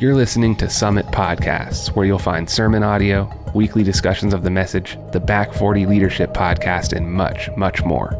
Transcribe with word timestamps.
You're 0.00 0.14
listening 0.14 0.54
to 0.58 0.70
Summit 0.70 1.06
Podcasts, 1.06 1.88
where 1.88 2.06
you'll 2.06 2.20
find 2.20 2.48
sermon 2.48 2.84
audio, 2.84 3.28
weekly 3.52 3.82
discussions 3.82 4.32
of 4.32 4.44
the 4.44 4.50
message, 4.50 4.96
the 5.10 5.18
Back 5.18 5.52
40 5.52 5.86
Leadership 5.86 6.32
Podcast, 6.32 6.96
and 6.96 7.12
much, 7.12 7.50
much 7.56 7.84
more. 7.84 8.14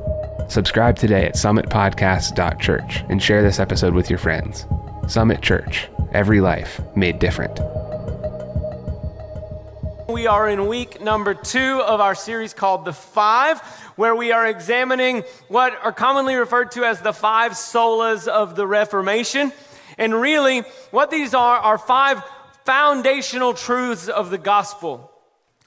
Subscribe 0.49 0.97
today 0.97 1.25
at 1.25 1.37
summitpodcast.church 1.37 3.05
and 3.09 3.23
share 3.23 3.43
this 3.43 3.61
episode 3.61 3.95
with 3.95 4.11
your 4.11 4.19
friends. 4.19 4.67
Summit 5.07 5.41
Church, 5.41 5.87
every 6.11 6.41
life 6.41 6.81
made 6.97 7.21
different. 7.21 7.61
We 10.09 10.27
are 10.27 10.49
in 10.49 10.67
week 10.67 11.01
number 11.01 11.33
two 11.33 11.81
of 11.83 12.01
our 12.01 12.17
series 12.17 12.55
called 12.55 12.87
The 12.87 12.93
Five, 12.93 13.61
where 13.95 14.17
we 14.17 14.33
are 14.33 14.49
examining 14.49 15.23
what 15.47 15.79
are 15.81 15.93
commonly 15.93 16.35
referred 16.35 16.73
to 16.73 16.83
as 16.83 17.01
the 17.03 17.13
five 17.13 17.53
solas 17.53 18.27
of 18.27 18.57
the 18.57 18.67
Reformation. 18.67 19.53
And 19.99 20.15
really, 20.15 20.61
what 20.91 21.11
these 21.11 21.35
are 21.35 21.59
are 21.59 21.77
five 21.77 22.23
foundational 22.65 23.53
truths 23.53 24.09
of 24.09 24.31
the 24.31 24.39
gospel. 24.39 25.11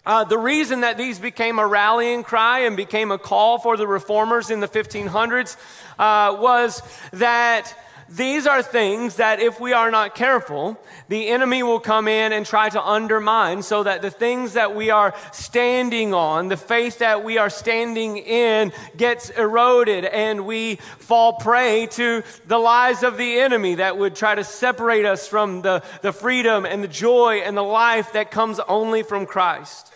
Uh, 0.03 0.23
the 0.23 0.37
reason 0.37 0.81
that 0.81 0.97
these 0.97 1.19
became 1.19 1.59
a 1.59 1.67
rallying 1.67 2.23
cry 2.23 2.59
and 2.59 2.75
became 2.75 3.11
a 3.11 3.19
call 3.19 3.59
for 3.59 3.77
the 3.77 3.85
reformers 3.85 4.49
in 4.49 4.59
the 4.59 4.67
1500s 4.67 5.57
uh, 5.99 6.35
was 6.39 6.81
that 7.13 7.75
these 8.11 8.45
are 8.45 8.61
things 8.61 9.15
that 9.15 9.39
if 9.39 9.59
we 9.61 9.71
are 9.71 9.89
not 9.89 10.15
careful, 10.15 10.77
the 11.07 11.29
enemy 11.29 11.63
will 11.63 11.79
come 11.79 12.09
in 12.09 12.33
and 12.33 12.45
try 12.45 12.67
to 12.67 12.83
undermine 12.83 13.63
so 13.63 13.83
that 13.83 14.01
the 14.01 14.11
things 14.11 14.53
that 14.53 14.75
we 14.75 14.89
are 14.89 15.13
standing 15.31 16.13
on, 16.13 16.49
the 16.49 16.57
faith 16.57 16.99
that 16.99 17.23
we 17.23 17.37
are 17.37 17.49
standing 17.49 18.17
in, 18.17 18.73
gets 18.97 19.29
eroded 19.29 20.03
and 20.03 20.45
we 20.45 20.75
fall 20.75 21.33
prey 21.33 21.87
to 21.91 22.21
the 22.47 22.57
lies 22.57 23.03
of 23.03 23.15
the 23.15 23.39
enemy 23.39 23.75
that 23.75 23.97
would 23.97 24.15
try 24.15 24.35
to 24.35 24.43
separate 24.43 25.05
us 25.05 25.25
from 25.27 25.61
the, 25.61 25.81
the 26.01 26.11
freedom 26.11 26.65
and 26.65 26.83
the 26.83 26.89
joy 26.89 27.35
and 27.37 27.55
the 27.55 27.63
life 27.63 28.11
that 28.11 28.29
comes 28.29 28.59
only 28.67 29.03
from 29.03 29.25
Christ. 29.25 29.93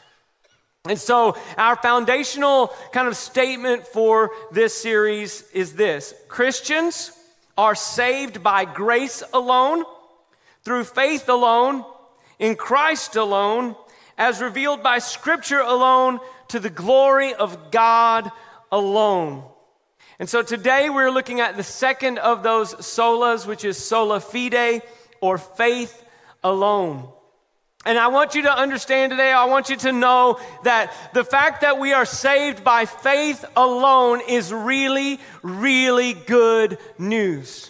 And 0.88 1.00
so, 1.00 1.35
our 1.57 1.75
foundational 1.75 2.67
kind 2.94 3.07
of 3.07 3.17
statement 3.17 3.88
for 3.88 4.29
this 4.52 4.73
series 4.73 5.41
is 5.52 5.73
this 5.73 6.13
Christians 6.27 7.11
are 7.57 7.75
saved 7.75 8.43
by 8.43 8.65
grace 8.65 9.23
alone, 9.33 9.83
through 10.63 10.83
faith 10.83 11.29
alone, 11.29 11.85
in 12.39 12.55
Christ 12.55 13.15
alone, 13.15 13.75
as 14.17 14.41
revealed 14.41 14.83
by 14.83 14.99
Scripture 14.99 15.59
alone, 15.59 16.19
to 16.49 16.59
the 16.59 16.69
glory 16.69 17.33
of 17.33 17.71
God 17.71 18.31
alone. 18.71 19.43
And 20.19 20.29
so 20.29 20.41
today 20.41 20.89
we're 20.89 21.11
looking 21.11 21.39
at 21.39 21.57
the 21.57 21.63
second 21.63 22.19
of 22.19 22.43
those 22.43 22.73
solas, 22.75 23.45
which 23.45 23.65
is 23.65 23.77
sola 23.77 24.19
fide, 24.19 24.81
or 25.21 25.37
faith 25.37 26.03
alone. 26.43 27.09
And 27.86 28.00
I 28.00 28.08
want 28.08 28.33
you 28.33 28.41
to 28.44 28.52
understand 28.52 29.11
today, 29.11 29.31
I 29.31 29.45
want 29.45 29.69
you 29.69 29.75
to 29.78 29.91
know 29.91 30.39
that 30.64 30.91
the 31.14 31.23
fact 31.23 31.61
that 31.61 31.78
we 31.78 31.94
are 31.94 32.05
saved 32.05 32.64
by 32.64 32.86
faith 32.86 33.45
alone 33.55 34.22
is 34.28 34.52
really, 34.52 35.19
really 35.44 36.13
good 36.13 36.80
news. 36.97 37.69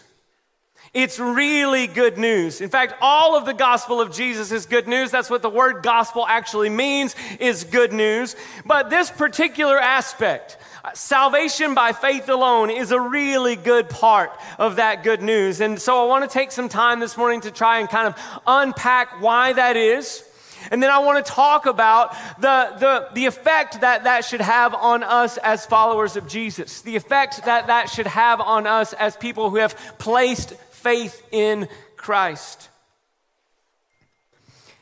It's 0.94 1.20
really 1.20 1.88
good 1.88 2.18
news. 2.18 2.62
In 2.62 2.70
fact, 2.70 2.94
all 3.02 3.36
of 3.36 3.46
the 3.46 3.54
gospel 3.54 4.00
of 4.00 4.14
Jesus 4.14 4.54
is 4.54 4.66
good 4.66 4.88
news. 4.88 5.12
That's 5.12 5.30
what 5.30 5.42
the 5.42 5.50
word 5.50 5.84
gospel 5.84 6.26
actually 6.26 6.70
means, 6.70 7.18
is 7.38 7.66
good 7.66 7.92
news. 7.92 8.38
But 8.66 8.90
this 8.90 9.12
particular 9.12 9.78
aspect, 9.78 10.58
salvation 10.94 11.73
by 11.73 11.94
faith 11.94 12.30
alone, 12.30 12.69
is 12.69 12.91
a 12.91 13.00
really 13.00 13.55
good 13.55 13.89
part 13.89 14.31
of 14.59 14.75
that 14.78 15.03
good 15.03 15.22
news. 15.22 15.61
And 15.61 15.80
so 15.80 16.03
I 16.03 16.08
want 16.08 16.30
to 16.30 16.33
take 16.33 16.52
some 16.52 16.69
time 16.69 17.00
this 17.00 17.17
morning 17.17 17.41
to 17.41 17.52
try 17.52 17.80
and 17.80 17.89
kind 17.89 18.08
of 18.08 18.41
unpack 18.45 19.22
why 19.22 19.53
that 19.53 19.78
is. 19.78 20.23
And 20.72 20.81
then 20.81 20.89
I 20.89 21.00
want 21.00 21.23
to 21.23 21.31
talk 21.31 21.66
about 21.66 22.13
the, 22.39 22.75
the, 22.80 23.09
the 23.13 23.25
effect 23.25 23.81
that 23.81 24.06
that 24.06 24.25
should 24.25 24.41
have 24.41 24.73
on 24.73 25.03
us 25.03 25.38
as 25.38 25.66
followers 25.66 26.16
of 26.16 26.28
Jesus, 26.28 26.81
the 26.81 26.95
effect 26.95 27.45
that 27.45 27.68
that 27.68 27.90
should 27.90 28.07
have 28.07 28.41
on 28.41 28.66
us 28.66 28.94
as 28.94 29.16
people 29.16 29.50
who 29.50 29.57
have 29.57 29.75
placed 30.00 30.53
faith 30.72 31.22
in 31.31 31.68
Christ. 31.95 32.69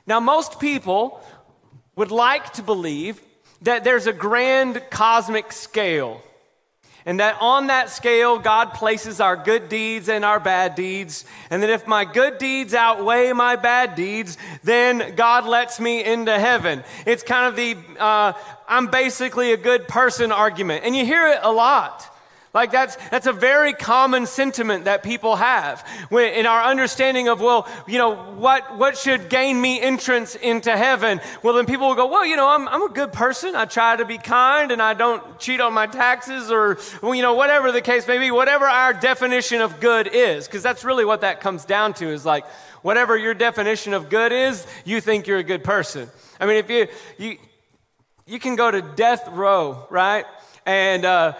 Now, 0.05 0.19
most 0.19 0.59
people 0.59 1.21
would 1.95 2.11
like 2.11 2.53
to 2.53 2.63
believe 2.63 3.21
that 3.63 3.83
there's 3.83 4.07
a 4.07 4.13
grand 4.13 4.81
cosmic 4.89 5.51
scale. 5.51 6.21
And 7.05 7.19
that 7.19 7.37
on 7.41 7.67
that 7.67 7.89
scale, 7.89 8.39
God 8.39 8.73
places 8.73 9.19
our 9.19 9.35
good 9.35 9.67
deeds 9.67 10.07
and 10.07 10.23
our 10.23 10.39
bad 10.39 10.75
deeds. 10.75 11.25
And 11.49 11.61
that 11.61 11.69
if 11.69 11.85
my 11.85 12.05
good 12.05 12.37
deeds 12.37 12.73
outweigh 12.73 13.33
my 13.33 13.57
bad 13.57 13.95
deeds, 13.95 14.37
then 14.63 15.15
God 15.15 15.45
lets 15.45 15.81
me 15.81 16.03
into 16.03 16.37
heaven. 16.39 16.83
It's 17.05 17.23
kind 17.23 17.47
of 17.47 17.55
the 17.57 18.01
uh, 18.01 18.33
I'm 18.69 18.87
basically 18.87 19.51
a 19.51 19.57
good 19.57 19.87
person 19.87 20.31
argument. 20.31 20.85
And 20.85 20.95
you 20.95 21.05
hear 21.05 21.27
it 21.27 21.39
a 21.41 21.51
lot. 21.51 22.09
Like 22.53 22.71
that's, 22.71 22.95
that's 23.09 23.25
a 23.25 23.33
very 23.33 23.73
common 23.73 24.27
sentiment 24.27 24.85
that 24.85 25.01
people 25.01 25.35
have 25.35 25.81
when, 26.09 26.33
in 26.33 26.45
our 26.45 26.63
understanding 26.63 27.27
of, 27.27 27.41
well, 27.41 27.67
you 27.87 27.97
know, 27.97 28.13
what, 28.13 28.77
what 28.77 28.95
should 28.95 29.27
gain 29.27 29.59
me 29.59 29.81
entrance 29.81 30.35
into 30.35 30.75
heaven? 30.77 31.19
Well, 31.41 31.55
then 31.55 31.65
people 31.65 31.87
will 31.87 31.95
go, 31.95 32.05
well, 32.05 32.23
you 32.23 32.35
know, 32.35 32.47
I'm, 32.47 32.67
I'm 32.67 32.83
a 32.83 32.89
good 32.89 33.11
person. 33.11 33.55
I 33.55 33.65
try 33.65 33.95
to 33.95 34.05
be 34.05 34.19
kind 34.19 34.71
and 34.71 34.83
I 34.83 34.93
don't 34.93 35.39
cheat 35.39 35.61
on 35.61 35.73
my 35.73 35.87
taxes 35.87 36.51
or, 36.51 36.77
well, 37.01 37.15
you 37.15 37.23
know, 37.23 37.33
whatever 37.33 37.71
the 37.71 37.81
case 37.81 38.07
may 38.07 38.19
be, 38.19 38.29
whatever 38.29 38.65
our 38.65 38.93
definition 38.93 39.59
of 39.59 39.79
good 39.79 40.07
is, 40.13 40.45
because 40.45 40.61
that's 40.61 40.83
really 40.83 41.05
what 41.05 41.21
that 41.21 41.41
comes 41.41 41.65
down 41.65 41.95
to 41.95 42.07
is 42.07 42.23
like, 42.23 42.45
whatever 42.83 43.17
your 43.17 43.33
definition 43.33 43.95
of 43.95 44.09
good 44.09 44.31
is, 44.31 44.67
you 44.85 45.01
think 45.01 45.25
you're 45.25 45.39
a 45.39 45.43
good 45.43 45.63
person. 45.63 46.07
I 46.39 46.45
mean, 46.45 46.57
if 46.57 46.69
you, 46.69 46.87
you, 47.17 47.37
you 48.27 48.39
can 48.39 48.55
go 48.55 48.69
to 48.69 48.83
death 48.83 49.27
row, 49.29 49.87
right? 49.89 50.25
And, 50.67 51.03
uh, 51.03 51.33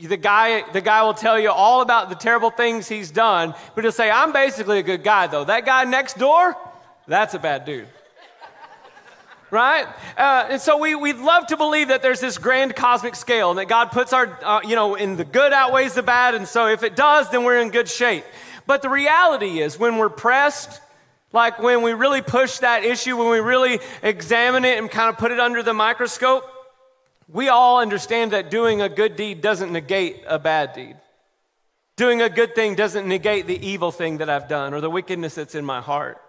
the 0.00 0.16
guy, 0.16 0.68
the 0.72 0.80
guy 0.80 1.02
will 1.02 1.14
tell 1.14 1.38
you 1.38 1.50
all 1.50 1.82
about 1.82 2.08
the 2.08 2.16
terrible 2.16 2.50
things 2.50 2.88
he's 2.88 3.10
done, 3.10 3.54
but 3.74 3.84
he'll 3.84 3.92
say, 3.92 4.10
I'm 4.10 4.32
basically 4.32 4.78
a 4.80 4.82
good 4.82 5.04
guy, 5.04 5.28
though. 5.28 5.44
That 5.44 5.64
guy 5.64 5.84
next 5.84 6.18
door, 6.18 6.56
that's 7.06 7.34
a 7.34 7.38
bad 7.38 7.64
dude. 7.64 7.86
right? 9.50 9.86
Uh, 10.16 10.48
and 10.50 10.60
so 10.60 10.78
we, 10.78 10.96
we'd 10.96 11.16
love 11.16 11.46
to 11.48 11.56
believe 11.56 11.88
that 11.88 12.02
there's 12.02 12.20
this 12.20 12.38
grand 12.38 12.74
cosmic 12.74 13.14
scale 13.14 13.50
and 13.50 13.58
that 13.58 13.68
God 13.68 13.92
puts 13.92 14.12
our, 14.12 14.38
uh, 14.42 14.60
you 14.64 14.74
know, 14.74 14.96
in 14.96 15.16
the 15.16 15.24
good 15.24 15.52
outweighs 15.52 15.94
the 15.94 16.02
bad. 16.02 16.34
And 16.34 16.48
so 16.48 16.66
if 16.66 16.82
it 16.82 16.96
does, 16.96 17.30
then 17.30 17.44
we're 17.44 17.60
in 17.60 17.70
good 17.70 17.88
shape. 17.88 18.24
But 18.66 18.82
the 18.82 18.90
reality 18.90 19.60
is 19.60 19.78
when 19.78 19.96
we're 19.96 20.08
pressed, 20.08 20.80
like 21.32 21.60
when 21.60 21.82
we 21.82 21.92
really 21.92 22.20
push 22.20 22.58
that 22.58 22.84
issue, 22.84 23.16
when 23.16 23.30
we 23.30 23.38
really 23.38 23.78
examine 24.02 24.64
it 24.64 24.78
and 24.78 24.90
kind 24.90 25.08
of 25.08 25.18
put 25.18 25.30
it 25.30 25.38
under 25.38 25.62
the 25.62 25.72
microscope, 25.72 26.44
we 27.28 27.48
all 27.48 27.80
understand 27.80 28.32
that 28.32 28.50
doing 28.50 28.80
a 28.80 28.88
good 28.88 29.14
deed 29.14 29.42
doesn't 29.42 29.70
negate 29.70 30.22
a 30.26 30.38
bad 30.38 30.72
deed. 30.72 30.96
Doing 31.96 32.22
a 32.22 32.30
good 32.30 32.54
thing 32.54 32.74
doesn't 32.74 33.06
negate 33.06 33.46
the 33.46 33.66
evil 33.66 33.92
thing 33.92 34.18
that 34.18 34.30
I've 34.30 34.48
done 34.48 34.72
or 34.72 34.80
the 34.80 34.88
wickedness 34.88 35.34
that's 35.34 35.54
in 35.54 35.64
my 35.64 35.80
heart. 35.80 36.22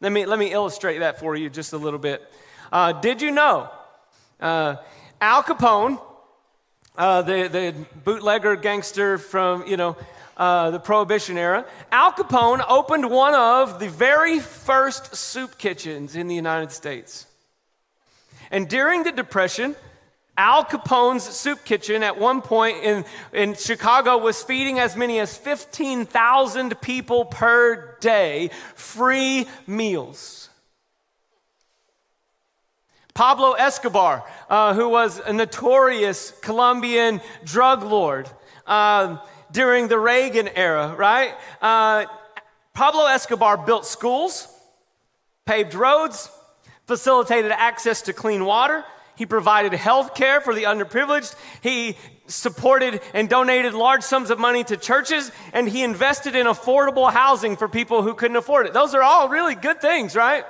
Let 0.00 0.10
me, 0.10 0.24
let 0.26 0.38
me 0.38 0.52
illustrate 0.52 0.98
that 0.98 1.18
for 1.20 1.36
you 1.36 1.50
just 1.50 1.72
a 1.72 1.76
little 1.76 1.98
bit. 1.98 2.22
Uh, 2.70 2.92
did 2.92 3.20
you 3.20 3.30
know 3.30 3.68
uh, 4.40 4.76
Al 5.20 5.42
Capone, 5.42 6.00
uh, 6.96 7.22
the, 7.22 7.48
the 7.48 7.74
bootlegger 8.04 8.56
gangster 8.56 9.18
from, 9.18 9.66
you 9.66 9.76
know, 9.76 9.96
uh, 10.36 10.70
the 10.70 10.80
Prohibition 10.80 11.36
era, 11.36 11.66
Al 11.90 12.12
Capone 12.12 12.64
opened 12.68 13.10
one 13.10 13.34
of 13.34 13.78
the 13.78 13.88
very 13.88 14.40
first 14.40 15.14
soup 15.14 15.58
kitchens 15.58 16.16
in 16.16 16.26
the 16.26 16.34
United 16.34 16.72
States. 16.72 17.26
And 18.50 18.68
during 18.68 19.02
the 19.02 19.12
Depression, 19.12 19.76
Al 20.36 20.64
Capone's 20.64 21.22
soup 21.22 21.62
kitchen 21.64 22.02
at 22.02 22.18
one 22.18 22.40
point 22.40 22.78
in, 22.82 23.04
in 23.34 23.54
Chicago 23.54 24.16
was 24.16 24.42
feeding 24.42 24.78
as 24.78 24.96
many 24.96 25.20
as 25.20 25.36
15,000 25.36 26.80
people 26.80 27.26
per 27.26 27.96
day 28.00 28.50
free 28.74 29.46
meals. 29.66 30.48
Pablo 33.14 33.52
Escobar, 33.52 34.24
uh, 34.48 34.72
who 34.72 34.88
was 34.88 35.18
a 35.18 35.34
notorious 35.34 36.32
Colombian 36.40 37.20
drug 37.44 37.82
lord 37.82 38.26
uh, 38.66 39.18
during 39.50 39.88
the 39.88 39.98
Reagan 39.98 40.48
era, 40.48 40.94
right? 40.96 41.34
Uh, 41.60 42.06
Pablo 42.72 43.04
Escobar 43.04 43.58
built 43.58 43.84
schools, 43.84 44.48
paved 45.44 45.74
roads, 45.74 46.30
facilitated 46.86 47.52
access 47.52 48.00
to 48.02 48.14
clean 48.14 48.46
water 48.46 48.82
he 49.22 49.26
provided 49.26 49.72
health 49.72 50.16
care 50.16 50.40
for 50.40 50.52
the 50.52 50.64
underprivileged. 50.64 51.36
He 51.60 51.96
supported 52.26 53.00
and 53.14 53.28
donated 53.28 53.72
large 53.72 54.02
sums 54.02 54.30
of 54.30 54.40
money 54.40 54.64
to 54.64 54.76
churches, 54.76 55.30
and 55.52 55.68
he 55.68 55.84
invested 55.84 56.34
in 56.34 56.48
affordable 56.48 57.08
housing 57.08 57.56
for 57.56 57.68
people 57.68 58.02
who 58.02 58.14
couldn't 58.14 58.36
afford 58.36 58.66
it. 58.66 58.72
Those 58.72 58.96
are 58.96 59.02
all 59.04 59.28
really 59.28 59.54
good 59.54 59.80
things, 59.80 60.16
right? 60.16 60.44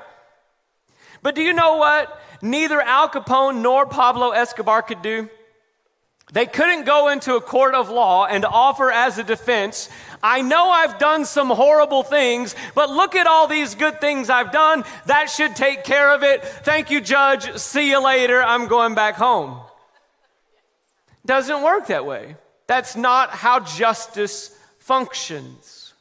But 1.21 1.35
do 1.35 1.43
you 1.43 1.53
know 1.53 1.77
what 1.77 2.19
neither 2.41 2.81
Al 2.81 3.11
Capone 3.11 3.61
nor 3.61 3.85
Pablo 3.85 4.31
Escobar 4.31 4.81
could 4.81 5.03
do? 5.03 5.29
They 6.33 6.47
couldn't 6.47 6.87
go 6.87 7.09
into 7.09 7.37
a 7.37 7.41
court 7.41 7.75
of 7.75 7.91
law 7.91 8.25
and 8.25 8.45
offer 8.45 8.91
as 8.91 9.19
a 9.19 9.23
defense, 9.23 9.91
I 10.23 10.41
know 10.41 10.71
I've 10.71 10.99
done 10.99 11.25
some 11.25 11.49
horrible 11.49 12.05
things, 12.05 12.55
but 12.75 12.89
look 12.89 13.17
at 13.17 13.27
all 13.27 13.49
these 13.49 13.75
good 13.75 14.01
things 14.01 14.31
I've 14.31 14.53
done. 14.53 14.85
That 15.07 15.29
should 15.29 15.57
take 15.57 15.83
care 15.83 16.15
of 16.15 16.23
it. 16.23 16.45
Thank 16.45 16.91
you, 16.91 17.01
judge. 17.01 17.53
See 17.57 17.91
you 17.91 18.03
later. 18.03 18.41
I'm 18.41 18.69
going 18.69 18.95
back 18.95 19.17
home. 19.17 19.61
Doesn't 21.27 21.63
work 21.63 21.89
that 21.89 22.07
way. 22.07 22.37
That's 22.69 22.95
not 22.95 23.31
how 23.31 23.61
justice 23.61 24.57
functions. 24.79 25.93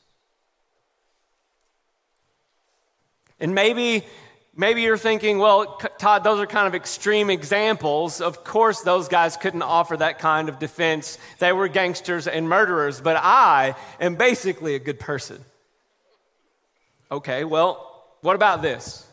And 3.40 3.56
maybe 3.56 4.06
Maybe 4.56 4.82
you're 4.82 4.98
thinking, 4.98 5.40
well, 5.40 5.78
Todd, 5.98 6.26
those 6.26 6.40
are 6.40 6.46
kind 6.46 6.68
of 6.68 6.76
extreme 6.76 7.30
examples. 7.30 8.20
Of 8.20 8.44
course, 8.44 8.82
those 8.82 9.08
guys 9.08 9.38
couldn't 9.38 9.62
offer 9.62 9.96
that 9.96 10.20
kind 10.20 10.50
of 10.50 10.60
defense. 10.60 11.18
They 11.40 11.54
were 11.54 11.70
gangsters 11.70 12.28
and 12.28 12.50
murderers, 12.50 13.00
but 13.00 13.16
I 13.16 13.76
am 14.02 14.16
basically 14.16 14.76
a 14.76 14.80
good 14.80 15.00
person. 15.00 15.44
Okay, 17.10 17.46
well, 17.46 18.06
what 18.22 18.36
about 18.36 18.62
this? 18.62 19.08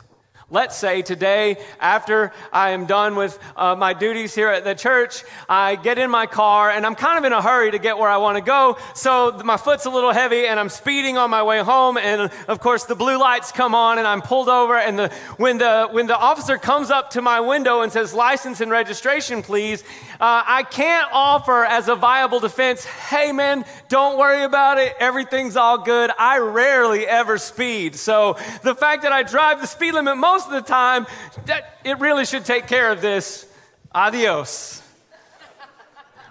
Let's 0.50 0.78
say 0.78 1.02
today, 1.02 1.58
after 1.78 2.32
I 2.50 2.70
am 2.70 2.86
done 2.86 3.16
with 3.16 3.38
uh, 3.54 3.76
my 3.76 3.92
duties 3.92 4.34
here 4.34 4.48
at 4.48 4.64
the 4.64 4.74
church, 4.74 5.22
I 5.46 5.76
get 5.76 5.98
in 5.98 6.10
my 6.10 6.24
car 6.24 6.70
and 6.70 6.86
I'm 6.86 6.94
kind 6.94 7.18
of 7.18 7.24
in 7.24 7.34
a 7.34 7.42
hurry 7.42 7.70
to 7.70 7.78
get 7.78 7.98
where 7.98 8.08
I 8.08 8.16
want 8.16 8.38
to 8.38 8.42
go. 8.42 8.78
So 8.94 9.42
my 9.44 9.58
foot's 9.58 9.84
a 9.84 9.90
little 9.90 10.10
heavy 10.10 10.46
and 10.46 10.58
I'm 10.58 10.70
speeding 10.70 11.18
on 11.18 11.28
my 11.28 11.42
way 11.42 11.58
home. 11.58 11.98
And 11.98 12.30
of 12.48 12.60
course, 12.60 12.84
the 12.84 12.94
blue 12.94 13.18
lights 13.18 13.52
come 13.52 13.74
on 13.74 13.98
and 13.98 14.06
I'm 14.06 14.22
pulled 14.22 14.48
over. 14.48 14.74
And 14.78 14.98
the, 14.98 15.08
when, 15.36 15.58
the, 15.58 15.88
when 15.90 16.06
the 16.06 16.16
officer 16.16 16.56
comes 16.56 16.90
up 16.90 17.10
to 17.10 17.20
my 17.20 17.40
window 17.40 17.82
and 17.82 17.92
says, 17.92 18.14
license 18.14 18.62
and 18.62 18.70
registration, 18.70 19.42
please, 19.42 19.84
uh, 20.18 20.42
I 20.46 20.62
can't 20.62 21.10
offer 21.12 21.62
as 21.66 21.88
a 21.88 21.94
viable 21.94 22.40
defense, 22.40 22.86
hey 22.86 23.32
man, 23.32 23.66
don't 23.90 24.18
worry 24.18 24.44
about 24.44 24.78
it. 24.78 24.96
Everything's 24.98 25.56
all 25.56 25.76
good. 25.76 26.10
I 26.18 26.38
rarely 26.38 27.06
ever 27.06 27.36
speed. 27.36 27.96
So 27.96 28.38
the 28.62 28.74
fact 28.74 29.02
that 29.02 29.12
I 29.12 29.22
drive 29.24 29.60
the 29.60 29.66
speed 29.66 29.92
limit 29.92 30.16
most 30.16 30.37
most 30.38 30.46
of 30.46 30.52
the 30.52 30.68
time, 30.68 31.06
that 31.46 31.78
it 31.84 31.98
really 31.98 32.24
should 32.24 32.44
take 32.44 32.68
care 32.68 32.92
of 32.92 33.00
this. 33.00 33.46
Adios. 33.92 34.82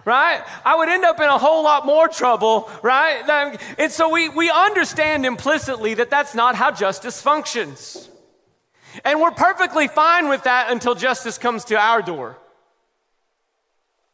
right? 0.05 0.41
I 0.63 0.77
would 0.77 0.87
end 0.87 1.03
up 1.03 1.19
in 1.19 1.25
a 1.25 1.37
whole 1.37 1.63
lot 1.63 1.85
more 1.85 2.07
trouble, 2.07 2.69
right? 2.81 3.57
And 3.77 3.91
so 3.91 4.09
we, 4.09 4.29
we 4.29 4.49
understand 4.49 5.25
implicitly 5.25 5.95
that 5.95 6.09
that's 6.09 6.33
not 6.33 6.55
how 6.55 6.71
justice 6.71 7.21
functions. 7.21 8.09
And 9.03 9.19
we're 9.19 9.31
perfectly 9.31 9.89
fine 9.89 10.29
with 10.29 10.43
that 10.43 10.71
until 10.71 10.95
justice 10.95 11.37
comes 11.37 11.65
to 11.65 11.75
our 11.77 12.01
door. 12.01 12.37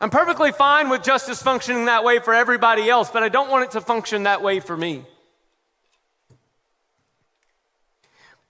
I'm 0.01 0.09
perfectly 0.09 0.51
fine 0.51 0.89
with 0.89 1.03
justice 1.03 1.41
functioning 1.43 1.85
that 1.85 2.03
way 2.03 2.17
for 2.17 2.33
everybody 2.33 2.89
else, 2.89 3.11
but 3.11 3.21
I 3.21 3.29
don't 3.29 3.49
want 3.51 3.65
it 3.65 3.71
to 3.71 3.81
function 3.81 4.23
that 4.23 4.41
way 4.41 4.59
for 4.59 4.75
me. 4.75 5.05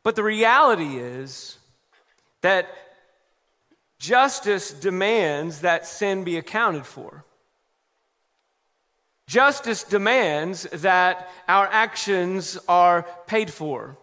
But 0.04 0.16
the 0.16 0.24
reality 0.24 0.98
is 0.98 1.58
that 2.42 2.68
justice 4.00 4.72
demands 4.74 5.62
that 5.62 5.88
sin 5.88 6.26
be 6.26 6.38
accounted 6.38 6.86
for. 6.86 7.24
Justice 9.28 9.86
demands 9.86 10.64
that 10.74 11.30
our 11.48 11.66
actions 11.68 12.58
are 12.68 13.04
paid 13.26 13.50
for. 13.52 13.98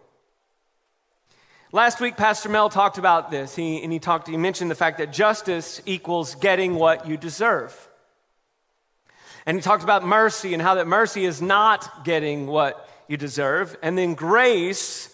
Last 1.71 2.01
week, 2.01 2.17
Pastor 2.17 2.49
Mel 2.49 2.69
talked 2.69 2.97
about 2.97 3.31
this, 3.31 3.55
he, 3.55 3.81
and 3.81 3.93
he, 3.93 3.99
talked, 3.99 4.27
he 4.27 4.35
mentioned 4.35 4.69
the 4.69 4.75
fact 4.75 4.97
that 4.97 5.13
justice 5.13 5.81
equals 5.85 6.35
getting 6.35 6.75
what 6.75 7.07
you 7.07 7.15
deserve. 7.15 7.87
And 9.45 9.55
he 9.55 9.61
talked 9.61 9.83
about 9.83 10.05
mercy 10.05 10.53
and 10.53 10.61
how 10.61 10.75
that 10.75 10.87
mercy 10.87 11.23
is 11.23 11.41
not 11.41 12.03
getting 12.03 12.47
what 12.47 12.89
you 13.07 13.15
deserve. 13.15 13.77
And 13.81 13.97
then 13.97 14.15
grace 14.15 15.10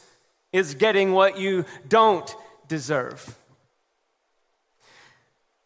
is 0.51 0.75
getting 0.75 1.11
what 1.13 1.37
you 1.39 1.65
don't 1.87 2.35
deserve. 2.67 3.37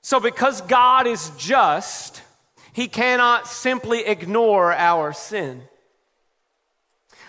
So, 0.02 0.20
because 0.20 0.62
God 0.62 1.08
is 1.08 1.32
just, 1.38 2.22
He 2.74 2.88
cannot 2.88 3.48
simply 3.48 4.06
ignore 4.06 4.74
our 4.74 5.14
sin. 5.14 5.64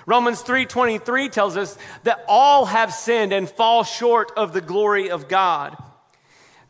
Romans 0.07 0.43
3:23 0.43 1.31
tells 1.31 1.57
us 1.57 1.79
that 2.03 2.25
all 2.27 2.67
have 2.67 2.93
sinned 2.93 3.33
and 3.33 3.49
fall 3.49 3.85
short 3.85 4.33
of 4.37 4.53
the 4.53 4.61
glory 4.61 5.11
of 5.11 5.29
God. 5.29 5.77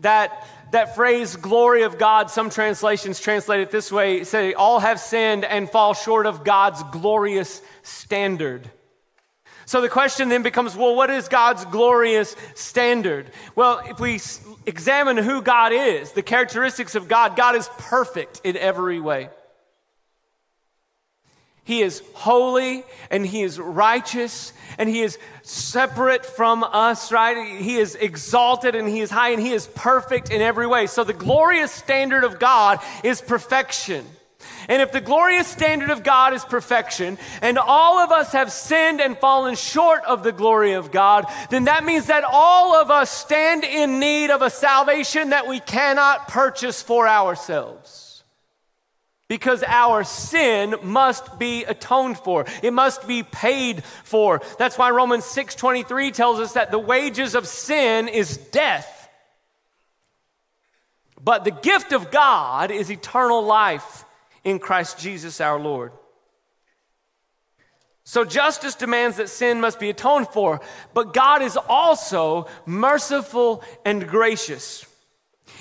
That 0.01 0.47
that 0.73 0.95
phrase 0.95 1.37
glory 1.37 1.83
of 1.83 1.99
God, 1.99 2.31
some 2.31 2.51
translations 2.51 3.21
translate 3.21 3.61
it 3.61 3.71
this 3.71 3.93
way, 3.93 4.25
say 4.25 4.55
all 4.55 4.81
have 4.81 4.99
sinned 4.99 5.45
and 5.45 5.71
fall 5.71 5.95
short 5.95 6.27
of 6.27 6.45
God's 6.45 6.83
glorious 6.85 7.63
standard. 7.83 8.71
So 9.67 9.81
the 9.81 9.89
question 9.89 10.29
then 10.29 10.43
becomes 10.43 10.77
well, 10.77 10.95
what 10.95 11.11
is 11.11 11.29
God's 11.29 11.65
glorious 11.67 12.37
standard? 12.55 13.31
Well, 13.55 13.81
if 13.89 14.01
we 14.01 14.21
examine 14.67 15.17
who 15.17 15.43
God 15.43 15.73
is, 15.73 16.13
the 16.13 16.23
characteristics 16.23 16.95
of 16.95 17.09
God, 17.09 17.37
God 17.37 17.57
is 17.57 17.69
perfect 17.79 18.41
in 18.45 18.57
every 18.57 19.01
way. 19.01 19.31
He 21.65 21.83
is 21.83 22.03
holy 22.15 22.85
and 23.11 23.25
he 23.25 23.43
is 23.43 23.59
righteous 23.59 24.53
and 24.79 24.89
he 24.89 25.03
is 25.03 25.17
separate 25.43 26.27
from 26.27 26.65
us, 26.65 27.13
right? 27.13 27.61
He 27.61 27.77
is 27.77 27.95
exalted 27.95 28.75
and 28.75 28.89
he 28.89 29.01
is 29.01 29.11
high 29.11 29.31
and 29.31 29.41
he 29.41 29.53
is 29.53 29.69
perfect 29.69 30.31
in 30.31 30.43
every 30.43 30.67
way. 30.67 30.89
So 30.89 31.05
the 31.05 31.13
glorious 31.13 31.71
standard 31.71 32.25
of 32.25 32.41
God 32.41 32.81
is 33.05 33.21
perfection. 33.21 34.05
And 34.69 34.83
if 34.83 34.93
the 34.93 35.01
glorious 35.01 35.47
standard 35.47 35.91
of 35.91 36.03
God 36.03 36.35
is 36.35 36.45
perfection, 36.45 37.19
and 37.41 37.59
all 37.59 37.99
of 37.99 38.13
us 38.13 38.33
have 38.33 38.53
sinned 38.53 39.01
and 39.01 39.19
fallen 39.19 39.57
short 39.57 40.05
of 40.05 40.23
the 40.23 40.33
glory 40.33 40.73
of 40.73 40.91
God, 40.91 41.27
then 41.51 41.65
that 41.65 41.85
means 41.85 42.07
that 42.07 42.25
all 42.25 42.75
of 42.75 42.91
us 42.91 43.11
stand 43.11 43.65
in 43.65 43.99
need 43.99 44.31
of 44.31 44.43
a 44.43 44.51
salvation 44.51 45.31
that 45.31 45.49
we 45.49 45.61
cannot 45.61 46.29
purchase 46.29 46.83
for 46.83 47.09
ourselves. 47.09 48.25
Because 49.29 49.65
our 49.67 50.05
sin 50.05 50.75
must 50.83 51.39
be 51.39 51.65
atoned 51.65 52.19
for. 52.19 52.45
It 52.63 52.73
must 52.73 53.09
be 53.09 53.23
paid 53.23 53.83
for. 53.83 54.43
That's 54.59 54.77
why 54.77 54.91
Romans 54.91 55.25
6:23 55.25 56.11
tells 56.13 56.39
us 56.39 56.53
that 56.53 56.71
the 56.71 56.79
wages 56.79 57.35
of 57.35 57.49
sin 57.49 58.09
is 58.09 58.37
death. 58.37 59.09
But 61.19 61.45
the 61.45 61.51
gift 61.51 61.93
of 61.93 62.11
God 62.11 62.71
is 62.71 62.91
eternal 62.91 63.43
life 63.43 64.05
in 64.45 64.59
Christ 64.59 64.99
Jesus 64.99 65.41
our 65.41 65.59
Lord. 65.59 65.93
So 68.05 68.25
justice 68.25 68.75
demands 68.75 69.17
that 69.19 69.29
sin 69.29 69.61
must 69.61 69.79
be 69.79 69.91
atoned 69.91 70.29
for, 70.29 70.61
but 70.93 71.15
God 71.15 71.41
is 71.41 71.57
also 71.69 72.49
merciful 72.67 73.63
and 73.85 74.09
gracious. 74.09 74.85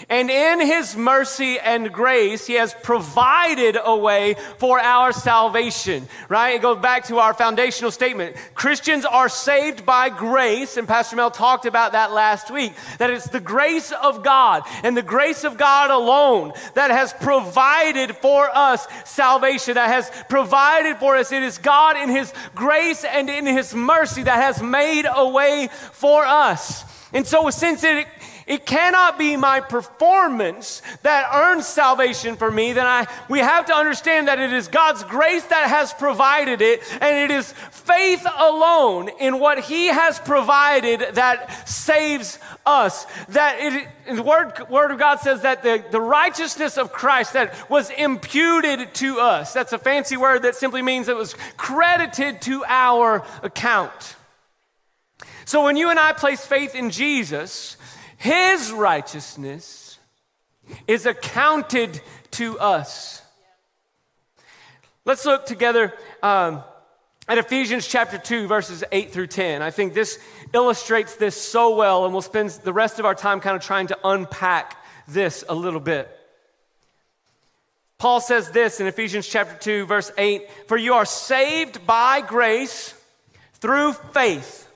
And 0.09 0.29
in 0.29 0.59
his 0.59 0.95
mercy 0.95 1.59
and 1.59 1.91
grace, 1.91 2.47
he 2.47 2.53
has 2.53 2.73
provided 2.73 3.77
a 3.83 3.95
way 3.95 4.35
for 4.57 4.79
our 4.79 5.11
salvation, 5.11 6.07
right? 6.29 6.55
It 6.55 6.61
goes 6.61 6.79
back 6.79 7.05
to 7.05 7.19
our 7.19 7.33
foundational 7.33 7.91
statement. 7.91 8.35
Christians 8.53 9.05
are 9.05 9.29
saved 9.29 9.85
by 9.85 10.09
grace, 10.09 10.77
and 10.77 10.87
Pastor 10.87 11.15
Mel 11.15 11.31
talked 11.31 11.65
about 11.65 11.93
that 11.93 12.11
last 12.11 12.51
week, 12.51 12.73
that 12.97 13.09
it's 13.09 13.29
the 13.29 13.39
grace 13.39 13.91
of 13.91 14.23
God 14.23 14.63
and 14.83 14.95
the 14.95 15.01
grace 15.01 15.43
of 15.43 15.57
God 15.57 15.91
alone 15.91 16.53
that 16.73 16.91
has 16.91 17.13
provided 17.13 18.15
for 18.17 18.49
us 18.53 18.87
salvation, 19.05 19.75
that 19.75 19.87
has 19.87 20.11
provided 20.29 20.97
for 20.97 21.15
us. 21.15 21.31
It 21.31 21.43
is 21.43 21.57
God 21.57 21.97
in 21.97 22.09
his 22.09 22.33
grace 22.55 23.03
and 23.03 23.29
in 23.29 23.45
his 23.45 23.73
mercy 23.73 24.23
that 24.23 24.41
has 24.41 24.61
made 24.61 25.05
a 25.09 25.27
way 25.27 25.69
for 25.91 26.25
us. 26.25 26.83
And 27.13 27.27
so, 27.27 27.49
since 27.49 27.83
it 27.83 28.07
it 28.47 28.65
cannot 28.65 29.19
be 29.19 29.37
my 29.37 29.59
performance 29.59 30.81
that 31.03 31.29
earns 31.33 31.67
salvation 31.67 32.35
for 32.35 32.51
me. 32.51 32.73
Then 32.73 32.87
I, 32.87 33.07
we 33.29 33.39
have 33.39 33.67
to 33.67 33.73
understand 33.73 34.27
that 34.27 34.39
it 34.39 34.51
is 34.51 34.67
God's 34.67 35.03
grace 35.03 35.45
that 35.45 35.69
has 35.69 35.93
provided 35.93 36.61
it, 36.61 36.81
and 37.01 37.17
it 37.17 37.33
is 37.33 37.53
faith 37.71 38.25
alone 38.37 39.09
in 39.19 39.39
what 39.39 39.59
He 39.59 39.87
has 39.87 40.19
provided 40.19 41.15
that 41.15 41.67
saves 41.67 42.39
us. 42.65 43.05
That 43.29 43.57
it, 43.59 44.15
the 44.15 44.23
word, 44.23 44.53
word 44.69 44.91
of 44.91 44.99
God 44.99 45.19
says 45.19 45.41
that 45.41 45.63
the, 45.63 45.83
the 45.91 46.01
righteousness 46.01 46.77
of 46.77 46.91
Christ 46.91 47.33
that 47.33 47.69
was 47.69 47.89
imputed 47.91 48.93
to 48.95 49.19
us. 49.19 49.53
That's 49.53 49.73
a 49.73 49.79
fancy 49.79 50.17
word 50.17 50.43
that 50.43 50.55
simply 50.55 50.81
means 50.81 51.07
it 51.07 51.15
was 51.15 51.35
credited 51.57 52.41
to 52.43 52.63
our 52.67 53.25
account. 53.43 54.15
So 55.45 55.63
when 55.65 55.75
you 55.75 55.89
and 55.89 55.99
I 55.99 56.13
place 56.13 56.45
faith 56.45 56.75
in 56.75 56.91
Jesus, 56.91 57.75
his 58.21 58.71
righteousness 58.71 59.97
is 60.85 61.07
accounted 61.07 61.99
to 62.29 62.59
us. 62.59 63.23
Let's 65.05 65.25
look 65.25 65.47
together 65.47 65.91
um, 66.21 66.63
at 67.27 67.39
Ephesians 67.39 67.87
chapter 67.87 68.19
2, 68.19 68.45
verses 68.45 68.83
8 68.91 69.11
through 69.11 69.25
10. 69.25 69.63
I 69.63 69.71
think 69.71 69.95
this 69.95 70.19
illustrates 70.53 71.15
this 71.15 71.35
so 71.35 71.75
well, 71.75 72.05
and 72.05 72.13
we'll 72.13 72.21
spend 72.21 72.51
the 72.51 72.71
rest 72.71 72.99
of 72.99 73.05
our 73.05 73.15
time 73.15 73.39
kind 73.39 73.55
of 73.55 73.63
trying 73.63 73.87
to 73.87 73.97
unpack 74.03 74.77
this 75.07 75.43
a 75.49 75.55
little 75.55 75.79
bit. 75.79 76.07
Paul 77.97 78.21
says 78.21 78.51
this 78.51 78.79
in 78.79 78.85
Ephesians 78.85 79.27
chapter 79.27 79.57
2, 79.57 79.87
verse 79.87 80.11
8 80.15 80.47
For 80.67 80.77
you 80.77 80.93
are 80.93 81.05
saved 81.05 81.87
by 81.87 82.21
grace 82.21 82.93
through 83.55 83.93
faith. 83.93 84.67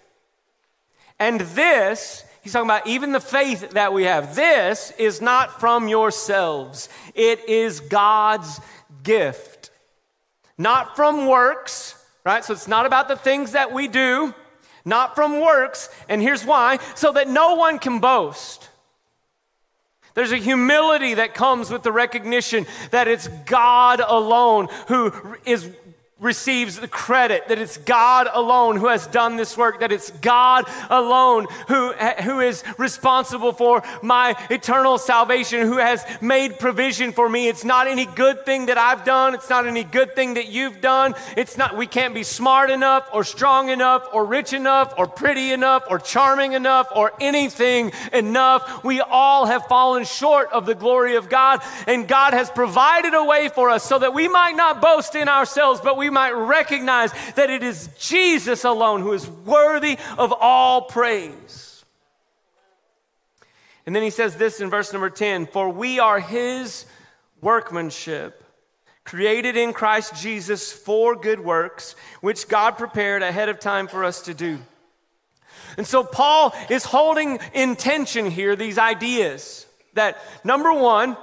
And 1.19 1.41
this, 1.41 2.23
he's 2.45 2.53
talking 2.53 2.69
about 2.69 2.85
even 2.85 3.11
the 3.11 3.19
faith 3.19 3.71
that 3.71 3.91
we 3.91 4.03
have, 4.03 4.35
this 4.35 4.91
is 4.99 5.19
not 5.19 5.59
from 5.59 5.87
yourselves, 5.87 6.89
it 7.15 7.49
is 7.49 7.79
God's 7.79 8.61
gift. 9.01 9.71
Not 10.55 10.95
from 10.95 11.25
works, 11.25 11.95
right? 12.23 12.45
So 12.45 12.53
it's 12.53 12.67
not 12.67 12.85
about 12.85 13.07
the 13.07 13.15
things 13.15 13.53
that 13.53 13.73
we 13.73 13.87
do, 13.87 14.35
not 14.85 15.15
from 15.15 15.41
works. 15.41 15.89
And 16.07 16.21
here's 16.21 16.45
why 16.45 16.77
so 16.93 17.11
that 17.13 17.27
no 17.27 17.55
one 17.55 17.79
can 17.79 17.99
boast. 17.99 18.69
There's 20.13 20.31
a 20.31 20.37
humility 20.37 21.15
that 21.15 21.33
comes 21.33 21.71
with 21.71 21.81
the 21.81 21.91
recognition 21.91 22.67
that 22.91 23.07
it's 23.07 23.27
God 23.27 24.01
alone 24.05 24.69
who 24.87 25.35
is 25.45 25.67
receives 26.21 26.79
the 26.79 26.87
credit, 26.87 27.49
that 27.49 27.59
it's 27.59 27.75
God 27.75 28.29
alone 28.33 28.77
who 28.77 28.87
has 28.87 29.05
done 29.05 29.35
this 29.35 29.57
work, 29.57 29.81
that 29.81 29.91
it's 29.91 30.11
God 30.11 30.65
alone 30.89 31.45
who, 31.67 31.91
who 31.91 32.39
is 32.39 32.63
responsible 32.77 33.51
for 33.51 33.83
my 34.01 34.33
eternal 34.49 34.97
salvation, 34.97 35.67
who 35.67 35.75
has 35.75 36.05
made 36.21 36.57
provision 36.57 37.11
for 37.11 37.27
me. 37.27 37.49
It's 37.49 37.65
not 37.65 37.87
any 37.87 38.05
good 38.05 38.45
thing 38.45 38.67
that 38.67 38.77
I've 38.77 39.03
done. 39.03 39.33
It's 39.33 39.49
not 39.49 39.67
any 39.67 39.83
good 39.83 40.15
thing 40.15 40.35
that 40.35 40.47
you've 40.47 40.79
done. 40.79 41.15
It's 41.35 41.57
not, 41.57 41.75
we 41.75 41.85
can't 41.85 42.13
be 42.13 42.23
smart 42.23 42.69
enough 42.69 43.09
or 43.11 43.25
strong 43.25 43.67
enough 43.69 44.07
or 44.13 44.23
rich 44.23 44.53
enough 44.53 44.93
or 44.97 45.07
pretty 45.07 45.51
enough 45.51 45.83
or 45.89 45.99
charming 45.99 46.53
enough 46.53 46.87
or 46.95 47.11
anything 47.19 47.91
enough. 48.13 48.85
We 48.85 49.01
all 49.01 49.47
have 49.47 49.65
fallen 49.65 50.05
short 50.05 50.49
of 50.53 50.65
the 50.65 50.75
glory 50.75 51.17
of 51.17 51.27
God 51.27 51.61
and 51.87 52.07
God 52.07 52.33
has 52.33 52.49
provided 52.49 53.13
a 53.13 53.23
way 53.25 53.49
for 53.49 53.69
us 53.69 53.83
so 53.83 53.99
that 53.99 54.13
we 54.13 54.29
might 54.29 54.55
not 54.55 54.81
boast 54.81 55.15
in 55.15 55.27
ourselves, 55.27 55.81
but 55.81 55.97
we 55.97 56.04
we 56.05 56.11
might 56.11 56.31
recognize 56.33 57.11
that 57.35 57.49
it 57.49 57.63
is 57.63 57.89
Jesus 57.97 58.63
alone 58.63 59.01
who 59.01 59.13
is 59.13 59.27
worthy 59.27 59.97
of 60.19 60.31
all 60.31 60.83
praise. 60.83 61.83
And 63.87 63.95
then 63.95 64.03
he 64.03 64.11
says 64.11 64.35
this 64.35 64.61
in 64.61 64.69
verse 64.69 64.93
number 64.93 65.09
10 65.09 65.47
For 65.47 65.69
we 65.69 65.99
are 65.99 66.19
his 66.19 66.85
workmanship, 67.41 68.43
created 69.03 69.57
in 69.57 69.73
Christ 69.73 70.15
Jesus 70.15 70.71
for 70.71 71.15
good 71.15 71.39
works, 71.39 71.95
which 72.21 72.47
God 72.47 72.77
prepared 72.77 73.23
ahead 73.23 73.49
of 73.49 73.59
time 73.59 73.87
for 73.87 74.03
us 74.03 74.21
to 74.23 74.35
do. 74.35 74.59
And 75.77 75.87
so 75.87 76.03
Paul 76.03 76.53
is 76.69 76.85
holding 76.85 77.39
in 77.53 77.75
tension 77.75 78.29
here 78.29 78.55
these 78.55 78.77
ideas 78.77 79.65
that 79.95 80.17
number 80.43 80.71
one, 80.71 81.17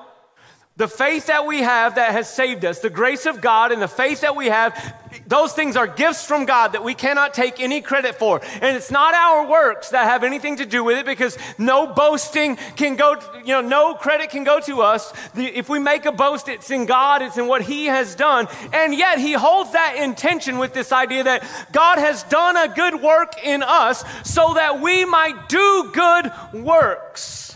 the 0.77 0.89
faith 0.89 1.27
that 1.27 1.47
we 1.47 1.59
have 1.59 1.97
that 1.97 2.13
has 2.13 2.33
saved 2.33 2.65
us, 2.65 2.79
the 2.79 2.89
grace 2.89 3.27
of 3.27 3.43
God 3.43 3.73
and 3.73 3.83
the 3.83 3.89
faith 3.89 4.23
that 4.23 4.35
we 4.35 4.47
have, 4.47 4.95
those 5.27 5.53
things 5.53 5.77
are 5.77 5.87
gifts 5.87 6.25
from 6.25 6.47
God 6.47 6.69
that 6.73 6.83
we 6.83 6.95
cannot 6.95 7.35
take 7.35 7.61
any 7.61 7.83
credit 7.83 8.15
for. 8.15 8.41
And 8.55 8.75
it's 8.75 8.91
not 8.91 9.13
our 9.13 9.47
works 9.47 9.91
that 9.91 10.05
have 10.05 10.25
anything 10.25 10.57
to 10.57 10.67
do 10.67 10.83
with 10.83 10.97
it 10.97 11.05
because 11.05 11.37
no 11.59 11.87
boasting 11.87 12.57
can 12.77 12.97
go, 12.97 13.17
you 13.45 13.53
know, 13.53 13.61
no 13.61 13.95
credit 13.95 14.31
can 14.31 14.45
go 14.45 14.61
to 14.61 14.81
us. 14.81 15.13
If 15.35 15.69
we 15.69 15.79
make 15.79 16.07
a 16.07 16.13
boast, 16.13 16.49
it's 16.49 16.71
in 16.71 16.87
God, 16.87 17.21
it's 17.21 17.37
in 17.37 17.49
what 17.49 17.61
He 17.61 17.87
has 17.87 18.15
done. 18.15 18.49
And 18.73 18.95
yet 18.95 19.19
He 19.19 19.35
holds 19.35 19.73
that 19.73 19.97
intention 19.97 20.57
with 20.57 20.73
this 20.73 20.91
idea 20.91 21.25
that 21.25 21.45
God 21.73 21.99
has 21.99 22.23
done 22.25 22.57
a 22.57 22.75
good 22.75 23.03
work 23.03 23.35
in 23.45 23.63
us 23.63 24.05
so 24.25 24.55
that 24.55 24.81
we 24.81 25.05
might 25.05 25.51
do 25.51 25.91
good 25.93 26.33
works 26.55 27.52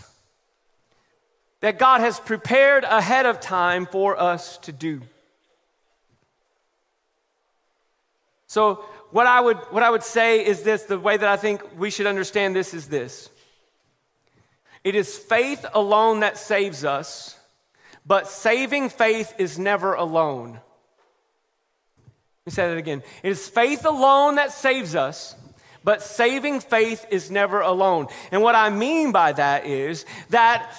that 1.61 1.79
God 1.79 2.01
has 2.01 2.19
prepared 2.19 2.83
ahead 2.83 3.25
of 3.25 3.39
time 3.39 3.85
for 3.85 4.19
us 4.19 4.57
to 4.59 4.71
do. 4.71 5.01
So, 8.47 8.85
what 9.11 9.27
I 9.27 9.39
would, 9.39 9.57
what 9.71 9.83
I 9.83 9.89
would 9.89 10.03
say 10.03 10.45
is 10.45 10.63
this 10.63 10.83
the 10.83 10.99
way 10.99 11.17
that 11.17 11.27
I 11.27 11.37
think 11.37 11.61
we 11.77 11.89
should 11.89 12.07
understand 12.07 12.55
this 12.55 12.73
is 12.73 12.87
this 12.87 13.29
it 14.83 14.95
is 14.95 15.17
faith 15.17 15.65
alone 15.73 16.21
that 16.21 16.37
saves 16.37 16.85
us, 16.85 17.37
but 18.05 18.27
saving 18.27 18.89
faith 18.89 19.33
is 19.37 19.59
never 19.59 19.93
alone. 19.93 20.53
Let 20.53 22.45
me 22.45 22.51
say 22.51 22.69
that 22.69 22.77
again. 22.77 23.03
It 23.23 23.31
is 23.31 23.49
faith 23.49 23.85
alone 23.85 24.35
that 24.35 24.53
saves 24.53 24.95
us, 24.95 25.35
but 25.83 26.01
saving 26.01 26.61
faith 26.61 27.05
is 27.09 27.29
never 27.29 27.59
alone. 27.59 28.07
And 28.31 28.41
what 28.41 28.55
I 28.55 28.69
mean 28.69 29.11
by 29.11 29.33
that 29.33 29.65
is 29.65 30.05
that 30.29 30.73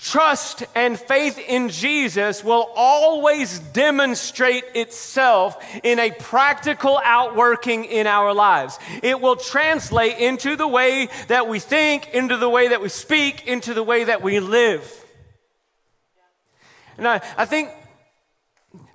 trust 0.00 0.64
and 0.74 0.98
faith 0.98 1.38
in 1.38 1.68
Jesus 1.68 2.42
will 2.42 2.70
always 2.74 3.58
demonstrate 3.58 4.64
itself 4.74 5.62
in 5.82 5.98
a 5.98 6.10
practical 6.10 7.00
outworking 7.04 7.84
in 7.84 8.06
our 8.06 8.32
lives. 8.32 8.78
It 9.02 9.20
will 9.20 9.36
translate 9.36 10.18
into 10.18 10.56
the 10.56 10.68
way 10.68 11.08
that 11.28 11.48
we 11.48 11.58
think, 11.58 12.08
into 12.14 12.36
the 12.36 12.48
way 12.48 12.68
that 12.68 12.80
we 12.80 12.88
speak, 12.88 13.46
into 13.46 13.74
the 13.74 13.82
way 13.82 14.04
that 14.04 14.22
we 14.22 14.40
live. 14.40 15.04
And 16.96 17.06
I, 17.06 17.20
I 17.36 17.44
think 17.44 17.70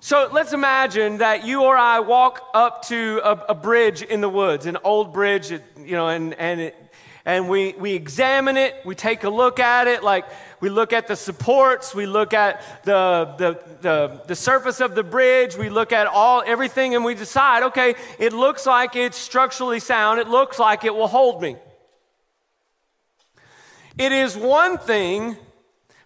so 0.00 0.28
let's 0.32 0.52
imagine 0.52 1.18
that 1.18 1.44
you 1.44 1.62
or 1.62 1.76
I 1.76 2.00
walk 2.00 2.40
up 2.54 2.86
to 2.86 3.20
a, 3.24 3.32
a, 3.50 3.54
bridge 3.54 4.02
in 4.02 4.20
the 4.20 4.28
woods, 4.28 4.64
an 4.66 4.78
old 4.84 5.12
bridge, 5.12 5.50
you 5.50 5.96
know, 5.96 6.08
and, 6.08 6.32
and, 6.34 6.60
it, 6.60 6.76
and 7.26 7.48
we, 7.48 7.72
we 7.72 7.92
examine 7.94 8.56
it, 8.56 8.76
we 8.84 8.94
take 8.94 9.24
a 9.24 9.28
look 9.28 9.58
at 9.58 9.88
it, 9.88 10.04
like 10.04 10.24
we 10.60 10.68
look 10.68 10.92
at 10.92 11.08
the 11.08 11.16
supports, 11.16 11.92
we 11.92 12.06
look 12.06 12.32
at 12.32 12.84
the, 12.84 13.34
the, 13.36 13.60
the, 13.80 14.22
the, 14.28 14.36
surface 14.36 14.80
of 14.80 14.94
the 14.94 15.02
bridge, 15.02 15.56
we 15.56 15.68
look 15.68 15.92
at 15.92 16.06
all 16.06 16.44
everything, 16.46 16.94
and 16.94 17.04
we 17.04 17.16
decide, 17.16 17.64
okay, 17.64 17.96
it 18.20 18.32
looks 18.32 18.64
like 18.64 18.94
it's 18.94 19.18
structurally 19.18 19.80
sound, 19.80 20.20
it 20.20 20.28
looks 20.28 20.60
like 20.60 20.84
it 20.84 20.94
will 20.94 21.08
hold 21.08 21.42
me. 21.42 21.56
It 23.98 24.12
is 24.12 24.36
one 24.36 24.78
thing 24.78 25.36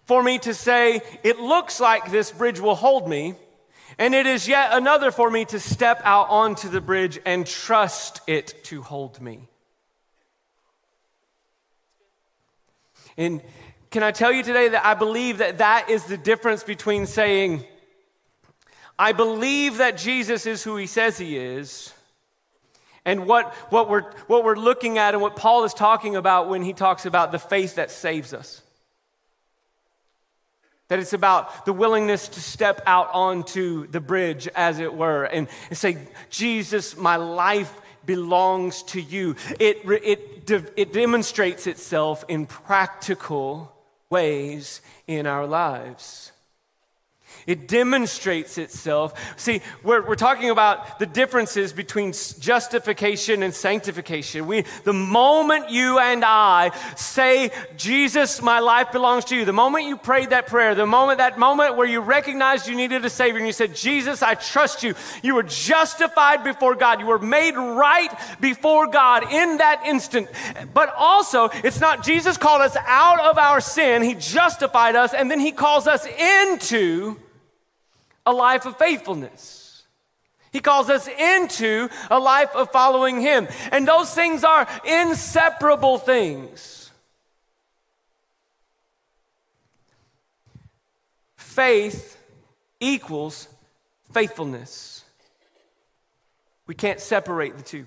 for 0.05 0.23
me 0.23 0.39
to 0.39 0.55
say, 0.55 1.01
it 1.23 1.39
looks 1.39 1.79
like 1.79 2.09
this 2.09 2.31
bridge 2.31 2.59
will 2.59 2.75
hold 2.75 3.07
me, 3.07 3.35
and 3.99 4.15
it 4.15 4.25
is 4.25 4.47
yet 4.47 4.71
another 4.73 5.11
for 5.11 5.29
me 5.29 5.45
to 5.45 5.59
step 5.59 6.01
out 6.03 6.29
onto 6.29 6.67
the 6.67 6.81
bridge 6.81 7.19
and 7.27 7.45
trust 7.45 8.21
it 8.25 8.63
to 8.63 8.81
hold 8.81 9.21
me. 9.21 9.50
And 13.17 13.41
can 13.89 14.03
I 14.03 14.11
tell 14.11 14.31
you 14.31 14.43
today 14.43 14.69
that 14.69 14.85
I 14.85 14.93
believe 14.93 15.39
that 15.39 15.57
that 15.57 15.89
is 15.89 16.05
the 16.05 16.17
difference 16.17 16.63
between 16.63 17.05
saying, 17.05 17.65
I 18.97 19.11
believe 19.11 19.77
that 19.77 19.97
Jesus 19.97 20.45
is 20.45 20.63
who 20.63 20.77
he 20.77 20.87
says 20.87 21.17
he 21.17 21.37
is, 21.37 21.93
and 23.03 23.25
what, 23.25 23.53
what, 23.71 23.89
we're, 23.89 24.11
what 24.27 24.43
we're 24.43 24.55
looking 24.55 24.97
at 24.97 25.13
and 25.13 25.21
what 25.21 25.35
Paul 25.35 25.63
is 25.63 25.73
talking 25.73 26.15
about 26.15 26.49
when 26.49 26.61
he 26.61 26.71
talks 26.71 27.05
about 27.05 27.31
the 27.31 27.39
faith 27.39 27.75
that 27.75 27.89
saves 27.89 28.33
us. 28.33 28.61
That 30.87 30.99
it's 30.99 31.13
about 31.13 31.65
the 31.65 31.73
willingness 31.73 32.27
to 32.27 32.41
step 32.41 32.81
out 32.85 33.09
onto 33.11 33.87
the 33.87 33.99
bridge, 33.99 34.47
as 34.49 34.79
it 34.79 34.93
were, 34.93 35.23
and, 35.23 35.47
and 35.69 35.77
say, 35.77 35.97
Jesus, 36.29 36.95
my 36.95 37.15
life 37.15 37.80
belongs 38.05 38.83
to 38.83 39.01
you. 39.01 39.35
It, 39.59 39.79
it, 39.85 40.51
it 40.75 40.93
demonstrates 40.93 41.67
itself 41.67 42.23
in 42.27 42.45
practical 42.45 43.73
ways 44.09 44.81
in 45.07 45.27
our 45.27 45.47
lives. 45.47 46.30
It 47.47 47.67
demonstrates 47.67 48.57
itself. 48.57 49.13
See, 49.37 49.61
we're, 49.83 50.05
we're 50.07 50.15
talking 50.15 50.49
about 50.49 50.99
the 50.99 51.05
differences 51.05 51.73
between 51.73 52.13
justification 52.39 53.43
and 53.43 53.53
sanctification. 53.53 54.47
We, 54.47 54.65
the 54.83 54.93
moment 54.93 55.69
you 55.69 55.99
and 55.99 56.23
I 56.23 56.71
say, 56.95 57.51
Jesus, 57.77 58.41
my 58.41 58.59
life 58.59 58.91
belongs 58.91 59.25
to 59.25 59.35
you, 59.35 59.45
the 59.45 59.53
moment 59.53 59.85
you 59.85 59.97
prayed 59.97 60.29
that 60.31 60.47
prayer, 60.47 60.75
the 60.75 60.85
moment, 60.85 61.17
that 61.17 61.39
moment 61.39 61.77
where 61.77 61.87
you 61.87 61.99
recognized 61.99 62.67
you 62.67 62.75
needed 62.75 63.03
a 63.05 63.09
Savior 63.09 63.37
and 63.37 63.47
you 63.47 63.53
said, 63.53 63.75
Jesus, 63.75 64.21
I 64.21 64.35
trust 64.35 64.83
you, 64.83 64.95
you 65.23 65.35
were 65.35 65.43
justified 65.43 66.43
before 66.43 66.75
God. 66.75 66.99
You 66.99 67.07
were 67.07 67.19
made 67.19 67.55
right 67.55 68.11
before 68.39 68.87
God 68.87 69.31
in 69.31 69.57
that 69.57 69.83
instant. 69.85 70.27
But 70.73 70.93
also, 70.97 71.49
it's 71.63 71.79
not 71.79 72.03
Jesus 72.03 72.37
called 72.37 72.61
us 72.61 72.75
out 72.85 73.19
of 73.19 73.37
our 73.37 73.61
sin, 73.61 74.01
He 74.03 74.15
justified 74.15 74.95
us, 74.95 75.13
and 75.13 75.29
then 75.29 75.39
He 75.39 75.51
calls 75.51 75.87
us 75.87 76.05
into 76.05 77.17
a 78.25 78.33
life 78.33 78.65
of 78.65 78.77
faithfulness. 78.77 79.83
He 80.51 80.59
calls 80.59 80.89
us 80.89 81.07
into 81.07 81.89
a 82.09 82.19
life 82.19 82.53
of 82.55 82.71
following 82.71 83.21
Him. 83.21 83.47
And 83.71 83.87
those 83.87 84.13
things 84.13 84.43
are 84.43 84.67
inseparable 84.85 85.97
things. 85.97 86.91
Faith 91.37 92.17
equals 92.79 93.47
faithfulness. 94.11 95.03
We 96.67 96.75
can't 96.75 96.99
separate 96.99 97.57
the 97.57 97.63
two. 97.63 97.85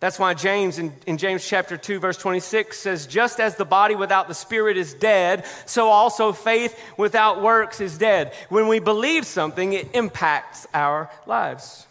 That's 0.00 0.18
why 0.18 0.34
James, 0.34 0.78
in, 0.78 0.92
in, 1.08 1.18
James 1.18 1.46
chapter 1.46 1.76
2, 1.76 1.98
verse 1.98 2.16
26, 2.16 2.78
says, 2.78 3.06
Just 3.08 3.40
as 3.40 3.56
the 3.56 3.64
body 3.64 3.96
without 3.96 4.28
the 4.28 4.34
spirit 4.34 4.76
is 4.76 4.94
dead, 4.94 5.44
so 5.66 5.88
also 5.88 6.32
faith 6.32 6.78
without 6.96 7.42
works 7.42 7.80
is 7.80 7.98
dead. 7.98 8.32
When 8.48 8.68
we 8.68 8.78
believe 8.78 9.26
something, 9.26 9.72
it 9.72 9.88
impacts 9.94 10.68
our 10.72 11.10
lives. 11.26 11.84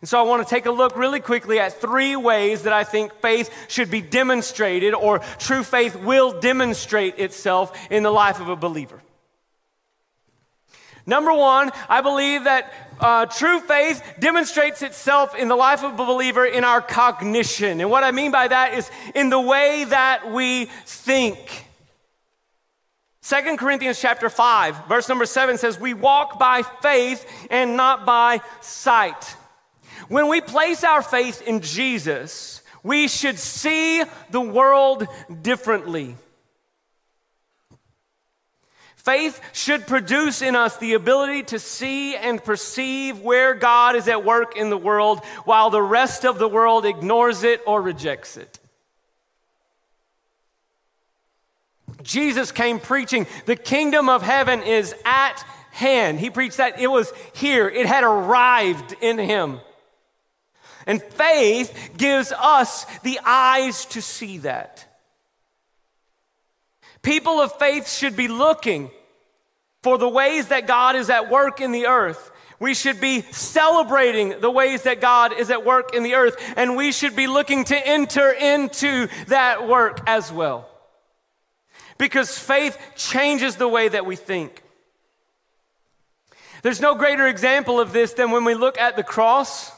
And 0.00 0.08
so 0.08 0.18
I 0.18 0.22
want 0.22 0.46
to 0.46 0.54
take 0.54 0.66
a 0.66 0.72
look 0.72 0.96
really 0.96 1.20
quickly 1.20 1.60
at 1.60 1.80
three 1.80 2.16
ways 2.16 2.64
that 2.64 2.72
I 2.72 2.82
think 2.82 3.14
faith 3.20 3.48
should 3.68 3.92
be 3.92 4.02
demonstrated, 4.02 4.92
or 4.92 5.20
true 5.38 5.62
faith 5.62 5.94
will 5.94 6.40
demonstrate 6.40 7.20
itself 7.20 7.90
in 7.90 8.02
the 8.02 8.10
life 8.10 8.40
of 8.40 8.48
a 8.48 8.56
believer. 8.56 9.00
Number 11.06 11.32
one, 11.32 11.70
I 11.88 12.00
believe 12.00 12.44
that 12.44 12.72
uh, 12.98 13.26
true 13.26 13.60
faith 13.60 14.02
demonstrates 14.18 14.82
itself 14.82 15.34
in 15.34 15.48
the 15.48 15.56
life 15.56 15.84
of 15.84 15.94
a 15.94 15.96
believer 15.96 16.46
in 16.46 16.64
our 16.64 16.80
cognition. 16.80 17.80
And 17.80 17.90
what 17.90 18.04
I 18.04 18.10
mean 18.10 18.30
by 18.30 18.48
that 18.48 18.74
is 18.74 18.90
in 19.14 19.28
the 19.28 19.40
way 19.40 19.84
that 19.84 20.32
we 20.32 20.66
think. 20.86 21.66
Second 23.20 23.58
Corinthians 23.58 24.00
chapter 24.00 24.28
5, 24.28 24.86
verse 24.86 25.08
number 25.08 25.26
7 25.26 25.58
says, 25.58 25.78
We 25.78 25.94
walk 25.94 26.38
by 26.38 26.62
faith 26.82 27.26
and 27.50 27.76
not 27.76 28.06
by 28.06 28.40
sight. 28.60 29.36
When 30.08 30.28
we 30.28 30.40
place 30.40 30.84
our 30.84 31.02
faith 31.02 31.42
in 31.42 31.60
Jesus, 31.60 32.62
we 32.82 33.08
should 33.08 33.38
see 33.38 34.02
the 34.30 34.40
world 34.40 35.06
differently. 35.42 36.16
Faith 39.04 39.38
should 39.52 39.86
produce 39.86 40.40
in 40.40 40.56
us 40.56 40.78
the 40.78 40.94
ability 40.94 41.42
to 41.42 41.58
see 41.58 42.16
and 42.16 42.42
perceive 42.42 43.20
where 43.20 43.54
God 43.54 43.96
is 43.96 44.08
at 44.08 44.24
work 44.24 44.56
in 44.56 44.70
the 44.70 44.78
world 44.78 45.22
while 45.44 45.68
the 45.68 45.82
rest 45.82 46.24
of 46.24 46.38
the 46.38 46.48
world 46.48 46.86
ignores 46.86 47.42
it 47.42 47.60
or 47.66 47.82
rejects 47.82 48.38
it. 48.38 48.58
Jesus 52.02 52.50
came 52.50 52.80
preaching, 52.80 53.26
the 53.44 53.56
kingdom 53.56 54.08
of 54.08 54.22
heaven 54.22 54.62
is 54.62 54.94
at 55.04 55.44
hand. 55.72 56.18
He 56.18 56.30
preached 56.30 56.56
that 56.56 56.80
it 56.80 56.86
was 56.86 57.12
here, 57.34 57.68
it 57.68 57.84
had 57.84 58.04
arrived 58.04 58.94
in 59.02 59.18
him. 59.18 59.60
And 60.86 61.02
faith 61.02 61.90
gives 61.98 62.32
us 62.32 62.86
the 63.02 63.20
eyes 63.24 63.84
to 63.86 64.00
see 64.00 64.38
that. 64.38 64.93
People 67.04 67.40
of 67.40 67.56
faith 67.58 67.88
should 67.88 68.16
be 68.16 68.28
looking 68.28 68.90
for 69.82 69.98
the 69.98 70.08
ways 70.08 70.48
that 70.48 70.66
God 70.66 70.96
is 70.96 71.10
at 71.10 71.30
work 71.30 71.60
in 71.60 71.70
the 71.70 71.86
earth. 71.86 72.32
We 72.58 72.72
should 72.72 72.98
be 72.98 73.20
celebrating 73.30 74.40
the 74.40 74.50
ways 74.50 74.82
that 74.84 75.02
God 75.02 75.38
is 75.38 75.50
at 75.50 75.66
work 75.66 75.94
in 75.94 76.02
the 76.02 76.14
earth, 76.14 76.36
and 76.56 76.76
we 76.76 76.92
should 76.92 77.14
be 77.14 77.26
looking 77.26 77.64
to 77.64 77.86
enter 77.86 78.30
into 78.30 79.08
that 79.26 79.68
work 79.68 80.00
as 80.06 80.32
well. 80.32 80.66
Because 81.98 82.38
faith 82.38 82.78
changes 82.96 83.56
the 83.56 83.68
way 83.68 83.86
that 83.88 84.06
we 84.06 84.16
think. 84.16 84.62
There's 86.62 86.80
no 86.80 86.94
greater 86.94 87.26
example 87.26 87.78
of 87.78 87.92
this 87.92 88.14
than 88.14 88.30
when 88.30 88.44
we 88.44 88.54
look 88.54 88.78
at 88.78 88.96
the 88.96 89.02
cross. 89.02 89.70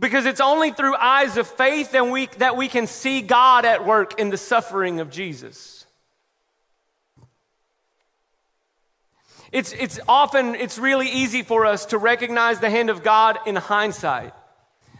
Because 0.00 0.26
it's 0.26 0.40
only 0.40 0.70
through 0.70 0.94
eyes 0.94 1.36
of 1.36 1.46
faith 1.46 1.92
that 1.92 2.06
we, 2.06 2.26
that 2.38 2.56
we 2.56 2.68
can 2.68 2.86
see 2.86 3.20
God 3.20 3.64
at 3.64 3.84
work 3.84 4.18
in 4.20 4.30
the 4.30 4.36
suffering 4.36 5.00
of 5.00 5.10
Jesus. 5.10 5.86
It's, 9.50 9.72
it's 9.72 9.98
often, 10.06 10.54
it's 10.54 10.78
really 10.78 11.08
easy 11.08 11.42
for 11.42 11.64
us 11.64 11.86
to 11.86 11.98
recognize 11.98 12.60
the 12.60 12.70
hand 12.70 12.90
of 12.90 13.02
God 13.02 13.38
in 13.46 13.56
hindsight. 13.56 14.34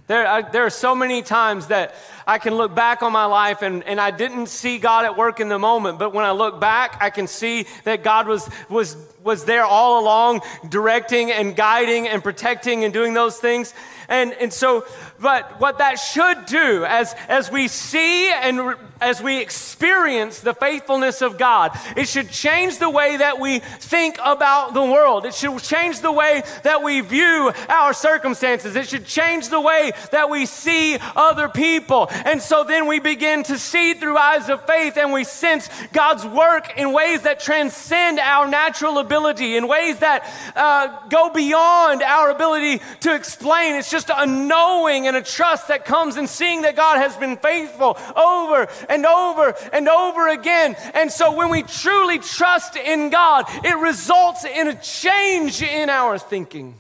There, 0.09 0.49
there 0.51 0.65
are 0.65 0.71
so 0.71 0.95
many 0.95 1.21
times 1.21 1.67
that 1.67 1.95
I 2.27 2.39
can 2.39 2.55
look 2.55 2.75
back 2.75 3.03
on 3.03 3.13
my 3.13 3.27
life 3.27 3.61
and, 3.61 3.85
and 3.85 4.01
I 4.01 4.11
didn't 4.11 4.47
see 4.47 4.79
God 4.79 5.05
at 5.05 5.19
work 5.19 5.39
in 5.39 5.51
the 5.51 5.59
moment, 5.59 5.99
but 5.99 6.15
when 6.15 6.25
I 6.25 6.31
look 6.31 6.59
back, 6.59 6.97
I 7.03 7.11
can 7.11 7.27
see 7.27 7.67
that 7.85 8.03
God 8.03 8.27
was, 8.27 8.49
was, 8.71 8.97
was 9.29 9.45
there 9.45 9.65
all 9.65 10.03
along, 10.03 10.41
directing 10.69 11.31
and 11.31 11.55
guiding 11.55 12.09
and 12.09 12.25
protecting 12.25 12.83
and 12.83 12.95
doing 12.95 13.13
those 13.13 13.37
things. 13.37 13.75
And, 14.09 14.33
and 14.33 14.51
so, 14.51 14.87
but 15.21 15.61
what 15.61 15.79
that 15.79 15.97
should 15.97 16.47
do 16.47 16.87
as, 16.87 17.15
as 17.29 17.53
we 17.53 17.69
see 17.69 18.31
and 18.31 18.69
re, 18.69 18.75
as 19.01 19.23
we 19.23 19.41
experience 19.41 20.41
the 20.41 20.55
faithfulness 20.55 21.23
of 21.23 21.39
God, 21.39 21.79
it 21.97 22.09
should 22.09 22.31
change 22.31 22.79
the 22.79 22.89
way 22.89 23.19
that 23.19 23.39
we 23.39 23.59
think 23.59 24.19
about 24.25 24.73
the 24.75 24.83
world. 24.83 25.27
It 25.27 25.35
should 25.35 25.59
change 25.59 26.01
the 26.01 26.11
way 26.11 26.43
that 26.65 26.83
we 26.83 27.01
view 27.01 27.53
our 27.69 27.93
circumstances. 27.93 28.77
It 28.77 28.89
should 28.89 29.05
change 29.05 29.51
the 29.51 29.61
way 29.61 29.93
that 30.11 30.31
we 30.31 30.47
see 30.47 30.99
other 31.15 31.49
people. 31.49 32.09
And 32.11 32.41
so 32.41 32.65
then 32.65 32.87
we 32.89 32.99
begin 32.99 33.43
to 33.45 33.59
see 33.59 33.95
through 33.95 34.17
eyes 34.17 34.49
of 34.49 34.65
faith 34.67 34.97
and 34.97 35.13
we 35.13 35.25
sense 35.25 35.69
God's 35.93 36.25
work 36.25 36.79
in 36.79 36.93
ways 36.93 37.23
that 37.23 37.41
transcend 37.41 38.19
our 38.19 38.49
natural 38.49 38.99
ability, 38.99 39.18
in 39.27 39.69
ways 39.69 39.99
that 39.99 40.25
uh, 40.55 41.09
go 41.09 41.31
beyond 41.31 42.03
our 42.03 42.31
ability 42.31 42.81
to 43.01 43.15
explain. 43.15 43.75
It's 43.75 43.91
just 43.91 44.11
a 44.15 44.27
knowing 44.27 45.07
and 45.07 45.17
a 45.17 45.23
trust 45.23 45.69
that 45.69 45.85
comes 45.85 46.17
in 46.17 46.27
seeing 46.27 46.63
that 46.63 46.77
God 46.77 46.99
has 46.99 47.17
been 47.17 47.37
faithful 47.37 47.99
over 48.17 48.69
and 48.89 49.05
over 49.05 49.55
and 49.73 49.89
over 49.89 50.29
again. 50.29 50.77
And 50.95 51.11
so 51.11 51.37
when 51.37 51.51
we 51.51 51.63
truly 51.63 52.19
trust 52.19 52.77
in 52.77 53.11
God, 53.11 53.47
it 53.65 53.77
results 53.77 54.45
in 54.45 54.69
a 54.69 54.75
change 54.75 55.63
in 55.63 55.91
our 55.91 56.19
thinking. 56.19 56.75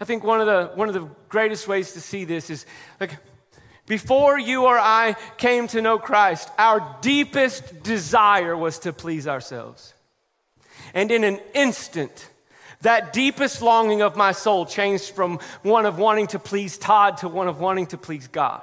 I 0.00 0.04
think 0.04 0.24
one 0.24 0.40
of 0.40 0.46
the 0.46 0.72
one 0.74 0.88
of 0.88 0.94
the 0.94 1.08
greatest 1.28 1.66
ways 1.66 1.92
to 1.92 2.00
see 2.00 2.24
this 2.24 2.50
is 2.50 2.66
like 3.00 3.16
before 3.86 4.38
you 4.38 4.64
or 4.64 4.78
I 4.78 5.16
came 5.38 5.68
to 5.68 5.80
know 5.80 5.98
Christ, 5.98 6.50
our 6.58 6.96
deepest 7.00 7.82
desire 7.82 8.56
was 8.56 8.80
to 8.80 8.92
please 8.92 9.28
ourselves. 9.28 9.94
And 10.92 11.10
in 11.10 11.24
an 11.24 11.40
instant, 11.54 12.30
that 12.82 13.12
deepest 13.12 13.62
longing 13.62 14.02
of 14.02 14.16
my 14.16 14.32
soul 14.32 14.66
changed 14.66 15.10
from 15.10 15.38
one 15.62 15.86
of 15.86 15.98
wanting 15.98 16.26
to 16.28 16.38
please 16.38 16.78
Todd 16.78 17.18
to 17.18 17.28
one 17.28 17.48
of 17.48 17.60
wanting 17.60 17.86
to 17.88 17.98
please 17.98 18.28
God. 18.28 18.62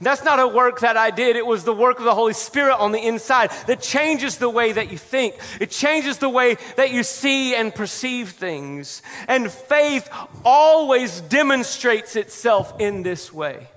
That's 0.00 0.24
not 0.24 0.40
a 0.40 0.48
work 0.48 0.80
that 0.80 0.96
I 0.96 1.10
did. 1.10 1.36
It 1.36 1.46
was 1.46 1.64
the 1.64 1.74
work 1.74 1.98
of 1.98 2.04
the 2.04 2.14
Holy 2.14 2.32
Spirit 2.32 2.76
on 2.76 2.92
the 2.92 3.06
inside 3.06 3.50
that 3.66 3.80
changes 3.80 4.38
the 4.38 4.48
way 4.48 4.72
that 4.72 4.90
you 4.90 4.98
think. 4.98 5.34
It 5.60 5.70
changes 5.70 6.18
the 6.18 6.28
way 6.28 6.56
that 6.76 6.90
you 6.90 7.02
see 7.02 7.54
and 7.54 7.74
perceive 7.74 8.30
things. 8.30 9.02
And 9.28 9.50
faith 9.50 10.08
always 10.44 11.20
demonstrates 11.20 12.16
itself 12.16 12.80
in 12.80 13.02
this 13.02 13.32
way. 13.32 13.68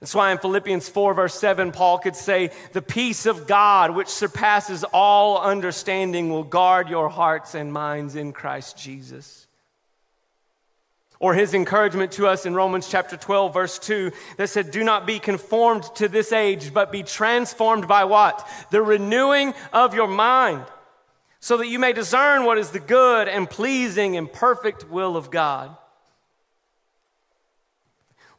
That's 0.00 0.14
why 0.14 0.30
in 0.30 0.38
Philippians 0.38 0.88
4, 0.88 1.14
verse 1.14 1.34
7, 1.34 1.72
Paul 1.72 1.98
could 1.98 2.16
say, 2.16 2.50
The 2.72 2.82
peace 2.82 3.24
of 3.24 3.46
God, 3.46 3.92
which 3.92 4.08
surpasses 4.08 4.84
all 4.84 5.40
understanding, 5.40 6.30
will 6.30 6.44
guard 6.44 6.90
your 6.90 7.08
hearts 7.08 7.54
and 7.54 7.72
minds 7.72 8.14
in 8.14 8.32
Christ 8.32 8.76
Jesus. 8.76 9.46
Or 11.18 11.32
his 11.32 11.54
encouragement 11.54 12.12
to 12.12 12.26
us 12.26 12.44
in 12.44 12.54
Romans 12.54 12.90
chapter 12.90 13.16
12, 13.16 13.54
verse 13.54 13.78
2, 13.78 14.12
that 14.36 14.50
said, 14.50 14.70
Do 14.70 14.84
not 14.84 15.06
be 15.06 15.18
conformed 15.18 15.84
to 15.94 16.08
this 16.08 16.30
age, 16.30 16.74
but 16.74 16.92
be 16.92 17.02
transformed 17.02 17.88
by 17.88 18.04
what? 18.04 18.46
The 18.70 18.82
renewing 18.82 19.54
of 19.72 19.94
your 19.94 20.08
mind, 20.08 20.66
so 21.40 21.56
that 21.56 21.68
you 21.68 21.78
may 21.78 21.94
discern 21.94 22.44
what 22.44 22.58
is 22.58 22.70
the 22.70 22.80
good 22.80 23.28
and 23.28 23.48
pleasing 23.48 24.18
and 24.18 24.30
perfect 24.30 24.90
will 24.90 25.16
of 25.16 25.30
God. 25.30 25.74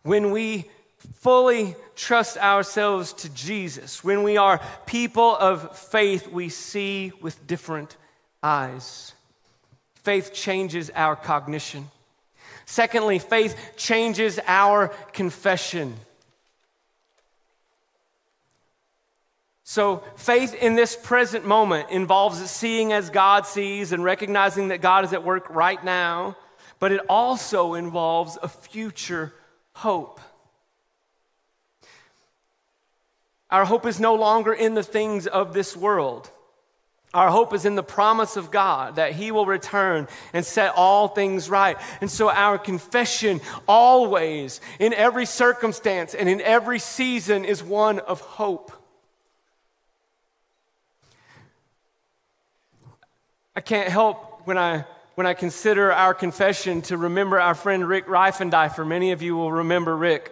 When 0.03 0.29
we 0.29 0.69
fully 1.15 1.75
trust 1.95 2.37
ourselves 2.37 3.13
to 3.13 3.29
Jesus, 3.29 4.03
when 4.03 4.23
we 4.23 4.37
are 4.37 4.61
people 4.85 5.35
of 5.35 5.77
faith, 5.77 6.27
we 6.27 6.49
see 6.49 7.11
with 7.21 7.47
different 7.47 7.97
eyes. 8.41 9.13
Faith 9.95 10.33
changes 10.33 10.89
our 10.95 11.15
cognition. 11.15 11.89
Secondly, 12.65 13.19
faith 13.19 13.57
changes 13.77 14.39
our 14.45 14.89
confession. 15.13 15.95
So, 19.63 20.01
faith 20.15 20.53
in 20.53 20.75
this 20.75 20.95
present 20.95 21.45
moment 21.45 21.89
involves 21.89 22.39
seeing 22.49 22.93
as 22.93 23.09
God 23.09 23.45
sees 23.45 23.91
and 23.91 24.01
recognizing 24.01 24.69
that 24.69 24.79
God 24.79 25.03
is 25.03 25.11
at 25.11 25.25
work 25.25 25.49
right 25.49 25.83
now, 25.83 26.37
but 26.79 26.93
it 26.93 27.01
also 27.09 27.73
involves 27.73 28.37
a 28.41 28.47
future 28.47 29.33
hope. 29.73 30.21
Our 33.49 33.65
hope 33.65 33.85
is 33.85 33.99
no 33.99 34.15
longer 34.15 34.53
in 34.53 34.73
the 34.73 34.83
things 34.83 35.27
of 35.27 35.53
this 35.53 35.75
world. 35.75 36.29
Our 37.13 37.29
hope 37.29 37.53
is 37.53 37.65
in 37.65 37.75
the 37.75 37.83
promise 37.83 38.35
of 38.35 38.51
God 38.51 38.97
that 38.97 39.13
He 39.13 39.31
will 39.31 39.45
return 39.45 40.07
and 40.33 40.45
set 40.45 40.73
all 40.75 41.07
things 41.07 41.49
right. 41.49 41.77
And 42.01 42.11
so, 42.11 42.29
our 42.29 42.57
confession, 42.57 43.39
always, 43.67 44.59
in 44.77 44.93
every 44.93 45.25
circumstance 45.25 46.13
and 46.13 46.27
in 46.27 46.41
every 46.41 46.79
season, 46.79 47.45
is 47.45 47.63
one 47.63 47.99
of 47.99 48.19
hope. 48.19 48.73
I 53.55 53.61
can't 53.61 53.89
help 53.89 54.41
when 54.45 54.57
I 54.57 54.85
when 55.15 55.25
I 55.25 55.33
consider 55.33 55.91
our 55.91 56.13
confession 56.13 56.83
to 56.83 56.97
remember 56.97 57.39
our 57.39 57.55
friend 57.55 57.87
Rick 57.87 58.05
Reifendiefer. 58.05 58.85
Many 58.85 59.13
of 59.13 59.23
you 59.23 59.35
will 59.35 59.51
remember 59.51 59.97
Rick. 59.97 60.31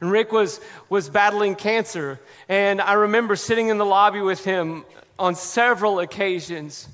And 0.00 0.10
Rick 0.10 0.32
was, 0.32 0.60
was 0.88 1.08
battling 1.08 1.54
cancer. 1.54 2.20
And 2.48 2.80
I 2.80 2.94
remember 2.94 3.36
sitting 3.36 3.68
in 3.68 3.78
the 3.78 3.86
lobby 3.86 4.20
with 4.20 4.44
him 4.44 4.84
on 5.18 5.34
several 5.34 5.98
occasions 5.98 6.88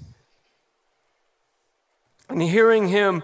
and 2.28 2.40
hearing 2.40 2.88
him 2.88 3.22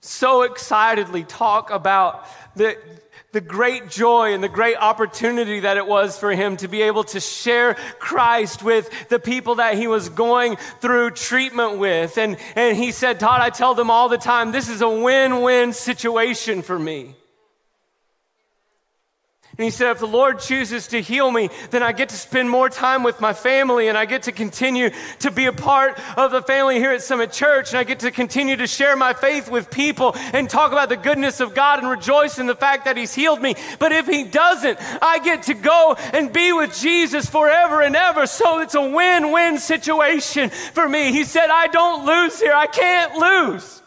so 0.00 0.42
excitedly 0.42 1.24
talk 1.24 1.70
about 1.70 2.26
the, 2.54 2.76
the 3.32 3.40
great 3.40 3.88
joy 3.88 4.32
and 4.32 4.44
the 4.44 4.48
great 4.48 4.76
opportunity 4.76 5.60
that 5.60 5.76
it 5.76 5.86
was 5.86 6.18
for 6.18 6.30
him 6.30 6.56
to 6.58 6.68
be 6.68 6.82
able 6.82 7.04
to 7.04 7.18
share 7.18 7.74
Christ 7.98 8.62
with 8.62 9.08
the 9.08 9.18
people 9.18 9.56
that 9.56 9.76
he 9.76 9.88
was 9.88 10.08
going 10.10 10.56
through 10.80 11.12
treatment 11.12 11.78
with. 11.78 12.16
And, 12.18 12.36
and 12.54 12.76
he 12.76 12.92
said, 12.92 13.18
Todd, 13.18 13.40
I 13.40 13.50
tell 13.50 13.74
them 13.74 13.90
all 13.90 14.08
the 14.08 14.18
time, 14.18 14.52
this 14.52 14.68
is 14.68 14.82
a 14.82 14.88
win 14.88 15.42
win 15.42 15.72
situation 15.72 16.62
for 16.62 16.78
me. 16.78 17.16
And 19.56 19.64
he 19.64 19.70
said, 19.70 19.92
if 19.92 20.00
the 20.00 20.06
Lord 20.06 20.40
chooses 20.40 20.88
to 20.88 21.00
heal 21.00 21.30
me, 21.30 21.48
then 21.70 21.82
I 21.82 21.92
get 21.92 22.08
to 22.08 22.16
spend 22.16 22.50
more 22.50 22.68
time 22.68 23.04
with 23.04 23.20
my 23.20 23.32
family 23.32 23.86
and 23.86 23.96
I 23.96 24.04
get 24.04 24.24
to 24.24 24.32
continue 24.32 24.90
to 25.20 25.30
be 25.30 25.46
a 25.46 25.52
part 25.52 26.00
of 26.16 26.32
the 26.32 26.42
family 26.42 26.78
here 26.78 26.90
at 26.90 27.02
Summit 27.02 27.30
Church 27.30 27.70
and 27.70 27.78
I 27.78 27.84
get 27.84 28.00
to 28.00 28.10
continue 28.10 28.56
to 28.56 28.66
share 28.66 28.96
my 28.96 29.12
faith 29.12 29.48
with 29.48 29.70
people 29.70 30.16
and 30.32 30.50
talk 30.50 30.72
about 30.72 30.88
the 30.88 30.96
goodness 30.96 31.38
of 31.38 31.54
God 31.54 31.78
and 31.78 31.88
rejoice 31.88 32.40
in 32.40 32.46
the 32.46 32.56
fact 32.56 32.86
that 32.86 32.96
he's 32.96 33.14
healed 33.14 33.40
me. 33.40 33.54
But 33.78 33.92
if 33.92 34.08
he 34.08 34.24
doesn't, 34.24 34.76
I 35.00 35.20
get 35.20 35.44
to 35.44 35.54
go 35.54 35.96
and 36.12 36.32
be 36.32 36.52
with 36.52 36.76
Jesus 36.76 37.30
forever 37.30 37.80
and 37.80 37.94
ever. 37.94 38.26
So 38.26 38.58
it's 38.58 38.74
a 38.74 38.82
win-win 38.82 39.58
situation 39.58 40.50
for 40.50 40.88
me. 40.88 41.12
He 41.12 41.22
said, 41.22 41.50
I 41.50 41.68
don't 41.68 42.04
lose 42.04 42.40
here. 42.40 42.54
I 42.54 42.66
can't 42.66 43.14
lose. 43.14 43.83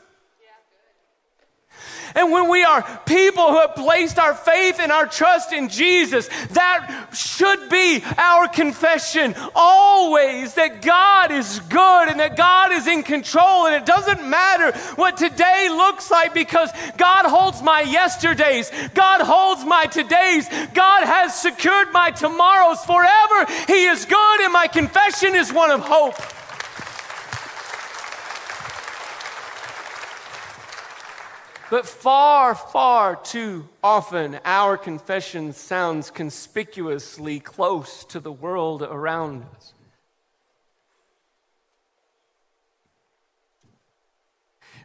And 2.15 2.32
when 2.32 2.50
we 2.50 2.63
are 2.63 2.82
people 3.06 3.48
who 3.48 3.60
have 3.60 3.76
placed 3.76 4.20
our 4.20 4.34
faith 4.34 4.80
and 4.80 4.91
our 4.91 5.06
trust 5.06 5.54
in 5.54 5.70
Jesus, 5.70 6.28
that 6.52 7.10
should 7.13 7.70
be 7.70 8.04
our 8.17 8.48
confession 8.48 9.36
always 9.56 10.54
that 10.56 10.82
God 10.82 11.32
is 11.32 11.60
good 11.70 12.10
and 12.10 12.20
that 12.20 12.36
God 12.36 12.72
is 12.72 12.88
in 12.88 13.04
control. 13.04 13.67
And 13.67 13.76
it 13.76 13.86
doesn't 13.86 14.28
matter 14.28 14.78
what 14.96 15.17
today 15.17 15.67
looks 15.70 16.10
like 16.12 16.34
because 16.34 16.70
God 16.98 17.26
holds 17.26 17.62
my 17.62 17.82
yesterdays, 17.82 18.72
God 18.93 19.22
holds 19.22 19.65
my 19.65 19.86
todays, 19.86 20.74
God 20.74 21.06
has 21.06 21.39
secured 21.39 21.91
my 21.91 22.12
tomorrows 22.12 22.84
forever. 22.86 23.46
He 23.67 23.86
is 23.86 24.06
good, 24.06 24.41
and 24.41 24.54
my 24.54 24.67
confession 24.67 25.36
is 25.36 25.52
one 25.52 25.72
of 25.72 25.82
hope. 25.82 26.15
But 31.69 31.86
far, 31.86 32.56
far 32.56 33.17
too 33.17 33.67
often, 33.84 34.39
our 34.45 34.77
confession 34.77 35.51
sounds 35.51 36.10
conspicuously 36.10 37.41
close 37.41 38.06
to 38.06 38.21
the 38.21 38.32
world 38.32 38.82
around 38.82 39.43
us. 39.56 39.73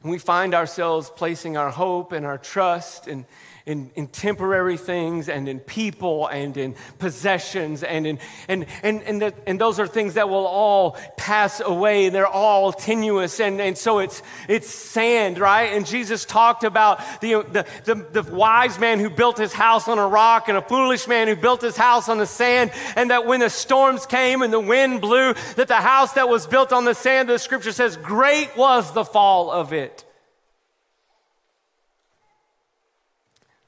And 0.02 0.10
we 0.10 0.18
find 0.18 0.54
ourselves 0.54 1.08
placing 1.14 1.56
our 1.56 1.70
hope 1.70 2.10
and 2.10 2.26
our 2.26 2.38
trust 2.38 3.06
in 3.06 3.26
in, 3.64 3.90
in 3.94 4.08
temporary 4.08 4.76
things 4.76 5.28
and 5.28 5.48
in 5.48 5.60
people 5.60 6.26
and 6.26 6.56
in 6.56 6.74
possessions 6.98 7.82
and 7.82 8.06
in 8.06 8.18
and 8.48 8.66
and 8.82 9.02
and, 9.02 9.22
the, 9.22 9.34
and 9.46 9.60
those 9.60 9.78
are 9.78 9.86
things 9.86 10.14
that 10.14 10.28
will 10.28 10.46
all 10.46 10.92
pass 11.16 11.60
away. 11.60 12.08
They're 12.08 12.26
all 12.26 12.72
tenuous. 12.72 13.38
And, 13.38 13.60
and 13.60 13.78
so 13.78 14.00
it's 14.00 14.22
it's 14.48 14.68
sand 14.68 15.38
right? 15.38 15.72
And 15.72 15.86
jesus 15.86 16.24
talked 16.24 16.64
about 16.64 17.00
the, 17.20 17.44
the 17.52 17.66
the 17.84 18.22
the 18.22 18.34
wise 18.34 18.78
man 18.78 18.98
who 18.98 19.08
built 19.08 19.38
his 19.38 19.52
house 19.52 19.86
on 19.86 19.98
a 19.98 20.06
rock 20.06 20.48
and 20.48 20.58
a 20.58 20.62
foolish 20.62 21.06
man 21.06 21.28
who 21.28 21.36
built 21.36 21.62
his 21.62 21.76
house 21.76 22.08
on 22.08 22.18
the 22.18 22.26
sand. 22.26 22.72
And 22.96 23.10
that 23.10 23.26
when 23.26 23.40
the 23.40 23.50
storms 23.50 24.06
came 24.06 24.42
and 24.42 24.52
the 24.52 24.60
wind 24.60 25.00
blew 25.00 25.34
that 25.56 25.68
the 25.68 25.74
house 25.74 26.14
that 26.14 26.28
was 26.28 26.46
built 26.46 26.72
on 26.72 26.84
the 26.84 26.94
sand 26.94 27.28
the 27.28 27.38
scripture 27.38 27.72
says 27.72 27.96
great 27.96 28.56
was 28.56 28.92
the 28.92 29.04
fall 29.04 29.50
of 29.50 29.72
it 29.72 30.04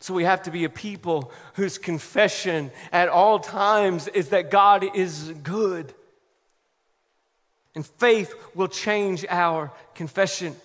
So 0.05 0.13
we 0.13 0.25
have 0.25 0.43
to 0.43 0.51
be 0.51 0.65
a 0.65 0.69
people 0.69 1.33
whose 1.55 1.79
confession 1.79 2.71
at 2.93 3.09
all 3.09 3.39
times 3.39 4.07
is 4.07 4.29
that 4.29 4.51
God 4.51 4.85
is 4.95 5.33
good. 5.43 5.95
And 7.75 7.87
faith 7.87 8.35
will 8.55 8.69
change 8.69 9.25
our 9.31 9.73
confession. 9.95 10.57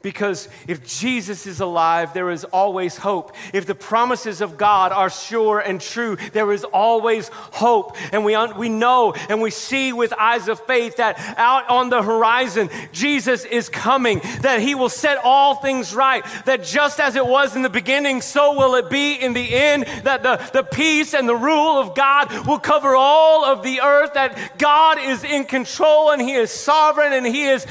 Because 0.00 0.48
if 0.68 0.86
Jesus 0.86 1.44
is 1.44 1.58
alive, 1.58 2.14
there 2.14 2.30
is 2.30 2.44
always 2.44 2.96
hope. 2.96 3.34
If 3.52 3.66
the 3.66 3.74
promises 3.74 4.40
of 4.40 4.56
God 4.56 4.92
are 4.92 5.10
sure 5.10 5.58
and 5.58 5.80
true, 5.80 6.16
there 6.32 6.52
is 6.52 6.62
always 6.62 7.28
hope. 7.32 7.96
And 8.12 8.24
we, 8.24 8.36
un- 8.36 8.56
we 8.56 8.68
know 8.68 9.12
and 9.28 9.42
we 9.42 9.50
see 9.50 9.92
with 9.92 10.12
eyes 10.12 10.46
of 10.46 10.60
faith 10.60 10.98
that 10.98 11.18
out 11.36 11.68
on 11.68 11.90
the 11.90 12.00
horizon, 12.00 12.70
Jesus 12.92 13.44
is 13.44 13.68
coming, 13.68 14.20
that 14.42 14.60
he 14.60 14.76
will 14.76 14.88
set 14.88 15.18
all 15.24 15.56
things 15.56 15.92
right, 15.92 16.24
that 16.44 16.62
just 16.62 17.00
as 17.00 17.16
it 17.16 17.26
was 17.26 17.56
in 17.56 17.62
the 17.62 17.68
beginning, 17.68 18.20
so 18.20 18.56
will 18.56 18.76
it 18.76 18.88
be 18.90 19.14
in 19.14 19.32
the 19.32 19.52
end, 19.52 19.84
that 20.04 20.22
the, 20.22 20.36
the 20.52 20.62
peace 20.62 21.12
and 21.12 21.28
the 21.28 21.34
rule 21.34 21.76
of 21.76 21.96
God 21.96 22.46
will 22.46 22.60
cover 22.60 22.94
all 22.94 23.44
of 23.44 23.64
the 23.64 23.80
earth, 23.80 24.14
that 24.14 24.58
God 24.58 25.00
is 25.00 25.24
in 25.24 25.44
control 25.44 26.12
and 26.12 26.22
he 26.22 26.34
is 26.34 26.52
sovereign 26.52 27.12
and 27.12 27.26
he 27.26 27.46
is 27.46 27.66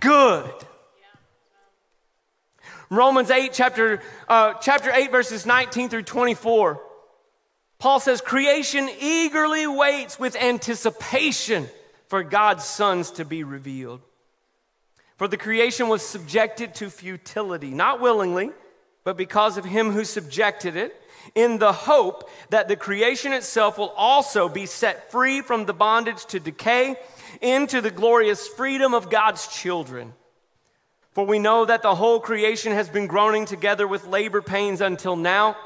good. 0.00 0.44
Romans 2.90 3.30
8, 3.30 3.52
chapter, 3.52 4.00
uh, 4.28 4.54
chapter 4.54 4.90
8, 4.92 5.12
verses 5.12 5.46
19 5.46 5.88
through 5.90 6.02
24. 6.02 6.82
Paul 7.78 8.00
says, 8.00 8.20
Creation 8.20 8.90
eagerly 9.00 9.68
waits 9.68 10.18
with 10.18 10.34
anticipation 10.34 11.68
for 12.08 12.24
God's 12.24 12.64
sons 12.64 13.12
to 13.12 13.24
be 13.24 13.44
revealed. 13.44 14.00
For 15.16 15.28
the 15.28 15.36
creation 15.36 15.88
was 15.88 16.04
subjected 16.04 16.74
to 16.76 16.90
futility, 16.90 17.70
not 17.70 18.00
willingly, 18.00 18.50
but 19.04 19.16
because 19.16 19.56
of 19.56 19.64
him 19.64 19.92
who 19.92 20.04
subjected 20.04 20.74
it, 20.74 20.96
in 21.36 21.58
the 21.58 21.72
hope 21.72 22.28
that 22.48 22.66
the 22.66 22.76
creation 22.76 23.32
itself 23.32 23.78
will 23.78 23.90
also 23.90 24.48
be 24.48 24.66
set 24.66 25.12
free 25.12 25.42
from 25.42 25.64
the 25.64 25.72
bondage 25.72 26.24
to 26.26 26.40
decay 26.40 26.96
into 27.40 27.80
the 27.80 27.90
glorious 27.90 28.48
freedom 28.48 28.94
of 28.94 29.10
God's 29.10 29.46
children. 29.46 30.12
For 31.12 31.24
we 31.24 31.38
know 31.38 31.64
that 31.64 31.82
the 31.82 31.94
whole 31.94 32.20
creation 32.20 32.72
has 32.72 32.88
been 32.88 33.06
groaning 33.06 33.44
together 33.44 33.86
with 33.86 34.06
labor 34.06 34.42
pains 34.42 34.80
until 34.80 35.16
now. 35.16 35.56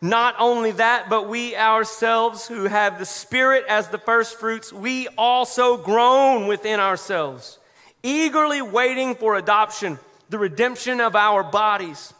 Not 0.00 0.36
only 0.38 0.72
that, 0.72 1.08
but 1.08 1.28
we 1.28 1.56
ourselves 1.56 2.46
who 2.46 2.64
have 2.64 2.98
the 2.98 3.06
Spirit 3.06 3.64
as 3.68 3.88
the 3.88 3.98
first 3.98 4.38
fruits, 4.38 4.72
we 4.72 5.08
also 5.18 5.76
groan 5.76 6.46
within 6.46 6.78
ourselves, 6.78 7.58
eagerly 8.02 8.62
waiting 8.62 9.14
for 9.14 9.36
adoption, 9.36 9.98
the 10.28 10.38
redemption 10.38 11.00
of 11.00 11.16
our 11.16 11.42
bodies. 11.42 12.12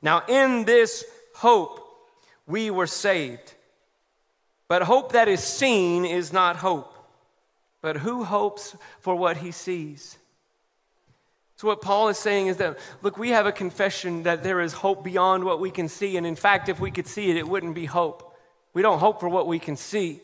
Now, 0.00 0.22
in 0.28 0.64
this 0.64 1.04
hope, 1.34 1.80
we 2.46 2.70
were 2.70 2.86
saved. 2.86 3.54
But 4.68 4.82
hope 4.82 5.12
that 5.12 5.28
is 5.28 5.42
seen 5.42 6.04
is 6.04 6.32
not 6.32 6.56
hope. 6.56 6.92
But 7.82 7.96
who 7.98 8.24
hopes 8.24 8.76
for 9.00 9.14
what 9.14 9.36
he 9.36 9.50
sees? 9.50 10.18
So, 11.56 11.68
what 11.68 11.80
Paul 11.80 12.08
is 12.08 12.18
saying 12.18 12.48
is 12.48 12.58
that, 12.58 12.78
look, 13.00 13.16
we 13.16 13.30
have 13.30 13.46
a 13.46 13.52
confession 13.52 14.24
that 14.24 14.42
there 14.42 14.60
is 14.60 14.74
hope 14.74 15.02
beyond 15.02 15.42
what 15.44 15.58
we 15.58 15.70
can 15.70 15.88
see. 15.88 16.18
And 16.18 16.26
in 16.26 16.36
fact, 16.36 16.68
if 16.68 16.78
we 16.78 16.90
could 16.90 17.06
see 17.06 17.30
it, 17.30 17.36
it 17.36 17.48
wouldn't 17.48 17.74
be 17.74 17.86
hope. 17.86 18.36
We 18.74 18.82
don't 18.82 18.98
hope 18.98 19.20
for 19.20 19.28
what 19.30 19.46
we 19.46 19.58
can 19.58 19.76
see. 19.76 20.20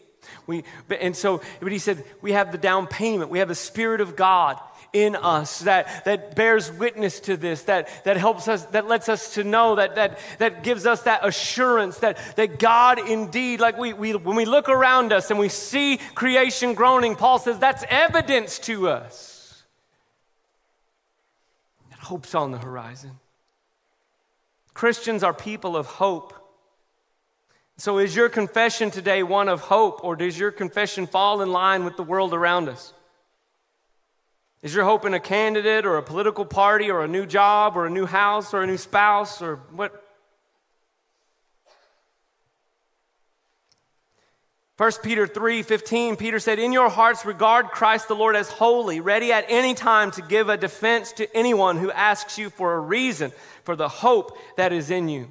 We, 0.46 0.62
and 1.00 1.16
so, 1.16 1.40
but 1.60 1.72
he 1.72 1.78
said, 1.78 2.04
we 2.20 2.32
have 2.32 2.52
the 2.52 2.58
down 2.58 2.86
payment. 2.86 3.30
We 3.30 3.38
have 3.38 3.48
the 3.48 3.54
Spirit 3.54 4.02
of 4.02 4.14
God 4.14 4.60
in 4.92 5.16
us 5.16 5.60
that, 5.60 6.04
that 6.04 6.36
bears 6.36 6.70
witness 6.70 7.18
to 7.20 7.38
this, 7.38 7.62
that, 7.62 7.88
that 8.04 8.18
helps 8.18 8.46
us, 8.46 8.66
that 8.66 8.86
lets 8.86 9.08
us 9.08 9.32
to 9.34 9.42
know, 9.42 9.76
that, 9.76 9.94
that, 9.94 10.18
that 10.36 10.62
gives 10.62 10.84
us 10.84 11.04
that 11.04 11.26
assurance 11.26 11.96
that, 12.00 12.18
that 12.36 12.58
God 12.58 12.98
indeed, 12.98 13.58
like 13.58 13.78
we, 13.78 13.94
we, 13.94 14.14
when 14.14 14.36
we 14.36 14.44
look 14.44 14.68
around 14.68 15.14
us 15.14 15.30
and 15.30 15.40
we 15.40 15.48
see 15.48 15.96
creation 16.14 16.74
groaning, 16.74 17.16
Paul 17.16 17.38
says 17.38 17.58
that's 17.58 17.84
evidence 17.88 18.58
to 18.60 18.90
us 18.90 19.31
Hope's 22.02 22.34
on 22.34 22.50
the 22.50 22.58
horizon. 22.58 23.12
Christians 24.74 25.22
are 25.22 25.34
people 25.34 25.76
of 25.76 25.86
hope. 25.86 26.34
So, 27.76 27.98
is 27.98 28.14
your 28.14 28.28
confession 28.28 28.90
today 28.90 29.22
one 29.22 29.48
of 29.48 29.60
hope, 29.60 30.04
or 30.04 30.16
does 30.16 30.38
your 30.38 30.50
confession 30.50 31.06
fall 31.06 31.42
in 31.42 31.52
line 31.52 31.84
with 31.84 31.96
the 31.96 32.02
world 32.02 32.34
around 32.34 32.68
us? 32.68 32.92
Is 34.62 34.74
your 34.74 34.84
hope 34.84 35.04
in 35.04 35.14
a 35.14 35.20
candidate, 35.20 35.86
or 35.86 35.96
a 35.96 36.02
political 36.02 36.44
party, 36.44 36.90
or 36.90 37.02
a 37.02 37.08
new 37.08 37.26
job, 37.26 37.76
or 37.76 37.86
a 37.86 37.90
new 37.90 38.06
house, 38.06 38.52
or 38.54 38.62
a 38.62 38.66
new 38.66 38.78
spouse, 38.78 39.42
or 39.42 39.56
what? 39.72 40.01
1 44.82 44.90
Peter 45.04 45.28
3 45.28 45.62
15, 45.62 46.16
Peter 46.16 46.40
said, 46.40 46.58
In 46.58 46.72
your 46.72 46.88
hearts 46.88 47.24
regard 47.24 47.68
Christ 47.68 48.08
the 48.08 48.16
Lord 48.16 48.34
as 48.34 48.48
holy, 48.48 48.98
ready 48.98 49.30
at 49.30 49.44
any 49.48 49.74
time 49.74 50.10
to 50.10 50.22
give 50.22 50.48
a 50.48 50.56
defense 50.56 51.12
to 51.12 51.36
anyone 51.36 51.76
who 51.76 51.92
asks 51.92 52.36
you 52.36 52.50
for 52.50 52.74
a 52.74 52.80
reason 52.80 53.30
for 53.62 53.76
the 53.76 53.88
hope 53.88 54.36
that 54.56 54.72
is 54.72 54.90
in 54.90 55.08
you. 55.08 55.28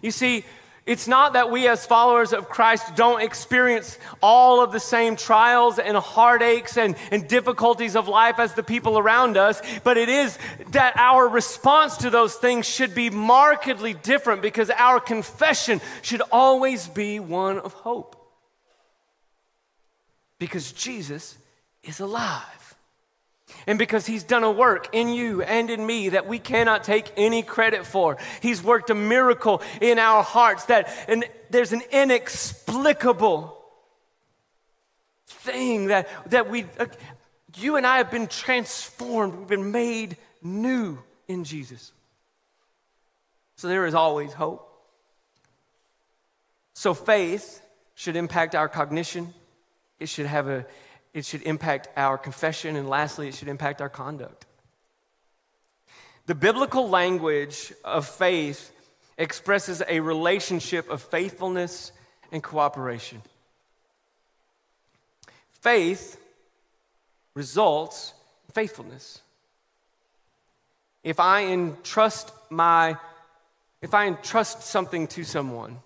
You 0.00 0.12
see, 0.12 0.46
it's 0.86 1.06
not 1.06 1.34
that 1.34 1.50
we, 1.50 1.68
as 1.68 1.84
followers 1.84 2.32
of 2.32 2.48
Christ, 2.48 2.96
don't 2.96 3.20
experience 3.20 3.98
all 4.22 4.64
of 4.64 4.72
the 4.72 4.80
same 4.80 5.16
trials 5.16 5.78
and 5.78 5.94
heartaches 5.94 6.78
and, 6.78 6.96
and, 7.10 7.28
difficulties 7.28 7.96
of 7.96 8.08
life 8.08 8.38
as 8.38 8.54
the 8.54 8.62
people 8.62 8.98
around 8.98 9.36
us, 9.36 9.60
but 9.84 9.98
it 9.98 10.08
is 10.08 10.38
that 10.70 10.96
our 10.96 11.28
response 11.28 11.98
to 11.98 12.08
those 12.08 12.36
things 12.36 12.66
should 12.66 12.94
be 12.94 13.10
markedly 13.10 13.92
different 13.92 14.40
because 14.40 14.70
our 14.70 15.00
confession 15.00 15.82
should 16.00 16.22
always 16.32 16.88
be 16.88 17.20
one 17.20 17.58
of 17.58 17.74
hope 17.74 18.16
because 20.42 20.72
Jesus 20.72 21.38
is 21.84 22.00
alive. 22.00 22.74
And 23.68 23.78
because 23.78 24.06
he's 24.06 24.24
done 24.24 24.42
a 24.42 24.50
work 24.50 24.88
in 24.92 25.08
you 25.10 25.40
and 25.40 25.70
in 25.70 25.86
me 25.86 26.08
that 26.08 26.26
we 26.26 26.40
cannot 26.40 26.82
take 26.82 27.12
any 27.16 27.44
credit 27.44 27.86
for. 27.86 28.16
He's 28.40 28.60
worked 28.60 28.90
a 28.90 28.94
miracle 28.96 29.62
in 29.80 30.00
our 30.00 30.24
hearts 30.24 30.64
that 30.64 30.92
and 31.06 31.24
there's 31.50 31.72
an 31.72 31.82
inexplicable 31.92 33.56
thing 35.28 35.86
that, 35.86 36.08
that 36.30 36.50
we, 36.50 36.66
uh, 36.76 36.86
you 37.56 37.76
and 37.76 37.86
I 37.86 37.98
have 37.98 38.10
been 38.10 38.26
transformed. 38.26 39.36
We've 39.36 39.46
been 39.46 39.70
made 39.70 40.16
new 40.42 40.98
in 41.28 41.44
Jesus. 41.44 41.92
So 43.54 43.68
there 43.68 43.86
is 43.86 43.94
always 43.94 44.32
hope. 44.32 44.68
So 46.74 46.94
faith 46.94 47.62
should 47.94 48.16
impact 48.16 48.56
our 48.56 48.68
cognition, 48.68 49.34
it 50.02 50.08
should 50.08 50.26
have 50.26 50.48
a 50.48 50.66
it 51.14 51.24
should 51.26 51.42
impact 51.42 51.88
our 51.96 52.16
confession 52.16 52.74
and 52.76 52.88
lastly 52.88 53.28
it 53.28 53.34
should 53.34 53.48
impact 53.48 53.80
our 53.80 53.88
conduct. 53.88 54.46
The 56.26 56.34
biblical 56.34 56.88
language 56.88 57.72
of 57.84 58.08
faith 58.08 58.72
expresses 59.18 59.82
a 59.86 60.00
relationship 60.00 60.88
of 60.88 61.02
faithfulness 61.02 61.92
and 62.30 62.42
cooperation. 62.42 63.20
Faith 65.60 66.18
results 67.34 68.14
in 68.48 68.52
faithfulness. 68.52 69.20
If 71.04 71.20
i 71.20 71.44
entrust 71.46 72.32
my 72.48 72.96
if 73.80 73.94
i 73.94 74.06
entrust 74.06 74.62
something 74.62 75.08
to 75.08 75.24
someone 75.24 75.78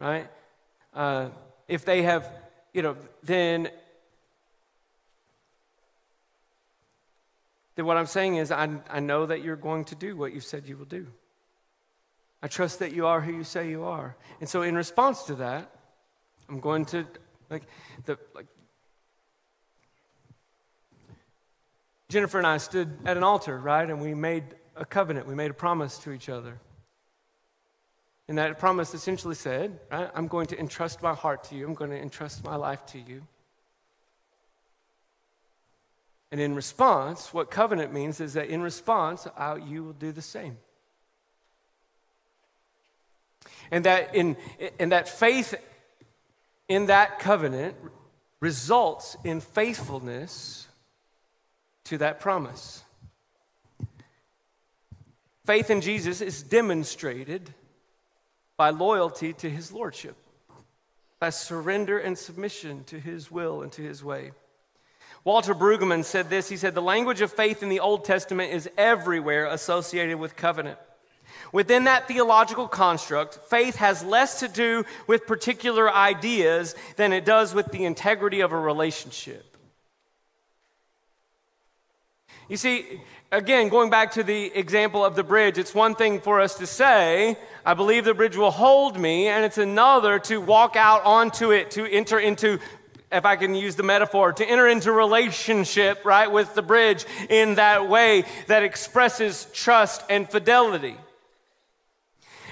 right 0.00 0.28
uh, 0.94 1.28
if 1.68 1.84
they 1.84 2.02
have 2.02 2.30
you 2.72 2.82
know, 2.82 2.96
then 3.22 3.68
then 7.74 7.86
what 7.86 7.96
I'm 7.96 8.06
saying 8.06 8.36
is 8.36 8.50
I, 8.50 8.68
I 8.90 9.00
know 9.00 9.26
that 9.26 9.42
you're 9.42 9.56
going 9.56 9.84
to 9.86 9.94
do 9.94 10.16
what 10.16 10.32
you 10.32 10.40
said 10.40 10.66
you 10.66 10.76
will 10.76 10.84
do. 10.84 11.06
I 12.42 12.48
trust 12.48 12.80
that 12.80 12.92
you 12.92 13.06
are 13.06 13.20
who 13.20 13.32
you 13.32 13.44
say 13.44 13.70
you 13.70 13.84
are. 13.84 14.16
And 14.40 14.48
so 14.48 14.62
in 14.62 14.74
response 14.74 15.22
to 15.24 15.36
that, 15.36 15.70
I'm 16.48 16.60
going 16.60 16.84
to 16.86 17.06
like 17.48 17.62
the 18.04 18.18
like 18.34 18.46
Jennifer 22.08 22.36
and 22.36 22.46
I 22.46 22.58
stood 22.58 22.98
at 23.06 23.16
an 23.16 23.22
altar, 23.22 23.58
right? 23.58 23.88
And 23.88 24.02
we 24.02 24.12
made 24.12 24.44
a 24.76 24.84
covenant. 24.84 25.26
We 25.26 25.34
made 25.34 25.50
a 25.50 25.54
promise 25.54 25.96
to 25.98 26.12
each 26.12 26.28
other. 26.28 26.60
And 28.28 28.38
that 28.38 28.58
promise 28.58 28.94
essentially 28.94 29.34
said, 29.34 29.78
right, 29.90 30.10
I'm 30.14 30.28
going 30.28 30.46
to 30.48 30.58
entrust 30.58 31.02
my 31.02 31.14
heart 31.14 31.44
to 31.44 31.54
you, 31.54 31.66
I'm 31.66 31.74
going 31.74 31.90
to 31.90 32.00
entrust 32.00 32.44
my 32.44 32.56
life 32.56 32.84
to 32.86 32.98
you. 32.98 33.22
And 36.30 36.40
in 36.40 36.54
response, 36.54 37.34
what 37.34 37.50
covenant 37.50 37.92
means 37.92 38.18
is 38.18 38.32
that 38.34 38.48
in 38.48 38.62
response, 38.62 39.26
I, 39.36 39.56
you 39.56 39.84
will 39.84 39.92
do 39.92 40.12
the 40.12 40.22
same. 40.22 40.56
And 43.70 43.84
that, 43.84 44.14
in, 44.14 44.36
and 44.78 44.92
that 44.92 45.08
faith 45.08 45.54
in 46.68 46.86
that 46.86 47.18
covenant 47.18 47.76
results 48.40 49.16
in 49.24 49.40
faithfulness 49.40 50.66
to 51.84 51.98
that 51.98 52.18
promise. 52.18 52.82
Faith 55.44 55.70
in 55.70 55.82
Jesus 55.82 56.20
is 56.22 56.42
demonstrated 56.42 57.52
by 58.62 58.70
loyalty 58.70 59.32
to 59.32 59.50
his 59.50 59.72
lordship, 59.72 60.14
by 61.18 61.30
surrender 61.30 61.98
and 61.98 62.16
submission 62.16 62.84
to 62.84 63.00
his 63.00 63.28
will 63.28 63.60
and 63.60 63.72
to 63.72 63.82
his 63.82 64.04
way. 64.04 64.30
Walter 65.24 65.52
Brueggemann 65.52 66.04
said 66.04 66.30
this 66.30 66.48
he 66.48 66.56
said, 66.56 66.76
The 66.76 66.80
language 66.80 67.22
of 67.22 67.32
faith 67.32 67.64
in 67.64 67.70
the 67.70 67.80
Old 67.80 68.04
Testament 68.04 68.52
is 68.52 68.70
everywhere 68.78 69.46
associated 69.46 70.20
with 70.20 70.36
covenant. 70.36 70.78
Within 71.50 71.84
that 71.84 72.06
theological 72.06 72.68
construct, 72.68 73.34
faith 73.50 73.74
has 73.78 74.04
less 74.04 74.38
to 74.38 74.46
do 74.46 74.84
with 75.08 75.26
particular 75.26 75.92
ideas 75.92 76.76
than 76.94 77.12
it 77.12 77.24
does 77.24 77.52
with 77.52 77.66
the 77.72 77.84
integrity 77.84 78.42
of 78.42 78.52
a 78.52 78.56
relationship. 78.56 79.56
You 82.48 82.56
see, 82.56 83.00
again, 83.32 83.70
going 83.70 83.88
back 83.88 84.12
to 84.12 84.22
the 84.22 84.52
example 84.54 85.04
of 85.04 85.16
the 85.16 85.24
bridge, 85.24 85.56
it's 85.58 85.74
one 85.74 85.94
thing 85.94 86.20
for 86.20 86.40
us 86.40 86.56
to 86.56 86.66
say, 86.66 87.36
I 87.64 87.74
believe 87.74 88.04
the 88.04 88.14
bridge 88.14 88.36
will 88.36 88.50
hold 88.50 89.00
me, 89.00 89.28
and 89.28 89.44
it's 89.44 89.58
another 89.58 90.18
to 90.20 90.40
walk 90.40 90.76
out 90.76 91.02
onto 91.04 91.50
it, 91.50 91.72
to 91.72 91.90
enter 91.90 92.18
into 92.18 92.60
if 93.10 93.26
I 93.26 93.36
can 93.36 93.54
use 93.54 93.76
the 93.76 93.82
metaphor, 93.82 94.32
to 94.32 94.44
enter 94.44 94.66
into 94.66 94.90
relationship, 94.90 96.04
right, 96.04 96.30
with 96.30 96.54
the 96.54 96.62
bridge 96.62 97.04
in 97.28 97.56
that 97.56 97.88
way 97.88 98.24
that 98.46 98.62
expresses 98.62 99.46
trust 99.52 100.02
and 100.08 100.30
fidelity. 100.30 100.96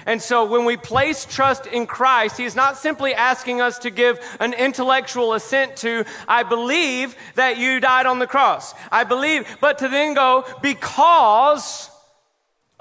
And 0.05 0.21
so 0.21 0.45
when 0.45 0.65
we 0.65 0.77
place 0.77 1.25
trust 1.25 1.67
in 1.67 1.85
Christ, 1.85 2.37
He 2.37 2.45
is 2.45 2.55
not 2.55 2.77
simply 2.77 3.13
asking 3.13 3.61
us 3.61 3.77
to 3.79 3.91
give 3.91 4.19
an 4.39 4.53
intellectual 4.53 5.33
assent 5.33 5.75
to, 5.77 6.05
I 6.27 6.43
believe 6.43 7.15
that 7.35 7.57
you 7.57 7.79
died 7.79 8.07
on 8.07 8.19
the 8.19 8.27
cross. 8.27 8.73
I 8.91 9.03
believe, 9.03 9.57
but 9.61 9.77
to 9.79 9.87
then 9.87 10.15
go, 10.15 10.45
because 10.61 11.90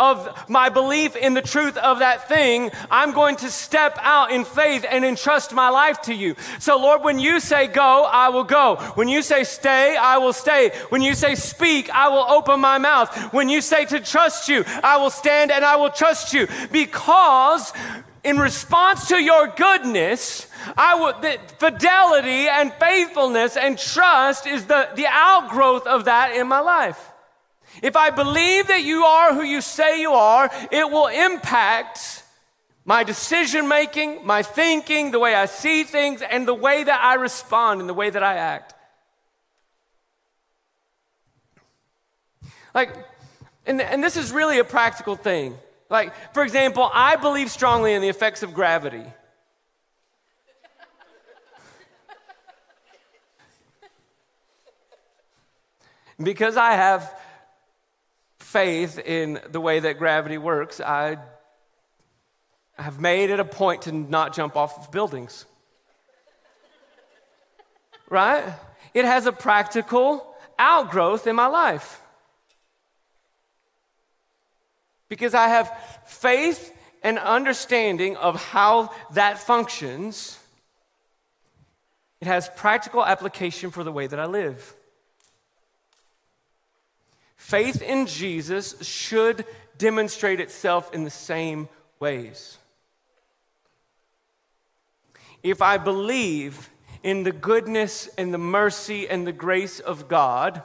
of 0.01 0.49
my 0.49 0.71
belief 0.71 1.15
in 1.15 1.35
the 1.35 1.43
truth 1.43 1.77
of 1.77 1.99
that 1.99 2.27
thing, 2.27 2.71
I'm 2.91 3.13
going 3.13 3.37
to 3.37 3.51
step 3.51 3.99
out 4.01 4.33
in 4.33 4.45
faith 4.47 4.87
and 4.89 5.05
entrust 5.05 5.53
my 5.53 5.69
life 5.69 6.01
to 6.03 6.15
you. 6.15 6.35
So, 6.59 6.79
Lord, 6.79 7.05
when 7.05 7.19
you 7.19 7.39
say 7.39 7.67
go, 7.67 8.05
I 8.05 8.31
will 8.31 8.45
go. 8.45 8.77
When 8.95 9.09
you 9.09 9.21
say 9.21 9.45
stay, 9.45 9.97
I 9.97 10.17
will 10.17 10.33
stay. 10.33 10.71
When 10.89 11.03
you 11.03 11.15
say 11.15 11.35
speak, 11.35 11.91
I 11.91 12.09
will 12.09 12.25
open 12.29 12.61
my 12.61 12.79
mouth. 12.79 13.15
When 13.35 13.51
you 13.51 13.61
say 13.61 13.85
to 13.85 14.01
trust 14.01 14.49
you, 14.49 14.65
I 14.83 14.97
will 14.97 15.11
stand 15.11 15.51
and 15.51 15.65
I 15.65 15.77
will 15.77 15.91
trust 15.91 16.33
you. 16.33 16.49
Because 16.73 17.73
in 18.25 18.39
response 18.39 19.09
to 19.09 19.23
your 19.23 19.49
goodness, 19.49 20.47
I 20.77 21.13
the 21.21 21.39
fidelity 21.59 22.49
and 22.49 22.73
faithfulness 22.75 23.57
and 23.57 23.79
trust 23.79 24.47
is 24.47 24.67
the, 24.67 24.89
the 24.95 25.07
outgrowth 25.09 25.87
of 25.87 26.07
that 26.07 26.37
in 26.37 26.49
my 26.49 26.61
life. 26.61 27.11
If 27.83 27.97
I 27.97 28.11
believe 28.11 28.69
that 28.69 28.83
you 28.83 29.05
are 29.05 29.35
who 29.35 29.43
you 29.43 29.61
say 29.61 30.01
you 30.01 30.13
are, 30.13 30.51
it 30.71 30.91
will 30.91 31.07
impact 31.07 32.25
my 32.85 33.05
decision 33.05 33.69
making, 33.69 34.27
my 34.27 34.43
thinking, 34.43 35.13
the 35.13 35.19
way 35.19 35.35
I 35.35 35.47
see 35.47 35.85
things, 35.85 36.23
and 36.23 36.47
the 36.47 36.55
way 36.55 36.83
that 36.83 37.01
I 37.03 37.15
respond 37.15 37.81
and 37.81 37.89
the 37.89 37.95
way 37.95 38.11
that 38.11 38.23
I 38.23 38.35
act. 38.35 38.75
Like, 42.75 42.95
and, 43.67 43.81
and 43.81 44.03
this 44.03 44.17
is 44.17 44.33
really 44.33 44.59
a 44.59 44.65
practical 44.65 45.17
thing. 45.17 45.57
Like, 45.89 46.13
for 46.35 46.43
example, 46.43 46.91
I 46.93 47.17
believe 47.17 47.51
strongly 47.51 47.95
in 47.95 48.03
the 48.03 48.09
effects 48.09 48.43
of 48.43 48.55
gravity. 48.55 49.05
because 56.23 56.57
I 56.57 56.73
have 56.73 57.15
faith 58.51 58.99
in 58.99 59.41
the 59.51 59.61
way 59.61 59.79
that 59.79 59.97
gravity 59.97 60.37
works, 60.37 60.81
I 60.81 61.19
have 62.77 62.99
made 62.99 63.31
it 63.31 63.39
a 63.39 63.45
point 63.45 63.83
to 63.83 63.93
not 63.93 64.35
jump 64.35 64.57
off 64.57 64.77
of 64.77 64.91
buildings. 64.91 65.45
right? 68.09 68.43
It 68.93 69.05
has 69.05 69.27
a 69.27 69.33
practical 69.33 70.27
outgrowth 70.59 71.29
in 71.29 71.37
my 71.37 71.47
life. 71.47 72.01
Because 75.09 75.33
I 75.33 75.47
have 75.47 75.73
faith 76.07 76.73
and 77.05 77.21
understanding 77.21 78.17
of 78.17 78.43
how 78.43 78.91
that 79.13 79.39
functions, 79.39 80.41
it 82.21 82.27
has 82.27 82.49
practical 82.57 83.05
application 83.05 83.71
for 83.71 83.85
the 83.85 83.93
way 83.93 84.09
that 84.09 84.19
I 84.19 84.27
live. 84.27 84.75
Faith 87.41 87.81
in 87.81 88.07
Jesus 88.07 88.77
should 88.83 89.47
demonstrate 89.79 90.41
itself 90.41 90.93
in 90.93 91.05
the 91.05 91.11
same 91.11 91.71
ways. 91.99 92.59
if 95.43 95.63
I 95.63 95.79
believe 95.79 96.69
in 97.03 97.23
the 97.23 97.33
goodness 97.33 98.09
and 98.19 98.33
the 98.33 98.39
mercy 98.39 99.09
and 99.09 99.27
the 99.27 99.33
grace 99.33 99.81
of 99.81 100.07
God, 100.07 100.63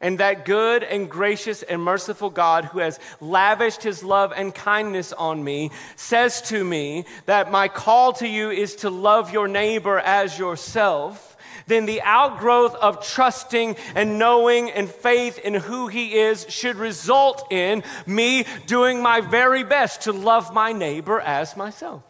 and 0.00 0.18
that 0.18 0.44
good 0.44 0.82
and 0.82 1.08
gracious 1.08 1.62
and 1.62 1.80
merciful 1.80 2.28
God, 2.28 2.64
who 2.66 2.80
has 2.80 2.98
lavished 3.20 3.84
his 3.84 4.02
love 4.02 4.32
and 4.36 4.52
kindness 4.52 5.12
on 5.12 5.44
me, 5.44 5.70
says 5.94 6.42
to 6.42 6.64
me 6.64 7.04
that 7.26 7.52
my 7.52 7.68
call 7.68 8.12
to 8.14 8.26
you 8.26 8.50
is 8.50 8.74
to 8.76 8.90
love 8.90 9.32
your 9.32 9.46
neighbor 9.46 9.98
as 10.00 10.38
yourself 10.38 11.35
then 11.66 11.86
the 11.86 12.02
outgrowth 12.02 12.74
of 12.76 13.06
trusting 13.06 13.76
and 13.94 14.18
knowing 14.18 14.70
and 14.70 14.88
faith 14.88 15.38
in 15.38 15.54
who 15.54 15.88
He 15.88 16.14
is 16.14 16.46
should 16.48 16.76
result 16.76 17.50
in 17.52 17.82
me 18.06 18.44
doing 18.66 19.02
my 19.02 19.20
very 19.20 19.64
best 19.64 20.02
to 20.02 20.12
love 20.12 20.54
my 20.54 20.72
neighbor 20.72 21.20
as 21.20 21.56
myself. 21.56 22.02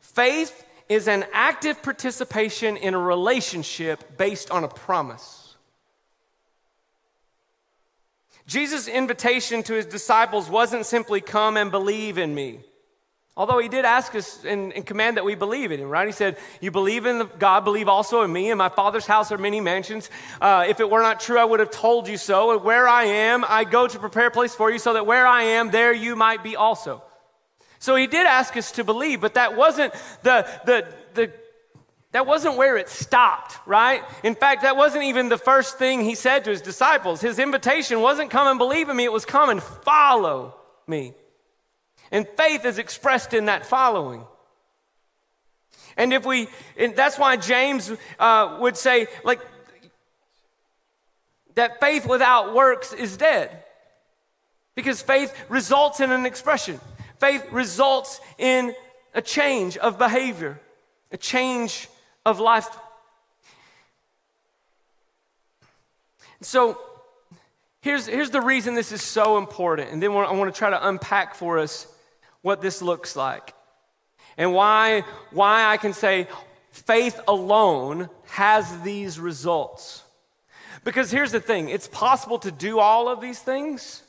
Faith 0.00 0.64
is 0.88 1.08
an 1.08 1.24
active 1.32 1.82
participation 1.82 2.76
in 2.76 2.94
a 2.94 2.98
relationship 2.98 4.16
based 4.16 4.50
on 4.50 4.62
a 4.62 4.68
promise. 4.68 5.56
Jesus' 8.46 8.86
invitation 8.86 9.62
to 9.62 9.74
his 9.74 9.86
disciples 9.86 10.50
wasn't 10.50 10.84
simply 10.84 11.20
come 11.20 11.56
and 11.56 11.70
believe 11.70 12.18
in 12.18 12.34
me. 12.34 12.60
Although 13.36 13.58
he 13.58 13.68
did 13.68 13.84
ask 13.84 14.14
us 14.14 14.44
and, 14.44 14.72
and, 14.72 14.86
command 14.86 15.16
that 15.16 15.24
we 15.24 15.34
believe 15.34 15.72
in 15.72 15.80
him, 15.80 15.88
right? 15.88 16.06
He 16.06 16.12
said, 16.12 16.38
You 16.60 16.70
believe 16.70 17.04
in 17.04 17.28
God, 17.40 17.64
believe 17.64 17.88
also 17.88 18.22
in 18.22 18.32
me. 18.32 18.50
In 18.50 18.58
my 18.58 18.68
Father's 18.68 19.06
house 19.06 19.32
are 19.32 19.38
many 19.38 19.60
mansions. 19.60 20.08
Uh, 20.40 20.66
if 20.68 20.78
it 20.78 20.88
were 20.88 21.02
not 21.02 21.18
true, 21.18 21.36
I 21.36 21.44
would 21.44 21.58
have 21.58 21.72
told 21.72 22.06
you 22.06 22.16
so. 22.16 22.52
And 22.52 22.62
where 22.62 22.86
I 22.86 23.04
am, 23.04 23.44
I 23.48 23.64
go 23.64 23.88
to 23.88 23.98
prepare 23.98 24.28
a 24.28 24.30
place 24.30 24.54
for 24.54 24.70
you 24.70 24.78
so 24.78 24.92
that 24.92 25.04
where 25.04 25.26
I 25.26 25.42
am, 25.42 25.72
there 25.72 25.92
you 25.92 26.14
might 26.14 26.44
be 26.44 26.54
also. 26.54 27.02
So 27.80 27.96
he 27.96 28.06
did 28.06 28.24
ask 28.24 28.56
us 28.56 28.70
to 28.72 28.84
believe, 28.84 29.20
but 29.20 29.34
that 29.34 29.56
wasn't 29.56 29.92
the, 30.22 30.48
the, 30.64 30.86
the, 31.14 31.32
that 32.12 32.26
wasn't 32.26 32.56
where 32.56 32.76
it 32.76 32.88
stopped, 32.88 33.58
right? 33.66 34.04
In 34.22 34.36
fact, 34.36 34.62
that 34.62 34.76
wasn't 34.76 35.04
even 35.04 35.28
the 35.28 35.38
first 35.38 35.76
thing 35.76 36.02
he 36.02 36.14
said 36.14 36.44
to 36.44 36.50
his 36.50 36.62
disciples. 36.62 37.20
His 37.20 37.40
invitation 37.40 38.00
wasn't 38.00 38.30
come 38.30 38.46
and 38.46 38.58
believe 38.58 38.88
in 38.88 38.96
me, 38.96 39.02
it 39.02 39.12
was 39.12 39.24
come 39.24 39.50
and 39.50 39.60
follow 39.60 40.54
me. 40.86 41.14
And 42.14 42.28
faith 42.36 42.64
is 42.64 42.78
expressed 42.78 43.34
in 43.34 43.46
that 43.46 43.66
following. 43.66 44.24
And 45.96 46.12
if 46.12 46.24
we, 46.24 46.46
and 46.78 46.94
that's 46.94 47.18
why 47.18 47.36
James 47.36 47.90
uh, 48.20 48.58
would 48.60 48.76
say, 48.76 49.08
like, 49.24 49.40
that 51.56 51.80
faith 51.80 52.06
without 52.06 52.54
works 52.54 52.92
is 52.92 53.16
dead. 53.16 53.64
Because 54.76 55.02
faith 55.02 55.34
results 55.48 55.98
in 55.98 56.12
an 56.12 56.24
expression. 56.24 56.80
Faith 57.18 57.50
results 57.50 58.20
in 58.38 58.76
a 59.12 59.20
change 59.20 59.76
of 59.76 59.98
behavior, 59.98 60.60
a 61.10 61.16
change 61.16 61.88
of 62.24 62.38
life. 62.38 62.68
So 66.42 66.80
here's, 67.80 68.06
here's 68.06 68.30
the 68.30 68.40
reason 68.40 68.76
this 68.76 68.92
is 68.92 69.02
so 69.02 69.36
important. 69.36 69.90
And 69.90 70.00
then 70.00 70.12
I 70.12 70.30
want 70.30 70.54
to 70.54 70.56
try 70.56 70.70
to 70.70 70.88
unpack 70.88 71.34
for 71.34 71.58
us 71.58 71.88
what 72.44 72.60
this 72.60 72.82
looks 72.82 73.16
like 73.16 73.54
and 74.36 74.52
why, 74.52 75.02
why 75.30 75.64
I 75.64 75.78
can 75.78 75.94
say 75.94 76.28
faith 76.72 77.18
alone 77.26 78.10
has 78.26 78.82
these 78.82 79.18
results. 79.18 80.02
Because 80.84 81.10
here's 81.10 81.32
the 81.32 81.40
thing 81.40 81.70
it's 81.70 81.88
possible 81.88 82.38
to 82.40 82.50
do 82.50 82.78
all 82.78 83.08
of 83.08 83.22
these 83.22 83.38
things 83.38 84.02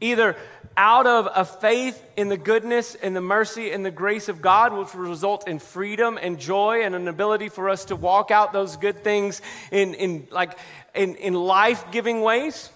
either 0.00 0.34
out 0.78 1.06
of 1.06 1.28
a 1.34 1.44
faith 1.44 2.02
in 2.16 2.30
the 2.30 2.38
goodness 2.38 2.94
and 2.94 3.14
the 3.14 3.20
mercy 3.20 3.70
and 3.70 3.84
the 3.84 3.90
grace 3.90 4.30
of 4.30 4.40
God, 4.40 4.72
which 4.72 4.94
will 4.94 5.10
result 5.10 5.46
in 5.46 5.58
freedom 5.58 6.18
and 6.22 6.38
joy 6.38 6.80
and 6.84 6.94
an 6.94 7.06
ability 7.06 7.50
for 7.50 7.68
us 7.68 7.84
to 7.86 7.96
walk 7.96 8.30
out 8.30 8.54
those 8.54 8.78
good 8.78 9.04
things 9.04 9.42
in, 9.70 9.92
in 9.92 10.26
like 10.30 10.56
in, 10.94 11.16
in 11.16 11.34
life-giving 11.34 12.22
ways. 12.22 12.70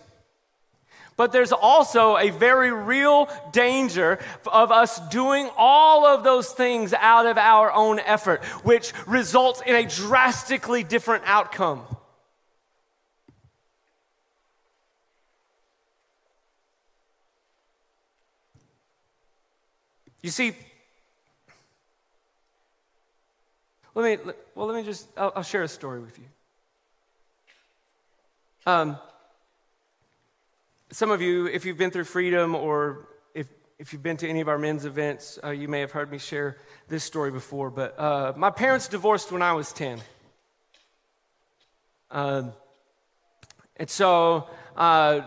But 1.17 1.31
there's 1.31 1.53
also 1.53 2.17
a 2.17 2.31
very 2.31 2.73
real 2.73 3.29
danger 3.53 4.19
of 4.47 4.73
us 4.73 4.99
doing 5.11 5.49
all 5.57 6.05
of 6.05 6.25
those 6.25 6.51
things 6.51 6.93
out 6.93 7.27
of 7.27 7.39
our 7.39 7.73
own 7.73 8.01
effort, 8.01 8.43
which 8.65 8.93
results 9.07 9.63
in 9.65 9.77
a 9.77 9.85
drastically 9.85 10.83
different 10.83 11.23
outcome. 11.27 11.85
You 20.23 20.31
see, 20.31 20.55
let 23.95 24.05
me, 24.27 24.33
well, 24.55 24.67
let 24.67 24.75
me 24.75 24.83
just, 24.83 25.07
I'll, 25.19 25.33
I'll 25.37 25.43
share 25.43 25.63
a 25.63 25.69
story 25.69 26.01
with 26.01 26.19
you. 26.19 26.25
Um, 28.67 28.97
some 30.95 31.11
of 31.11 31.21
you, 31.21 31.47
if 31.47 31.65
you've 31.65 31.77
been 31.77 31.91
through 31.91 32.05
Freedom 32.05 32.55
or 32.55 33.09
if, 33.35 33.49
if 33.81 33.93
you've 33.93 34.03
been 34.03 34.17
to 34.19 34.29
any 34.29 34.41
of 34.41 34.49
our 34.49 34.59
men's 34.59 34.85
events, 34.85 35.41
uh, 35.43 35.51
you 35.51 35.67
may 35.67 35.81
have 35.81 35.91
heard 35.91 36.09
me 36.09 36.19
share 36.19 36.57
this 36.87 37.03
story 37.03 37.33
before. 37.33 37.69
But 37.69 37.99
uh, 37.99 38.33
my 38.37 38.51
parents 38.51 38.87
divorced 38.87 39.33
when 39.33 39.43
I 39.43 39.55
was 39.55 39.73
10. 39.73 40.01
Uh, 42.13 42.43
and 43.77 43.91
so 43.91 44.49
uh, 44.77 45.23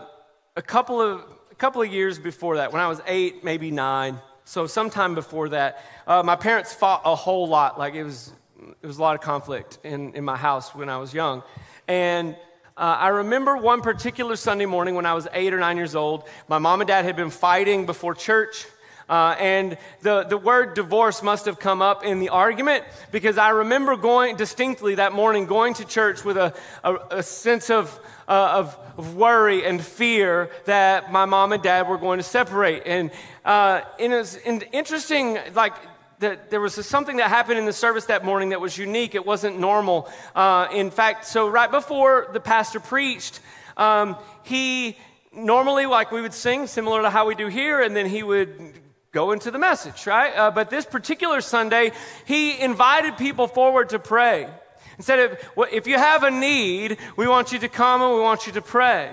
a 0.56 0.62
couple 0.62 1.02
of 1.02 1.24
a 1.52 1.54
couple 1.54 1.82
of 1.82 1.92
years 1.92 2.18
before 2.18 2.56
that, 2.56 2.72
when 2.72 2.80
I 2.80 2.88
was 2.88 3.02
eight, 3.06 3.44
maybe 3.44 3.70
nine, 3.70 4.20
so 4.44 4.66
sometime 4.66 5.14
before 5.14 5.50
that, 5.50 5.84
uh, 6.06 6.22
my 6.22 6.36
parents 6.36 6.72
fought 6.72 7.02
a 7.04 7.14
whole 7.14 7.46
lot. 7.46 7.78
Like 7.78 7.94
it 7.94 8.04
was, 8.04 8.32
it 8.80 8.86
was 8.86 8.96
a 8.96 9.02
lot 9.02 9.16
of 9.16 9.20
conflict 9.20 9.80
in, 9.84 10.14
in 10.14 10.24
my 10.24 10.36
house 10.36 10.74
when 10.74 10.88
I 10.88 10.96
was 10.96 11.12
young. 11.12 11.42
And 11.88 12.36
uh, 12.78 12.96
I 13.00 13.08
remember 13.08 13.56
one 13.56 13.80
particular 13.80 14.36
Sunday 14.36 14.66
morning 14.66 14.94
when 14.94 15.04
I 15.04 15.12
was 15.12 15.26
eight 15.32 15.52
or 15.52 15.58
nine 15.58 15.76
years 15.76 15.96
old. 15.96 16.28
My 16.46 16.58
mom 16.58 16.80
and 16.80 16.86
dad 16.86 17.04
had 17.04 17.16
been 17.16 17.30
fighting 17.30 17.86
before 17.86 18.14
church. 18.14 18.66
Uh, 19.08 19.34
and 19.40 19.76
the, 20.02 20.22
the 20.24 20.36
word 20.36 20.74
divorce 20.74 21.20
must 21.20 21.46
have 21.46 21.58
come 21.58 21.82
up 21.82 22.04
in 22.04 22.20
the 22.20 22.28
argument 22.28 22.84
because 23.10 23.36
I 23.36 23.48
remember 23.48 23.96
going 23.96 24.36
distinctly 24.36 24.94
that 24.96 25.12
morning 25.12 25.46
going 25.46 25.74
to 25.74 25.84
church 25.84 26.24
with 26.24 26.36
a, 26.36 26.54
a, 26.84 26.94
a 27.10 27.22
sense 27.24 27.68
of, 27.68 27.98
uh, 28.28 28.50
of, 28.58 28.78
of, 28.96 29.16
worry 29.16 29.64
and 29.64 29.82
fear 29.82 30.50
that 30.66 31.10
my 31.10 31.24
mom 31.24 31.52
and 31.52 31.62
dad 31.62 31.88
were 31.88 31.98
going 31.98 32.18
to 32.18 32.22
separate. 32.22 32.82
And 32.86 33.10
uh, 33.44 33.80
it 33.98 34.10
was 34.10 34.36
interesting, 34.36 35.38
like, 35.54 35.74
that 36.20 36.50
there 36.50 36.60
was 36.60 36.74
something 36.86 37.16
that 37.18 37.28
happened 37.28 37.58
in 37.58 37.64
the 37.64 37.72
service 37.72 38.06
that 38.06 38.24
morning 38.24 38.48
that 38.50 38.60
was 38.60 38.76
unique. 38.76 39.14
It 39.14 39.24
wasn't 39.24 39.58
normal. 39.58 40.08
Uh, 40.34 40.68
in 40.72 40.90
fact, 40.90 41.26
so 41.26 41.48
right 41.48 41.70
before 41.70 42.28
the 42.32 42.40
pastor 42.40 42.80
preached, 42.80 43.40
um, 43.76 44.16
he 44.42 44.96
normally, 45.32 45.86
like 45.86 46.10
we 46.10 46.20
would 46.20 46.34
sing, 46.34 46.66
similar 46.66 47.02
to 47.02 47.10
how 47.10 47.26
we 47.26 47.34
do 47.34 47.46
here, 47.46 47.80
and 47.80 47.94
then 47.94 48.06
he 48.06 48.22
would 48.22 48.74
go 49.12 49.32
into 49.32 49.50
the 49.50 49.58
message, 49.58 50.06
right? 50.06 50.34
Uh, 50.36 50.50
but 50.50 50.70
this 50.70 50.84
particular 50.84 51.40
Sunday, 51.40 51.92
he 52.26 52.58
invited 52.60 53.16
people 53.16 53.46
forward 53.46 53.90
to 53.90 53.98
pray. 53.98 54.48
Instead 54.96 55.18
of, 55.20 55.38
well, 55.54 55.68
if 55.70 55.86
you 55.86 55.96
have 55.96 56.24
a 56.24 56.30
need, 56.30 56.98
we 57.16 57.28
want 57.28 57.52
you 57.52 57.58
to 57.60 57.68
come 57.68 58.02
and 58.02 58.12
we 58.14 58.20
want 58.20 58.46
you 58.46 58.52
to 58.54 58.62
pray. 58.62 59.10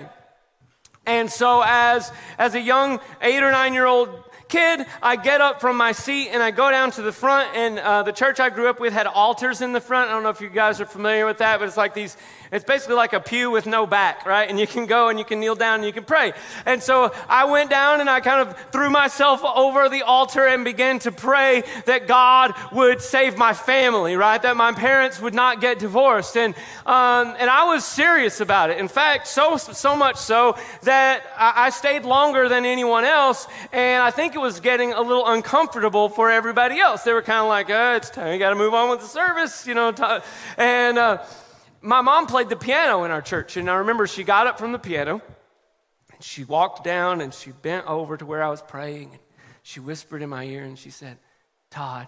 And 1.06 1.30
so, 1.30 1.62
as, 1.64 2.10
as 2.36 2.56
a 2.56 2.60
young 2.60 2.98
eight 3.22 3.40
or 3.40 3.52
nine 3.52 3.72
year 3.72 3.86
old 3.86 4.10
kid, 4.48 4.86
I 5.02 5.16
get 5.16 5.40
up 5.40 5.60
from 5.60 5.76
my 5.76 5.92
seat 5.92 6.28
and 6.28 6.42
I 6.42 6.50
go 6.50 6.70
down 6.70 6.90
to 6.92 7.02
the 7.02 7.12
front. 7.12 7.54
And 7.56 7.78
uh, 7.78 8.02
the 8.02 8.12
church 8.12 8.40
I 8.40 8.50
grew 8.50 8.68
up 8.68 8.80
with 8.80 8.92
had 8.92 9.06
altars 9.06 9.60
in 9.60 9.72
the 9.72 9.80
front. 9.80 10.10
I 10.10 10.14
don't 10.14 10.22
know 10.22 10.28
if 10.28 10.40
you 10.40 10.48
guys 10.48 10.80
are 10.80 10.86
familiar 10.86 11.26
with 11.26 11.38
that, 11.38 11.58
but 11.58 11.66
it's 11.66 11.76
like 11.76 11.94
these, 11.94 12.16
it's 12.52 12.64
basically 12.64 12.94
like 12.94 13.12
a 13.12 13.20
pew 13.20 13.50
with 13.50 13.66
no 13.66 13.86
back, 13.86 14.24
right? 14.24 14.48
And 14.48 14.58
you 14.58 14.66
can 14.66 14.86
go 14.86 15.08
and 15.08 15.18
you 15.18 15.24
can 15.24 15.40
kneel 15.40 15.54
down 15.54 15.76
and 15.76 15.84
you 15.84 15.92
can 15.92 16.04
pray. 16.04 16.32
And 16.64 16.82
so 16.82 17.12
I 17.28 17.46
went 17.46 17.70
down 17.70 18.00
and 18.00 18.08
I 18.08 18.20
kind 18.20 18.48
of 18.48 18.56
threw 18.70 18.88
myself 18.90 19.42
over 19.44 19.88
the 19.88 20.02
altar 20.02 20.46
and 20.46 20.64
began 20.64 20.98
to 21.00 21.12
pray 21.12 21.64
that 21.86 22.06
God 22.06 22.54
would 22.72 23.02
save 23.02 23.36
my 23.36 23.52
family, 23.52 24.14
right? 24.14 24.40
That 24.40 24.56
my 24.56 24.72
parents 24.72 25.20
would 25.20 25.34
not 25.34 25.60
get 25.60 25.78
divorced. 25.78 26.36
And, 26.36 26.54
um, 26.86 27.34
and 27.38 27.50
I 27.50 27.64
was 27.64 27.84
serious 27.84 28.40
about 28.40 28.70
it. 28.70 28.78
In 28.78 28.88
fact, 28.88 29.26
so, 29.26 29.56
so 29.56 29.96
much 29.96 30.16
so 30.16 30.56
that 30.82 31.24
I, 31.36 31.66
I 31.66 31.70
stayed 31.70 32.04
longer 32.04 32.48
than 32.48 32.64
anyone 32.64 33.04
else. 33.04 33.48
And 33.72 34.02
I 34.02 34.10
think 34.10 34.35
it 34.36 34.40
was 34.40 34.60
getting 34.60 34.92
a 34.92 35.00
little 35.00 35.26
uncomfortable 35.26 36.10
for 36.10 36.30
everybody 36.30 36.78
else. 36.78 37.04
They 37.04 37.14
were 37.14 37.22
kind 37.22 37.40
of 37.40 37.48
like, 37.48 37.70
oh, 37.70 37.96
it's 37.96 38.10
time, 38.10 38.34
you 38.34 38.38
got 38.38 38.50
to 38.50 38.54
move 38.54 38.74
on 38.74 38.90
with 38.90 39.00
the 39.00 39.06
service, 39.06 39.66
you 39.66 39.72
know. 39.72 39.94
And 40.58 40.98
uh, 40.98 41.24
my 41.80 42.02
mom 42.02 42.26
played 42.26 42.50
the 42.50 42.56
piano 42.56 43.04
in 43.04 43.10
our 43.10 43.22
church, 43.22 43.56
and 43.56 43.70
I 43.70 43.76
remember 43.76 44.06
she 44.06 44.24
got 44.24 44.46
up 44.46 44.58
from 44.58 44.72
the 44.72 44.78
piano, 44.78 45.22
and 46.12 46.22
she 46.22 46.44
walked 46.44 46.84
down 46.84 47.22
and 47.22 47.32
she 47.32 47.50
bent 47.50 47.86
over 47.86 48.18
to 48.18 48.26
where 48.26 48.42
I 48.42 48.50
was 48.50 48.60
praying, 48.60 49.08
and 49.12 49.20
she 49.62 49.80
whispered 49.80 50.20
in 50.20 50.28
my 50.28 50.44
ear, 50.44 50.64
and 50.64 50.78
she 50.78 50.90
said, 50.90 51.16
Todd, 51.70 52.06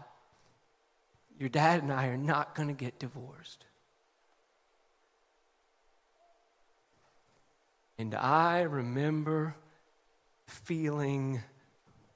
your 1.39 1.49
dad 1.49 1.83
and 1.83 1.91
I 1.91 2.09
are 2.09 2.19
not 2.19 2.55
going 2.55 2.69
to 2.69 2.75
get 2.75 2.99
divorced. 2.99 3.65
And 7.97 8.15
I 8.15 8.61
remember 8.61 9.57
feeling 10.47 11.41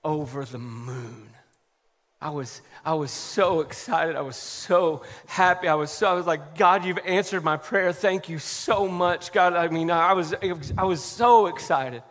over 0.04 0.44
the 0.44 0.58
moon. 0.58 1.28
I 2.20 2.30
was, 2.30 2.62
I 2.84 2.94
was 2.94 3.10
so 3.10 3.60
excited. 3.60 4.14
I 4.14 4.20
was 4.20 4.36
so 4.36 5.02
happy. 5.26 5.66
I 5.66 5.74
was 5.74 5.90
so, 5.90 6.08
I 6.08 6.14
was 6.14 6.26
like, 6.26 6.56
God, 6.56 6.84
you've 6.84 7.00
answered 7.04 7.42
my 7.42 7.56
prayer. 7.56 7.92
Thank 7.92 8.28
you 8.28 8.38
so 8.38 8.86
much. 8.86 9.32
God, 9.32 9.54
I 9.54 9.66
mean, 9.68 9.90
I 9.90 10.12
was, 10.12 10.32
I 10.78 10.84
was 10.84 11.02
so 11.02 11.46
excited. 11.46 12.02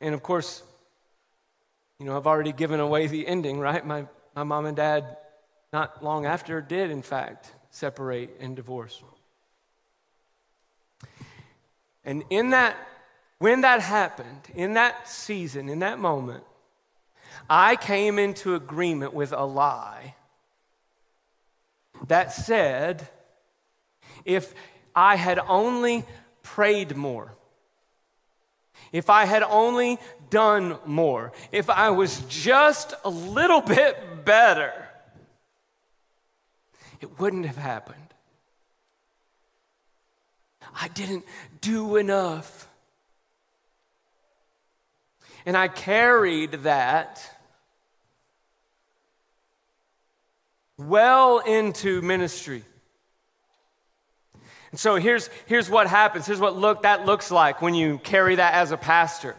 And 0.00 0.12
of 0.12 0.22
course, 0.24 0.62
you 2.00 2.06
know, 2.06 2.16
I've 2.16 2.26
already 2.26 2.52
given 2.52 2.80
away 2.80 3.06
the 3.06 3.26
ending, 3.28 3.60
right? 3.60 3.86
My, 3.86 4.06
my 4.34 4.42
mom 4.42 4.66
and 4.66 4.76
dad, 4.76 5.16
not 5.72 6.02
long 6.02 6.26
after, 6.26 6.60
did 6.60 6.90
in 6.90 7.02
fact 7.02 7.52
separate 7.70 8.30
and 8.40 8.56
divorce. 8.56 9.00
And 12.04 12.24
in 12.30 12.50
that, 12.50 12.76
when 13.40 13.62
that 13.62 13.80
happened, 13.80 14.42
in 14.54 14.74
that 14.74 15.08
season, 15.08 15.70
in 15.70 15.78
that 15.78 15.98
moment, 15.98 16.44
I 17.48 17.74
came 17.74 18.18
into 18.18 18.54
agreement 18.54 19.14
with 19.14 19.32
a 19.32 19.44
lie 19.44 20.14
that 22.06 22.32
said, 22.32 23.08
if 24.26 24.54
I 24.94 25.16
had 25.16 25.38
only 25.38 26.04
prayed 26.42 26.94
more, 26.94 27.34
if 28.92 29.08
I 29.08 29.24
had 29.24 29.42
only 29.42 29.98
done 30.28 30.76
more, 30.84 31.32
if 31.50 31.70
I 31.70 31.90
was 31.90 32.20
just 32.28 32.92
a 33.04 33.10
little 33.10 33.60
bit 33.76 34.24
better, 34.26 34.72
it 37.00 37.18
wouldn't 37.18 37.46
have 37.46 37.56
happened. 37.56 37.96
I 40.78 40.88
didn't 40.88 41.24
do 41.62 41.96
enough. 41.96 42.69
And 45.50 45.56
I 45.56 45.66
carried 45.66 46.52
that 46.62 47.28
well 50.78 51.40
into 51.40 52.00
ministry. 52.02 52.62
And 54.70 54.78
so 54.78 54.94
here's, 54.94 55.28
here's 55.46 55.68
what 55.68 55.88
happens. 55.88 56.24
Here's 56.24 56.38
what 56.38 56.56
look, 56.56 56.84
that 56.84 57.04
looks 57.04 57.32
like 57.32 57.60
when 57.60 57.74
you 57.74 57.98
carry 57.98 58.36
that 58.36 58.54
as 58.54 58.70
a 58.70 58.76
pastor, 58.76 59.34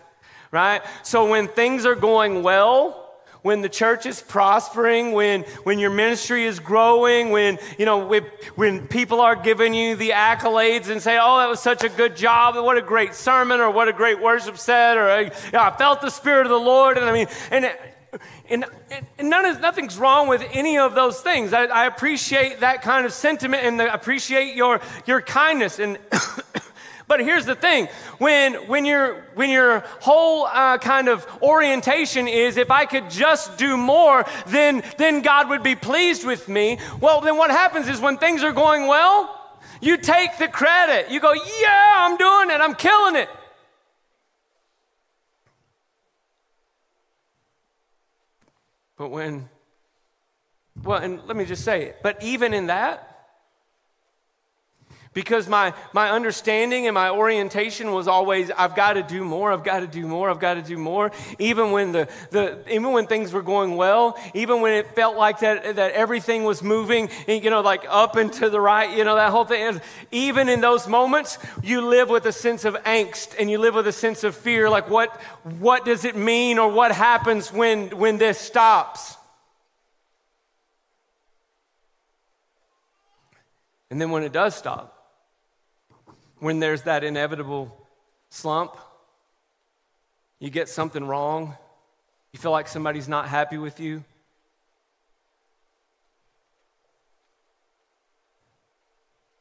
right? 0.52 0.82
So 1.04 1.30
when 1.30 1.48
things 1.48 1.86
are 1.86 1.96
going 1.96 2.44
well, 2.44 3.01
when 3.42 3.62
the 3.62 3.70
church 3.70 4.06
is 4.06 4.22
prospering, 4.22 5.14
when, 5.14 5.42
when 5.64 5.80
your 5.80 5.90
ministry 5.90 6.46
is 6.46 6.60
growing, 6.60 7.32
when, 7.32 7.58
you 7.78 7.86
know, 7.86 8.06
when, 8.06 8.24
when 8.56 8.88
people 8.88 9.20
are 9.20 9.36
giving 9.36 9.74
you 9.74 9.96
the 9.96 10.12
accolades 10.12 10.90
and 10.90 11.02
say, 11.02 11.18
oh, 11.20 11.40
that 11.40 11.50
was 11.50 11.60
such 11.60 11.84
a 11.84 11.90
good 11.90 12.16
job, 12.16 12.56
what 12.56 12.78
a 12.78 12.82
great 12.82 13.16
sermon, 13.16 13.60
or 13.60 13.72
what 13.72 13.88
a 13.88 13.94
great 13.94 14.22
worship 14.22 14.58
set, 14.58 14.98
or 14.98 15.10
I 15.10 15.30
felt 15.78 16.02
the 16.02 16.12
Spirit 16.12 16.46
of 16.46 16.52
the 16.52 16.60
Lord. 16.60 16.98
And 16.98 17.06
I 17.06 17.14
mean, 17.14 17.28
and, 17.50 17.72
and, 18.50 18.66
and 19.18 19.30
none 19.30 19.46
of, 19.46 19.60
nothing's 19.60 19.98
wrong 19.98 20.28
with 20.28 20.44
any 20.52 20.78
of 20.78 20.94
those 20.94 21.22
things. 21.22 21.54
I, 21.54 21.64
I 21.66 21.86
appreciate 21.86 22.60
that 22.60 22.82
kind 22.84 23.06
of 23.06 23.14
sentiment 23.14 23.64
and 23.64 23.80
the, 23.80 23.92
appreciate 23.92 24.56
your, 24.56 24.82
your 25.08 25.22
kindness. 25.22 25.80
And 25.80 25.98
But 27.08 27.20
here's 27.22 27.46
the 27.46 27.56
thing 27.56 27.88
when, 28.18 28.54
when, 28.68 28.86
your, 28.86 29.26
when 29.36 29.50
your 29.50 29.80
whole 30.00 30.46
uh, 30.46 30.78
kind 30.78 31.08
of 31.08 31.28
orientation 31.42 32.28
is 32.28 32.58
if 32.58 32.72
I 32.72 32.86
could 32.86 33.10
just 33.10 33.58
do 33.58 33.78
more, 33.78 34.26
then, 34.48 34.84
then 34.98 35.22
God 35.22 35.50
would 35.50 35.64
be 35.64 35.76
pleased 35.76 36.26
with 36.26 36.48
me. 36.48 36.78
Well, 37.00 37.22
then 37.22 37.38
what 37.38 37.52
happens 37.52 37.88
is 37.88 38.00
when 38.00 38.18
things 38.18 38.44
are 38.44 38.54
going 38.54 38.88
well, 38.88 39.38
you 39.82 39.98
take 39.98 40.38
the 40.38 40.48
credit. 40.48 41.12
You 41.12 41.20
go, 41.20 41.34
yeah, 41.34 41.94
I'm 41.98 42.18
doing 42.18 42.52
it, 42.52 42.62
I'm 42.62 42.76
killing 42.76 43.16
it. 43.16 43.30
But 48.98 49.10
when, 49.10 49.50
well, 50.84 51.02
and 51.02 51.22
let 51.26 51.36
me 51.36 51.46
just 51.46 51.66
say 51.66 51.86
it, 51.86 52.00
but 52.04 52.22
even 52.22 52.54
in 52.54 52.68
that, 52.68 53.11
because 55.14 55.50
my, 55.50 55.74
my 55.92 56.10
understanding 56.10 56.88
and 56.88 56.94
my 56.94 57.10
orientation 57.10 57.92
was 57.92 58.08
always 58.08 58.50
i've 58.52 58.76
got 58.76 58.94
to 58.94 59.04
do 59.04 59.24
more 59.26 59.52
i've 59.52 59.64
got 59.64 59.82
to 59.82 59.88
do 59.88 60.08
more 60.08 60.30
i've 60.30 60.40
got 60.40 60.54
to 60.54 60.62
do 60.62 60.78
more. 60.78 61.12
Even 61.40 61.72
when 61.72 61.92
the, 61.92 62.08
the 62.30 62.60
even 62.72 62.92
when 62.92 63.08
things 63.08 63.34
were 63.34 63.42
going 63.42 63.76
well 63.76 64.18
even 64.34 64.62
when 64.62 64.74
it 64.74 64.96
felt 64.96 65.18
like 65.18 65.40
that 65.40 65.76
that 65.76 65.92
everything 65.92 66.44
was 66.44 66.64
moving 66.64 67.10
eh, 67.28 67.34
you 67.34 67.50
know 67.50 67.62
like 67.62 67.84
up 67.90 68.16
and 68.16 68.32
to 68.34 68.50
the 68.50 68.60
right 68.60 68.96
you 68.98 69.04
know 69.04 69.16
that 69.16 69.32
whole 69.32 69.46
thing. 69.46 69.82
Even 70.12 70.50
in 70.50 70.62
those 70.62 70.88
moments 70.88 71.38
you 71.62 71.82
live 71.82 72.10
with 72.10 72.26
a 72.26 72.32
sense 72.32 72.64
of 72.66 72.76
angst 72.84 73.36
and 73.38 73.50
you 73.50 73.58
live 73.58 73.76
with 73.76 73.88
a 73.88 73.92
sense 73.92 74.24
of 74.24 74.36
fear 74.36 74.70
like 74.70 74.90
what 74.90 75.20
what 75.60 75.84
does 75.84 76.06
it 76.06 76.16
mean 76.16 76.58
or 76.58 76.72
what 76.72 76.92
happens 76.92 77.52
when 77.52 77.90
when 77.98 78.18
this 78.18 78.38
stops? 78.38 79.18
And 83.90 84.00
then 84.00 84.10
when 84.12 84.24
it 84.24 84.32
does 84.32 84.56
stop 84.56 85.01
when 86.42 86.60
there's 86.60 86.82
that 86.82 87.04
inevitable 87.04 87.72
slump, 88.30 88.76
you 90.40 90.50
get 90.50 90.68
something 90.68 91.06
wrong, 91.06 91.56
you 92.34 92.40
feel 92.40 92.52
like 92.52 92.68
somebody's 92.68 93.08
not 93.08 93.28
happy 93.28 93.60
with 93.60 93.80
you. 93.80 94.04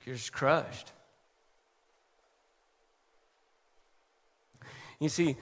You're 0.04 0.14
just 0.14 0.32
crushed. 0.32 0.92
You 4.98 5.08
see, 5.08 5.36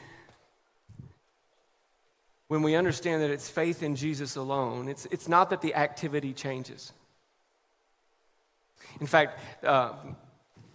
when 2.46 2.62
we 2.62 2.76
understand 2.76 3.20
that 3.22 3.30
it's 3.30 3.50
faith 3.50 3.82
in 3.82 3.96
Jesus 3.96 4.36
alone, 4.36 4.86
it's, 4.86 5.06
it's 5.10 5.26
not 5.26 5.50
that 5.50 5.60
the 5.60 5.74
activity 5.74 6.32
changes. 6.32 6.92
In 9.00 9.08
fact, 9.08 9.40
uh, 9.64 9.94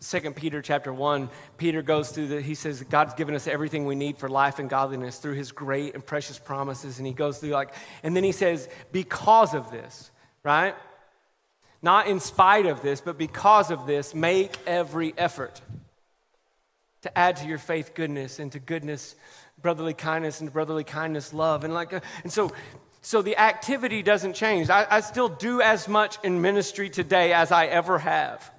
Second 0.04 0.36
Peter 0.36 0.62
chapter 0.62 0.92
1, 0.92 1.30
Peter 1.58 1.82
goes 1.82 2.12
through 2.12 2.28
the, 2.28 2.42
he 2.42 2.56
says, 2.56 2.84
God's 2.84 3.14
given 3.14 3.36
us 3.36 3.48
everything 3.48 3.86
we 3.86 3.96
need 3.96 4.18
for 4.18 4.28
life 4.28 4.60
and 4.60 4.70
godliness 4.70 5.18
through 5.18 5.36
his 5.36 5.54
great 5.54 5.94
and 5.94 6.06
precious 6.06 6.38
promises. 6.38 6.98
And 6.98 7.08
he 7.08 7.14
goes 7.14 7.38
through 7.38 7.52
like, 7.52 7.74
and 8.04 8.14
then 8.14 8.26
he 8.26 8.34
says, 8.34 8.68
because 8.92 9.54
of 9.54 9.72
this, 9.72 10.12
right? 10.44 10.76
Not 11.82 12.08
in 12.08 12.20
spite 12.20 12.66
of 12.66 12.82
this, 12.82 13.00
but 13.00 13.18
because 13.18 13.72
of 13.72 13.88
this, 13.88 14.14
make 14.14 14.58
every 14.68 15.14
effort 15.18 15.62
to 17.04 17.18
add 17.18 17.38
to 17.38 17.48
your 17.48 17.58
faith 17.58 17.94
goodness 17.94 18.40
and 18.40 18.52
to 18.52 18.60
goodness 18.60 19.16
brotherly 19.62 19.94
kindness 19.94 20.42
and 20.42 20.52
brotherly 20.52 20.84
kindness 20.84 21.34
love 21.34 21.64
and 21.64 21.74
like 21.74 21.94
uh, 21.94 22.00
and 22.24 22.32
so 22.32 22.52
so 23.02 23.22
the 23.22 23.38
activity 23.38 24.02
doesn't 24.02 24.34
change 24.34 24.70
I, 24.70 24.86
I 24.90 25.00
still 25.02 25.28
do 25.30 25.62
as 25.62 25.88
much 25.88 26.18
in 26.24 26.42
ministry 26.42 26.90
today 26.90 27.34
as 27.34 27.52
i 27.52 27.66
ever 27.66 28.00
have 28.00 28.53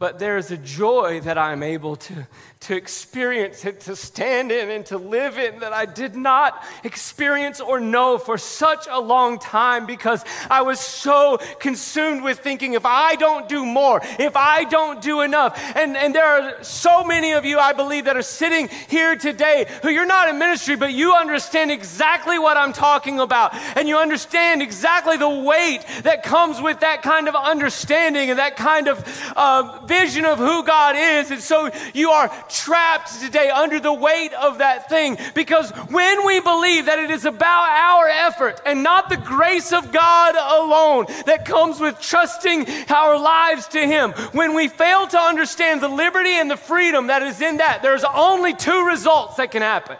but 0.00 0.18
there's 0.18 0.50
a 0.50 0.56
joy 0.56 1.20
that 1.20 1.36
I'm 1.36 1.62
able 1.62 1.94
to, 1.94 2.26
to 2.60 2.74
experience 2.74 3.66
and 3.66 3.78
to 3.80 3.94
stand 3.94 4.50
in 4.50 4.70
and 4.70 4.86
to 4.86 4.96
live 4.96 5.36
in 5.36 5.58
that 5.58 5.74
I 5.74 5.84
did 5.84 6.16
not 6.16 6.64
experience 6.84 7.60
or 7.60 7.80
know 7.80 8.16
for 8.16 8.38
such 8.38 8.86
a 8.90 8.98
long 8.98 9.38
time 9.38 9.84
because 9.84 10.24
I 10.48 10.62
was 10.62 10.80
so 10.80 11.38
consumed 11.58 12.22
with 12.22 12.38
thinking 12.38 12.72
if 12.72 12.86
I 12.86 13.16
don't 13.16 13.46
do 13.46 13.66
more, 13.66 14.00
if 14.18 14.36
I 14.36 14.64
don't 14.64 15.02
do 15.02 15.20
enough. 15.20 15.60
And, 15.76 15.94
and 15.98 16.14
there 16.14 16.24
are 16.24 16.64
so 16.64 17.04
many 17.04 17.32
of 17.32 17.44
you, 17.44 17.58
I 17.58 17.74
believe, 17.74 18.06
that 18.06 18.16
are 18.16 18.22
sitting 18.22 18.70
here 18.88 19.16
today 19.16 19.66
who 19.82 19.90
you're 19.90 20.06
not 20.06 20.30
in 20.30 20.38
ministry, 20.38 20.76
but 20.76 20.94
you 20.94 21.12
understand 21.12 21.70
exactly 21.70 22.38
what 22.38 22.56
I'm 22.56 22.72
talking 22.72 23.20
about. 23.20 23.54
And 23.76 23.86
you 23.86 23.98
understand 23.98 24.62
exactly 24.62 25.18
the 25.18 25.28
weight 25.28 25.84
that 26.04 26.22
comes 26.22 26.58
with 26.58 26.80
that 26.80 27.02
kind 27.02 27.28
of 27.28 27.34
understanding 27.34 28.30
and 28.30 28.38
that 28.38 28.56
kind 28.56 28.88
of 28.88 29.04
uh, 29.36 29.88
vision 29.90 30.24
of 30.24 30.38
who 30.38 30.62
God 30.62 30.94
is. 30.96 31.32
And 31.32 31.40
so 31.40 31.68
you 31.92 32.10
are 32.10 32.28
trapped 32.48 33.20
today 33.20 33.50
under 33.50 33.80
the 33.80 33.92
weight 33.92 34.32
of 34.34 34.58
that 34.58 34.88
thing 34.88 35.18
because 35.34 35.70
when 35.90 36.24
we 36.24 36.38
believe 36.38 36.86
that 36.86 37.00
it 37.00 37.10
is 37.10 37.24
about 37.24 37.68
our 37.68 38.08
effort 38.08 38.60
and 38.64 38.84
not 38.84 39.08
the 39.08 39.16
grace 39.16 39.72
of 39.72 39.90
God 39.90 40.36
alone 40.36 41.06
that 41.26 41.44
comes 41.44 41.80
with 41.80 42.00
trusting 42.00 42.66
our 42.88 43.18
lives 43.18 43.66
to 43.68 43.84
Him, 43.84 44.12
when 44.32 44.54
we 44.54 44.68
fail 44.68 45.08
to 45.08 45.18
understand 45.18 45.80
the 45.80 45.88
liberty 45.88 46.30
and 46.30 46.48
the 46.48 46.56
freedom 46.56 47.08
that 47.08 47.22
is 47.22 47.40
in 47.40 47.56
that, 47.56 47.82
there's 47.82 48.04
only 48.04 48.54
two 48.54 48.86
results 48.86 49.36
that 49.36 49.50
can 49.50 49.62
happen. 49.62 49.96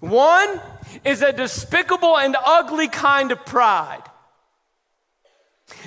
One 0.00 0.60
is 1.04 1.20
a 1.20 1.32
despicable 1.32 2.16
and 2.16 2.36
ugly 2.42 2.88
kind 2.88 3.32
of 3.32 3.44
pride. 3.44 4.07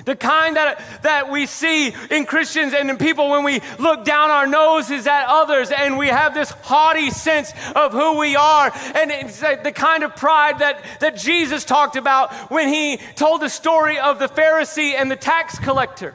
The 0.04 0.16
kind 0.16 0.56
that, 0.56 1.02
that 1.02 1.30
we 1.30 1.46
see 1.46 1.92
in 2.10 2.24
Christians 2.24 2.72
and 2.72 2.88
in 2.88 2.96
people 2.96 3.30
when 3.30 3.44
we 3.44 3.60
look 3.78 4.04
down 4.04 4.30
our 4.30 4.46
noses 4.46 5.06
at 5.06 5.26
others 5.26 5.70
and 5.70 5.98
we 5.98 6.08
have 6.08 6.34
this 6.34 6.50
haughty 6.50 7.10
sense 7.10 7.52
of 7.74 7.92
who 7.92 8.18
we 8.18 8.34
are. 8.36 8.72
And 8.94 9.10
it's 9.10 9.40
the 9.40 9.72
kind 9.74 10.02
of 10.02 10.16
pride 10.16 10.60
that, 10.60 10.82
that 11.00 11.16
Jesus 11.16 11.64
talked 11.64 11.96
about 11.96 12.32
when 12.50 12.68
he 12.68 12.98
told 13.16 13.42
the 13.42 13.48
story 13.48 13.98
of 13.98 14.18
the 14.18 14.28
Pharisee 14.28 14.94
and 14.94 15.10
the 15.10 15.16
tax 15.16 15.58
collector. 15.58 16.14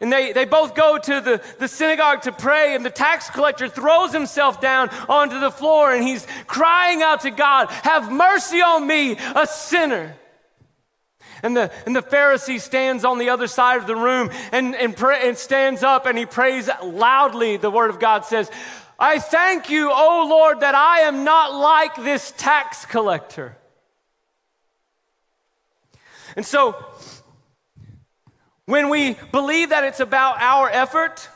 And 0.00 0.12
they, 0.12 0.32
they 0.32 0.44
both 0.44 0.74
go 0.74 0.98
to 0.98 1.20
the, 1.20 1.42
the 1.58 1.68
synagogue 1.68 2.22
to 2.22 2.32
pray, 2.32 2.74
and 2.74 2.84
the 2.84 2.90
tax 2.90 3.30
collector 3.30 3.68
throws 3.68 4.12
himself 4.12 4.60
down 4.60 4.90
onto 5.08 5.40
the 5.40 5.50
floor 5.50 5.92
and 5.94 6.06
he's 6.06 6.26
crying 6.46 7.00
out 7.00 7.20
to 7.20 7.30
God, 7.30 7.70
Have 7.70 8.12
mercy 8.12 8.60
on 8.60 8.86
me, 8.86 9.16
a 9.34 9.46
sinner. 9.46 10.16
And 11.44 11.54
the, 11.54 11.70
and 11.84 11.94
the 11.94 12.00
Pharisee 12.00 12.58
stands 12.58 13.04
on 13.04 13.18
the 13.18 13.28
other 13.28 13.46
side 13.46 13.76
of 13.76 13.86
the 13.86 13.94
room 13.94 14.30
and, 14.50 14.74
and, 14.74 14.96
pray, 14.96 15.28
and 15.28 15.36
stands 15.36 15.82
up 15.82 16.06
and 16.06 16.16
he 16.16 16.24
prays 16.24 16.70
loudly. 16.82 17.58
The 17.58 17.70
word 17.70 17.90
of 17.90 18.00
God 18.00 18.24
says, 18.24 18.50
I 18.98 19.18
thank 19.18 19.68
you, 19.68 19.90
O 19.92 20.26
Lord, 20.26 20.60
that 20.60 20.74
I 20.74 21.00
am 21.00 21.22
not 21.22 21.52
like 21.54 21.96
this 21.96 22.32
tax 22.38 22.86
collector. 22.86 23.58
And 26.34 26.46
so, 26.46 26.82
when 28.64 28.88
we 28.88 29.18
believe 29.30 29.68
that 29.68 29.84
it's 29.84 30.00
about 30.00 30.40
our 30.40 30.70
effort 30.70 31.28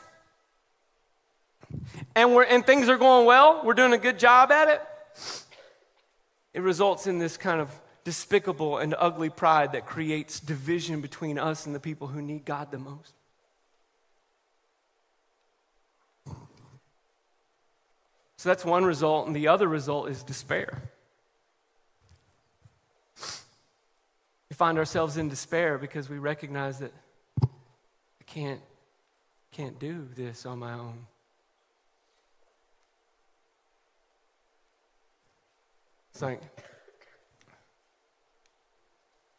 and, 2.15 2.33
we're, 2.33 2.45
and 2.45 2.65
things 2.65 2.89
are 2.89 2.97
going 2.97 3.27
well, 3.27 3.61
we're 3.63 3.75
doing 3.75 3.93
a 3.93 3.99
good 3.99 4.17
job 4.17 4.51
at 4.51 4.69
it, 4.69 4.81
it 6.55 6.63
results 6.63 7.05
in 7.05 7.19
this 7.19 7.37
kind 7.37 7.61
of 7.61 7.69
despicable 8.09 8.79
and 8.79 8.95
ugly 8.97 9.29
pride 9.29 9.73
that 9.73 9.85
creates 9.85 10.39
division 10.39 10.99
between 10.99 11.37
us 11.37 11.67
and 11.67 11.75
the 11.75 11.79
people 11.79 12.07
who 12.07 12.23
need 12.23 12.43
God 12.43 12.71
the 12.71 12.79
most. 12.79 13.13
So 18.37 18.49
that's 18.49 18.65
one 18.65 18.83
result, 18.83 19.27
and 19.27 19.35
the 19.35 19.49
other 19.49 19.67
result 19.67 20.09
is 20.09 20.23
despair. 20.23 20.81
We 24.49 24.55
find 24.55 24.79
ourselves 24.79 25.17
in 25.17 25.29
despair 25.29 25.77
because 25.77 26.09
we 26.09 26.17
recognize 26.17 26.79
that 26.79 26.93
I 27.43 28.23
can't, 28.25 28.61
can't 29.51 29.77
do 29.77 30.07
this 30.15 30.47
on 30.47 30.57
my 30.57 30.73
own. 30.73 31.05
It's 36.11 36.23
like 36.23 36.41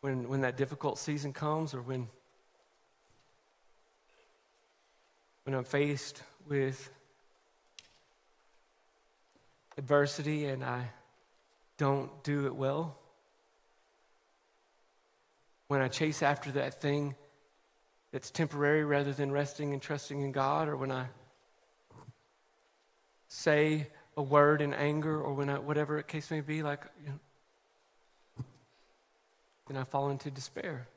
when, 0.01 0.29
when 0.29 0.41
that 0.43 0.57
difficult 0.57 0.99
season 0.99 1.33
comes 1.33 1.75
or 1.75 1.83
when, 1.83 2.09
when 5.45 5.55
I'm 5.55 5.65
faced 5.65 6.23
with 6.49 6.91
adversity 9.77 10.47
and 10.47 10.65
I 10.65 10.91
don't 11.77 12.11
do 12.25 12.47
it 12.47 12.55
well, 12.55 12.97
when 15.69 15.81
I 15.81 15.89
chase 15.89 16.23
after 16.23 16.51
that 16.53 16.81
thing 16.81 17.15
that's 18.13 18.31
temporary 18.31 18.85
rather 18.85 19.13
than 19.13 19.31
resting 19.31 19.73
and 19.73 19.81
trusting 19.81 20.21
in 20.21 20.33
God, 20.33 20.69
or 20.69 20.77
when 20.77 20.91
I 20.91 21.07
say 23.29 23.87
a 24.17 24.23
word 24.23 24.63
in 24.63 24.75
anger, 24.75 25.21
or 25.21 25.33
when 25.33 25.49
I, 25.49 25.59
whatever 25.59 25.97
the 25.97 26.03
case 26.03 26.31
may 26.31 26.41
be, 26.41 26.65
like, 26.65 26.83
you 27.05 27.11
know, 27.11 27.19
then 29.71 29.81
I 29.81 29.85
fall 29.85 30.11
into 30.11 30.33
despair. 30.33 30.89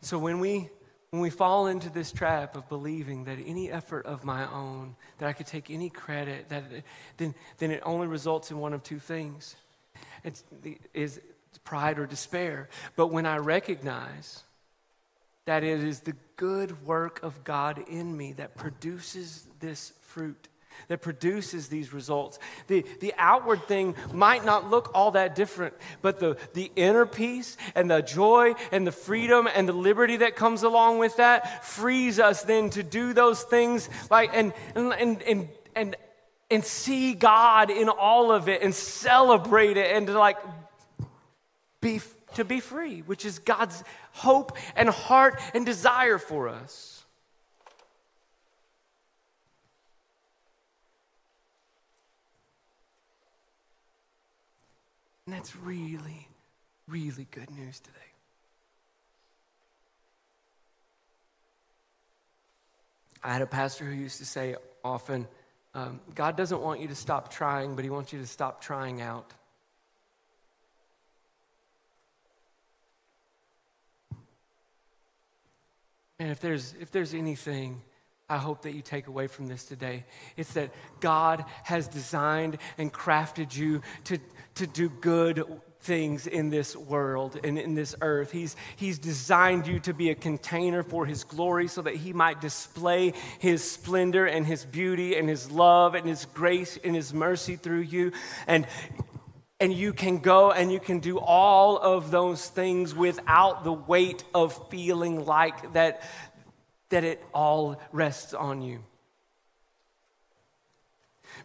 So 0.00 0.18
when 0.18 0.40
we 0.40 0.68
when 1.10 1.22
we 1.22 1.30
fall 1.30 1.68
into 1.68 1.90
this 1.90 2.10
trap 2.10 2.56
of 2.56 2.68
believing 2.68 3.26
that 3.26 3.38
any 3.46 3.70
effort 3.70 4.04
of 4.04 4.24
my 4.24 4.52
own, 4.52 4.96
that 5.18 5.28
I 5.28 5.32
could 5.32 5.46
take 5.46 5.70
any 5.70 5.88
credit, 5.88 6.48
that 6.48 6.64
then, 7.18 7.36
then 7.58 7.70
it 7.70 7.80
only 7.84 8.08
results 8.08 8.50
in 8.50 8.58
one 8.58 8.72
of 8.72 8.82
two 8.82 8.98
things. 8.98 9.54
It's, 10.24 10.42
is 10.92 11.20
pride 11.62 12.00
or 12.00 12.06
despair. 12.06 12.68
But 12.96 13.12
when 13.12 13.26
I 13.26 13.36
recognize 13.36 14.42
that 15.44 15.62
it 15.62 15.84
is 15.84 16.00
the 16.00 16.16
good 16.34 16.84
work 16.84 17.22
of 17.22 17.44
God 17.44 17.84
in 17.88 18.16
me 18.16 18.32
that 18.32 18.56
produces 18.56 19.46
this 19.60 19.92
fruit, 20.00 20.48
that 20.88 21.02
produces 21.02 21.68
these 21.68 21.92
results. 21.92 22.38
The, 22.66 22.84
the 23.00 23.14
outward 23.16 23.66
thing 23.66 23.94
might 24.12 24.44
not 24.44 24.70
look 24.70 24.90
all 24.94 25.12
that 25.12 25.34
different, 25.34 25.74
but 26.02 26.20
the, 26.20 26.36
the 26.52 26.70
inner 26.76 27.06
peace 27.06 27.56
and 27.74 27.90
the 27.90 28.02
joy 28.02 28.54
and 28.72 28.86
the 28.86 28.92
freedom 28.92 29.48
and 29.52 29.68
the 29.68 29.72
liberty 29.72 30.18
that 30.18 30.36
comes 30.36 30.62
along 30.62 30.98
with 30.98 31.16
that 31.16 31.64
frees 31.64 32.18
us 32.18 32.42
then 32.42 32.70
to 32.70 32.82
do 32.82 33.12
those 33.12 33.42
things 33.42 33.88
like 34.10 34.30
and 34.32 34.52
and 34.74 34.92
and 34.92 35.22
and, 35.22 35.48
and, 35.74 35.96
and 36.50 36.64
see 36.64 37.14
God 37.14 37.70
in 37.70 37.88
all 37.88 38.32
of 38.32 38.48
it 38.48 38.62
and 38.62 38.74
celebrate 38.74 39.76
it 39.76 39.94
and 39.94 40.06
to 40.06 40.18
like 40.18 40.38
be 41.80 42.00
to 42.34 42.44
be 42.44 42.60
free, 42.60 43.00
which 43.00 43.24
is 43.24 43.38
God's 43.38 43.82
hope 44.12 44.56
and 44.76 44.88
heart 44.88 45.40
and 45.54 45.64
desire 45.64 46.18
for 46.18 46.48
us. 46.48 46.93
And 55.26 55.34
that's 55.34 55.56
really, 55.56 56.28
really 56.86 57.26
good 57.30 57.50
news 57.50 57.80
today. 57.80 57.96
I 63.22 63.32
had 63.32 63.40
a 63.40 63.46
pastor 63.46 63.86
who 63.86 63.92
used 63.92 64.18
to 64.18 64.26
say 64.26 64.54
often, 64.84 65.26
um, 65.74 66.00
God 66.14 66.36
doesn't 66.36 66.60
want 66.60 66.80
you 66.80 66.88
to 66.88 66.94
stop 66.94 67.32
trying, 67.32 67.74
but 67.74 67.84
He 67.84 67.90
wants 67.90 68.12
you 68.12 68.18
to 68.20 68.26
stop 68.26 68.60
trying 68.60 69.00
out. 69.00 69.32
And 76.18 76.30
if 76.30 76.38
there's, 76.38 76.74
if 76.78 76.90
there's 76.90 77.14
anything 77.14 77.80
I 78.28 78.38
hope 78.38 78.62
that 78.62 78.74
you 78.74 78.80
take 78.80 79.06
away 79.06 79.26
from 79.26 79.48
this 79.48 79.64
today. 79.64 80.04
It's 80.36 80.54
that 80.54 80.72
God 81.00 81.44
has 81.64 81.88
designed 81.88 82.56
and 82.78 82.90
crafted 82.90 83.54
you 83.54 83.82
to, 84.04 84.18
to 84.54 84.66
do 84.66 84.88
good 84.88 85.44
things 85.80 86.26
in 86.26 86.48
this 86.48 86.74
world 86.74 87.38
and 87.44 87.58
in 87.58 87.74
this 87.74 87.94
earth. 88.00 88.32
He's, 88.32 88.56
he's 88.76 88.98
designed 88.98 89.66
you 89.66 89.78
to 89.80 89.92
be 89.92 90.08
a 90.08 90.14
container 90.14 90.82
for 90.82 91.04
His 91.04 91.24
glory 91.24 91.68
so 91.68 91.82
that 91.82 91.96
He 91.96 92.14
might 92.14 92.40
display 92.40 93.12
His 93.40 93.62
splendor 93.62 94.24
and 94.24 94.46
His 94.46 94.64
beauty 94.64 95.16
and 95.16 95.28
His 95.28 95.50
love 95.50 95.94
and 95.94 96.08
His 96.08 96.24
grace 96.24 96.78
and 96.82 96.96
His 96.96 97.12
mercy 97.12 97.56
through 97.56 97.80
you. 97.82 98.12
And 98.46 98.66
and 99.60 99.72
you 99.72 99.92
can 99.92 100.18
go 100.18 100.50
and 100.50 100.72
you 100.72 100.80
can 100.80 100.98
do 100.98 101.18
all 101.18 101.78
of 101.78 102.10
those 102.10 102.48
things 102.48 102.94
without 102.94 103.64
the 103.64 103.72
weight 103.72 104.24
of 104.34 104.68
feeling 104.68 105.24
like 105.24 105.74
that 105.74 106.02
that 106.90 107.04
it 107.04 107.22
all 107.32 107.80
rests 107.92 108.34
on 108.34 108.62
you. 108.62 108.80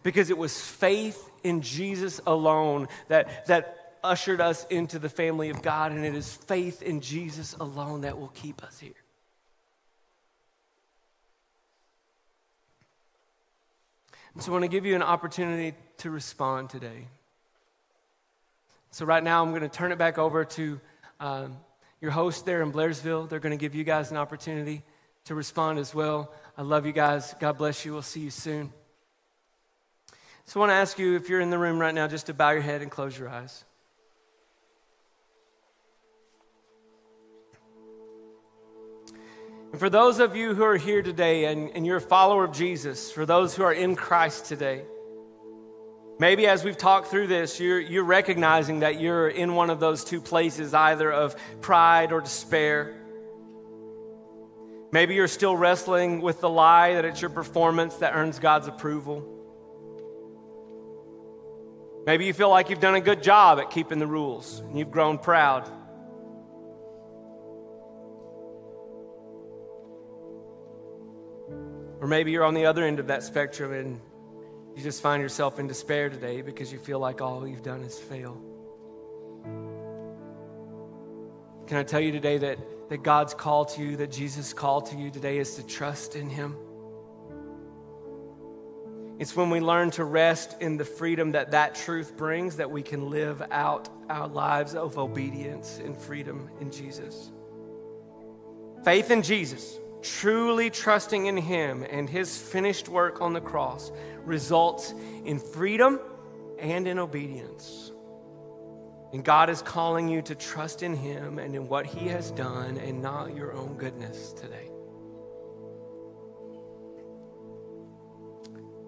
Because 0.02 0.30
it 0.30 0.38
was 0.38 0.60
faith 0.60 1.28
in 1.42 1.62
Jesus 1.62 2.20
alone 2.26 2.88
that, 3.08 3.46
that 3.46 3.96
ushered 4.02 4.40
us 4.40 4.66
into 4.70 4.98
the 4.98 5.08
family 5.08 5.50
of 5.50 5.62
God, 5.62 5.92
and 5.92 6.04
it 6.04 6.14
is 6.14 6.32
faith 6.32 6.82
in 6.82 7.00
Jesus 7.00 7.54
alone 7.54 8.02
that 8.02 8.18
will 8.18 8.28
keep 8.28 8.62
us 8.62 8.78
here. 8.78 8.92
And 14.34 14.42
so 14.42 14.52
I 14.52 14.52
want 14.52 14.64
to 14.64 14.68
give 14.68 14.86
you 14.86 14.94
an 14.94 15.02
opportunity 15.02 15.76
to 15.98 16.10
respond 16.10 16.70
today. 16.70 17.08
So, 18.92 19.04
right 19.04 19.22
now, 19.22 19.42
I'm 19.42 19.50
going 19.50 19.62
to 19.62 19.68
turn 19.68 19.92
it 19.92 19.98
back 19.98 20.18
over 20.18 20.44
to 20.44 20.80
um, 21.20 21.56
your 22.00 22.10
host 22.10 22.44
there 22.44 22.62
in 22.62 22.72
Blairsville. 22.72 23.28
They're 23.28 23.38
going 23.38 23.56
to 23.56 23.60
give 23.60 23.74
you 23.74 23.84
guys 23.84 24.10
an 24.10 24.16
opportunity 24.16 24.82
to 25.24 25.34
respond 25.34 25.78
as 25.78 25.94
well. 25.94 26.32
I 26.56 26.62
love 26.62 26.86
you 26.86 26.92
guys. 26.92 27.34
God 27.38 27.58
bless 27.58 27.84
you. 27.84 27.92
We'll 27.92 28.02
see 28.02 28.20
you 28.20 28.30
soon. 28.30 28.72
So 30.46 30.58
I 30.58 30.66
want 30.66 30.70
to 30.70 30.74
ask 30.74 30.98
you, 30.98 31.14
if 31.14 31.28
you're 31.28 31.40
in 31.40 31.50
the 31.50 31.58
room 31.58 31.78
right 31.78 31.94
now, 31.94 32.08
just 32.08 32.26
to 32.26 32.34
bow 32.34 32.50
your 32.50 32.62
head 32.62 32.82
and 32.82 32.90
close 32.90 33.16
your 33.16 33.28
eyes. 33.28 33.64
And 39.70 39.78
for 39.78 39.88
those 39.88 40.18
of 40.18 40.34
you 40.34 40.54
who 40.54 40.64
are 40.64 40.76
here 40.76 41.02
today 41.02 41.44
and, 41.44 41.70
and 41.76 41.86
you're 41.86 41.98
a 41.98 42.00
follower 42.00 42.42
of 42.42 42.52
Jesus, 42.52 43.12
for 43.12 43.24
those 43.24 43.54
who 43.54 43.62
are 43.62 43.72
in 43.72 43.94
Christ 43.94 44.46
today, 44.46 44.82
maybe 46.18 46.48
as 46.48 46.64
we've 46.64 46.76
talked 46.76 47.06
through 47.06 47.28
this, 47.28 47.60
you're, 47.60 47.78
you're 47.78 48.02
recognizing 48.02 48.80
that 48.80 49.00
you're 49.00 49.28
in 49.28 49.54
one 49.54 49.70
of 49.70 49.78
those 49.78 50.02
two 50.02 50.20
places, 50.20 50.74
either 50.74 51.12
of 51.12 51.36
pride 51.60 52.10
or 52.10 52.20
despair. 52.20 52.99
Maybe 54.92 55.14
you're 55.14 55.28
still 55.28 55.56
wrestling 55.56 56.20
with 56.20 56.40
the 56.40 56.48
lie 56.48 56.94
that 56.94 57.04
it's 57.04 57.20
your 57.20 57.30
performance 57.30 57.96
that 57.96 58.14
earns 58.14 58.40
God's 58.40 58.66
approval. 58.66 59.24
Maybe 62.06 62.24
you 62.24 62.32
feel 62.32 62.50
like 62.50 62.70
you've 62.70 62.80
done 62.80 62.96
a 62.96 63.00
good 63.00 63.22
job 63.22 63.60
at 63.60 63.70
keeping 63.70 64.00
the 64.00 64.06
rules 64.06 64.58
and 64.60 64.76
you've 64.76 64.90
grown 64.90 65.18
proud. 65.18 65.70
Or 72.00 72.08
maybe 72.08 72.32
you're 72.32 72.44
on 72.44 72.54
the 72.54 72.66
other 72.66 72.82
end 72.82 72.98
of 72.98 73.08
that 73.08 73.22
spectrum 73.22 73.72
and 73.72 74.00
you 74.74 74.82
just 74.82 75.02
find 75.02 75.22
yourself 75.22 75.60
in 75.60 75.68
despair 75.68 76.08
today 76.08 76.40
because 76.42 76.72
you 76.72 76.78
feel 76.78 76.98
like 76.98 77.20
all 77.20 77.46
you've 77.46 77.62
done 77.62 77.82
is 77.82 77.98
fail. 77.98 78.40
Can 81.66 81.76
I 81.76 81.82
tell 81.84 82.00
you 82.00 82.10
today 82.10 82.38
that, 82.38 82.58
that 82.90 83.02
God's 83.04 83.32
call 83.32 83.64
to 83.64 83.82
you, 83.82 83.96
that 83.96 84.10
Jesus' 84.10 84.52
call 84.52 84.82
to 84.82 84.96
you 84.96 85.10
today 85.10 85.38
is 85.38 85.54
to 85.54 85.62
trust 85.62 86.16
in 86.16 86.28
Him? 86.28 86.56
It's 89.20 89.36
when 89.36 89.48
we 89.48 89.60
learn 89.60 89.90
to 89.92 90.04
rest 90.04 90.56
in 90.60 90.76
the 90.76 90.84
freedom 90.84 91.32
that 91.32 91.52
that 91.52 91.74
truth 91.74 92.16
brings 92.16 92.56
that 92.56 92.70
we 92.70 92.82
can 92.82 93.08
live 93.08 93.42
out 93.50 93.88
our 94.08 94.26
lives 94.26 94.74
of 94.74 94.98
obedience 94.98 95.78
and 95.84 95.96
freedom 95.96 96.50
in 96.60 96.70
Jesus. 96.70 97.30
Faith 98.82 99.10
in 99.10 99.22
Jesus, 99.22 99.78
truly 100.02 100.68
trusting 100.70 101.26
in 101.26 101.36
Him 101.36 101.84
and 101.88 102.08
His 102.08 102.36
finished 102.36 102.88
work 102.88 103.20
on 103.20 103.34
the 103.34 103.40
cross, 103.40 103.92
results 104.24 104.94
in 105.24 105.38
freedom 105.38 106.00
and 106.58 106.88
in 106.88 106.98
obedience. 106.98 107.92
And 109.12 109.24
God 109.24 109.50
is 109.50 109.60
calling 109.60 110.08
you 110.08 110.22
to 110.22 110.34
trust 110.34 110.82
in 110.82 110.94
Him 110.94 111.38
and 111.38 111.54
in 111.54 111.66
what 111.66 111.86
He 111.86 112.08
has 112.08 112.30
done 112.30 112.78
and 112.78 113.02
not 113.02 113.34
your 113.34 113.52
own 113.52 113.76
goodness 113.76 114.32
today. 114.32 114.70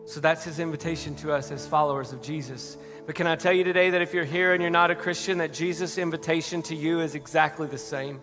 So 0.05 0.21
that's 0.21 0.45
His 0.45 0.59
invitation 0.59 1.15
to 1.17 1.33
us 1.33 1.51
as 1.51 1.67
followers 1.67 2.13
of 2.13 2.23
Jesus. 2.23 2.77
But 3.05 3.17
can 3.17 3.27
I 3.27 3.35
tell 3.35 3.53
you 3.53 3.65
today 3.65 3.91
that 3.91 4.03
if 4.03 4.15
you're 4.15 4.25
here 4.25 4.53
and 4.53 4.63
you're 4.63 4.71
not 4.71 4.91
a 4.91 4.95
Christian, 4.95 5.39
that 5.39 5.53
Jesus' 5.53 5.99
invitation 5.99 6.63
to 6.63 6.77
you 6.77 7.01
is 7.01 7.15
exactly 7.17 7.67
the 7.67 7.79
same? 7.79 8.21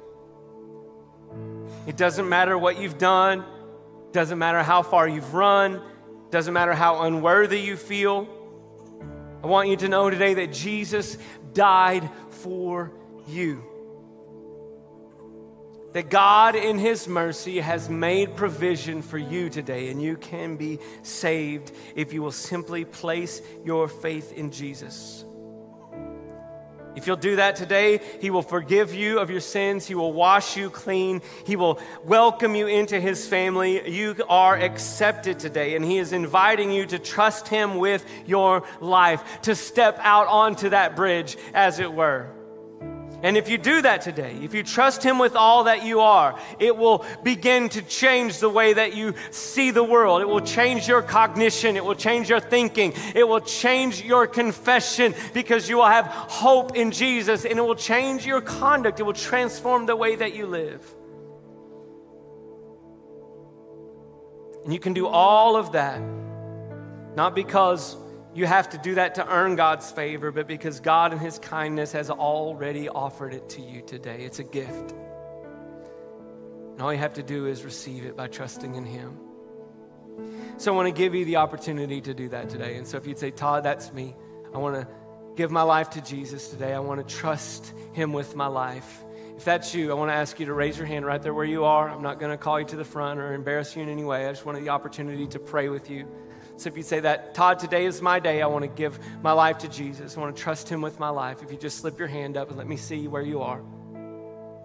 It 1.86 1.98
doesn't 1.98 2.30
matter 2.30 2.58
what 2.58 2.80
you've 2.80 2.98
done, 2.98 3.44
doesn't 4.12 4.38
matter 4.38 4.64
how 4.64 4.84
far 4.84 5.08
you've 5.08 5.34
run, 5.34 5.82
doesn't 6.30 6.54
matter 6.54 6.74
how 6.74 7.02
unworthy 7.02 7.60
you 7.60 7.76
feel. 7.76 8.28
I 9.44 9.48
want 9.48 9.70
you 9.70 9.78
to 9.78 9.88
know 9.88 10.10
today 10.10 10.34
that 10.36 10.54
Jesus 10.54 11.18
died 11.54 12.10
for 12.30 12.92
you. 13.28 13.64
That 15.94 16.10
God, 16.10 16.56
in 16.56 16.78
His 16.78 17.08
mercy, 17.08 17.60
has 17.60 17.90
made 17.90 18.36
provision 18.36 19.02
for 19.02 19.18
you 19.18 19.50
today, 19.50 19.90
and 19.90 20.02
you 20.02 20.18
can 20.18 20.56
be 20.56 20.80
saved 21.02 21.72
if 21.96 22.14
you 22.14 22.22
will 22.22 22.32
simply 22.32 22.86
place 22.86 23.42
your 23.66 23.88
faith 23.88 24.32
in 24.34 24.52
Jesus. 24.52 25.26
If 26.96 27.08
you'll 27.08 27.16
do 27.16 27.38
that 27.38 27.56
today, 27.56 28.02
He 28.20 28.30
will 28.30 28.42
forgive 28.42 28.94
you 28.94 29.20
of 29.20 29.30
your 29.30 29.40
sins. 29.40 29.86
He 29.86 29.96
will 29.96 30.14
wash 30.14 30.58
you 30.58 30.70
clean. 30.70 31.22
He 31.46 31.56
will 31.56 31.80
welcome 32.04 32.56
you 32.56 32.68
into 32.68 33.00
His 33.00 33.28
family. 33.28 33.90
You 33.90 34.16
are 34.28 34.58
accepted 34.58 35.40
today, 35.40 35.76
and 35.76 35.86
He 35.86 35.98
is 35.98 36.14
inviting 36.14 36.72
you 36.72 36.86
to 36.88 37.00
trust 37.00 37.48
Him 37.48 37.78
with 37.78 38.06
your 38.26 38.64
life, 38.82 39.24
to 39.44 39.56
step 39.56 40.00
out 40.02 40.28
onto 40.28 40.70
that 40.70 40.96
bridge, 40.96 41.38
as 41.54 41.80
it 41.80 41.94
were. 41.94 42.28
And 43.22 43.36
if 43.36 43.50
you 43.50 43.58
do 43.58 43.82
that 43.82 44.02
today, 44.02 44.38
if 44.42 44.54
you 44.54 44.64
trust 44.64 45.04
Him 45.04 45.20
with 45.20 45.36
all 45.36 45.66
that 45.66 45.84
you 45.84 46.00
are, 46.00 46.40
it 46.60 46.76
will 46.78 47.06
begin 47.24 47.70
to 47.70 47.82
change 47.82 48.40
the 48.40 48.50
way 48.50 48.74
that 48.74 48.96
you 48.96 49.14
see 49.32 49.72
the 49.72 49.84
world. 49.84 50.22
It 50.22 50.28
will 50.28 50.42
change 50.42 50.88
your 50.88 51.02
cognition. 51.02 51.76
It 51.76 51.84
will 51.84 51.96
change 51.96 52.30
your 52.30 52.40
thinking. 52.40 52.94
It 53.16 53.28
will 53.28 53.42
change 53.42 54.04
your 54.04 54.26
confession 54.28 55.14
because 55.34 55.68
you 55.68 55.78
will 55.78 55.86
have 55.86 56.06
hope 56.06 56.76
in 56.76 56.92
Jesus 56.92 57.46
and 57.46 57.60
it 57.60 57.62
will 57.62 57.76
change 57.76 58.26
your 58.26 58.42
conduct. 58.42 59.00
It 59.00 59.04
will 59.04 59.14
transform 59.14 59.86
the 59.86 59.96
way 59.96 60.16
that 60.16 60.34
you 60.34 60.48
live. 60.48 60.96
And 64.64 64.74
you 64.74 64.80
can 64.80 64.94
do 64.94 65.08
all 65.08 65.56
of 65.56 65.74
that 65.74 66.02
not 67.16 67.36
because 67.36 67.98
you 68.34 68.46
have 68.46 68.70
to 68.70 68.78
do 68.78 68.96
that 68.96 69.16
to 69.16 69.28
earn 69.28 69.56
God's 69.56 69.92
favor, 69.92 70.32
but 70.32 70.48
because 70.48 70.80
God 70.80 71.14
in 71.14 71.20
His 71.20 71.40
kindness 71.40 71.92
has 71.94 72.10
already 72.10 72.88
offered 72.88 73.34
it 73.34 73.50
to 73.50 73.62
you 73.62 73.82
today. 73.82 74.24
It's 74.24 74.40
a 74.40 74.44
gift. 74.44 74.94
And 76.74 76.82
all 76.82 76.94
you 76.94 77.00
have 77.00 77.16
to 77.16 77.24
do 77.24 77.48
is 77.48 77.64
receive 77.64 78.06
it 78.06 78.16
by 78.16 78.28
trusting 78.28 78.76
in 78.76 78.86
Him. 78.86 79.18
So 80.58 80.74
I 80.74 80.76
want 80.76 80.88
to 80.88 80.98
give 80.98 81.16
you 81.16 81.26
the 81.26 81.38
opportunity 81.38 82.02
to 82.02 82.14
do 82.14 82.30
that 82.30 82.50
today. 82.50 82.76
And 82.76 82.86
so 82.86 82.98
if 82.98 83.08
you'd 83.08 83.18
say, 83.18 83.32
Todd, 83.32 83.64
that's 83.64 83.92
me. 83.94 84.16
I 84.54 84.58
want 84.58 84.76
to 84.76 84.88
give 85.36 85.52
my 85.52 85.62
life 85.64 85.90
to 85.92 86.02
Jesus 86.02 86.50
today. 86.50 86.74
I 86.74 86.80
want 86.80 87.06
to 87.06 87.16
trust 87.16 87.74
Him 87.94 88.14
with 88.14 88.36
my 88.36 88.48
life. 88.48 89.04
If 89.38 89.46
that's 89.46 89.74
you, 89.74 89.90
I 89.90 89.94
want 89.94 90.10
to 90.10 90.16
ask 90.16 90.40
you 90.40 90.46
to 90.48 90.54
raise 90.54 90.78
your 90.78 90.86
hand 90.86 91.06
right 91.06 91.22
there 91.22 91.34
where 91.34 91.46
you 91.46 91.64
are. 91.64 91.90
I'm 91.90 92.02
not 92.02 92.20
going 92.20 92.32
to 92.32 92.38
call 92.38 92.60
you 92.60 92.66
to 92.68 92.76
the 92.76 92.84
front 92.84 93.20
or 93.20 93.34
embarrass 93.34 93.76
you 93.76 93.82
in 93.82 93.90
any 93.90 94.04
way. 94.04 94.28
I 94.28 94.32
just 94.32 94.46
wanted 94.46 94.64
the 94.64 94.70
opportunity 94.70 95.28
to 95.28 95.40
pray 95.40 95.70
with 95.70 95.90
you. 95.90 96.06
So 96.60 96.68
if 96.68 96.76
you 96.76 96.84
say 96.84 97.00
that, 97.00 97.34
Todd, 97.34 97.58
today 97.58 97.86
is 97.86 98.02
my 98.02 98.20
day. 98.20 98.42
I 98.42 98.48
want 98.48 98.64
to 98.64 98.68
give 98.68 99.00
my 99.24 99.32
life 99.32 99.60
to 99.60 99.70
Jesus. 99.70 100.18
I 100.18 100.20
want 100.20 100.36
to 100.36 100.44
trust 100.44 100.68
him 100.68 100.82
with 100.82 101.00
my 101.00 101.08
life. 101.08 101.42
If 101.42 101.54
you 101.54 101.58
just 101.58 101.78
slip 101.78 101.98
your 101.98 102.10
hand 102.10 102.36
up 102.36 102.50
and 102.50 102.58
let 102.58 102.68
me 102.68 102.76
see 102.76 103.08
where 103.08 103.22
you 103.22 103.42
are. 103.42 103.64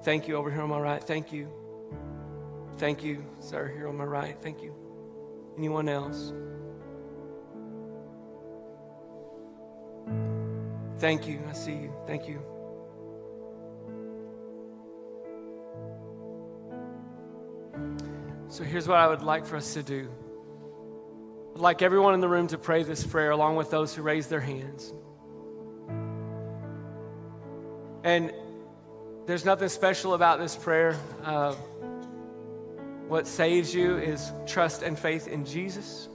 Thank 0.02 0.26
you 0.26 0.34
over 0.34 0.50
here 0.50 0.62
on 0.62 0.70
my 0.70 0.80
right. 0.80 1.02
Thank 1.02 1.32
you. 1.32 1.48
Thank 2.78 3.04
you, 3.04 3.24
sir, 3.38 3.68
here 3.68 3.86
on 3.86 3.96
my 3.96 4.04
right. 4.04 4.36
Thank 4.42 4.60
you. 4.60 4.74
Anyone 5.56 5.88
else? 5.88 6.32
Thank 10.98 11.28
you. 11.28 11.40
I 11.48 11.52
see 11.52 11.74
you. 11.74 11.94
Thank 12.08 12.28
you. 12.28 12.42
So 18.48 18.64
here's 18.64 18.88
what 18.88 18.98
I 18.98 19.06
would 19.06 19.22
like 19.22 19.46
for 19.46 19.56
us 19.56 19.74
to 19.74 19.84
do. 19.84 20.10
I'd 21.54 21.60
like 21.60 21.82
everyone 21.82 22.14
in 22.14 22.20
the 22.20 22.28
room 22.28 22.48
to 22.48 22.58
pray 22.58 22.82
this 22.82 23.06
prayer 23.06 23.30
along 23.30 23.54
with 23.54 23.70
those 23.70 23.94
who 23.94 24.02
raise 24.02 24.26
their 24.26 24.40
hands. 24.40 24.92
And 28.02 28.32
there's 29.26 29.44
nothing 29.44 29.68
special 29.68 30.14
about 30.14 30.40
this 30.40 30.56
prayer. 30.56 30.98
Uh, 31.22 31.54
what 33.06 33.28
saves 33.28 33.72
you 33.72 33.98
is 33.98 34.32
trust 34.46 34.82
and 34.82 34.98
faith 34.98 35.28
in 35.28 35.44
Jesus. 35.44 36.08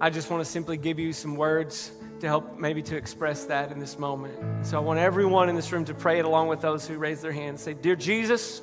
I 0.00 0.10
just 0.10 0.28
want 0.30 0.44
to 0.44 0.50
simply 0.50 0.78
give 0.78 0.98
you 0.98 1.12
some 1.12 1.36
words 1.36 1.92
to 2.18 2.26
help 2.26 2.58
maybe 2.58 2.82
to 2.82 2.96
express 2.96 3.44
that 3.44 3.70
in 3.70 3.78
this 3.78 4.00
moment. 4.00 4.66
So 4.66 4.76
I 4.76 4.80
want 4.80 4.98
everyone 4.98 5.48
in 5.48 5.54
this 5.54 5.70
room 5.70 5.84
to 5.84 5.94
pray 5.94 6.18
it 6.18 6.24
along 6.24 6.48
with 6.48 6.60
those 6.60 6.88
who 6.88 6.98
raise 6.98 7.22
their 7.22 7.32
hands. 7.32 7.62
Say, 7.62 7.74
Dear 7.74 7.94
Jesus, 7.94 8.62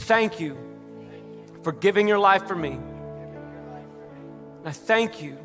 thank 0.00 0.40
you 0.40 0.58
for 1.62 1.72
giving 1.72 2.06
your 2.06 2.18
life 2.18 2.46
for 2.46 2.54
me. 2.54 2.78
I 4.66 4.72
thank 4.72 5.22
you 5.22 5.38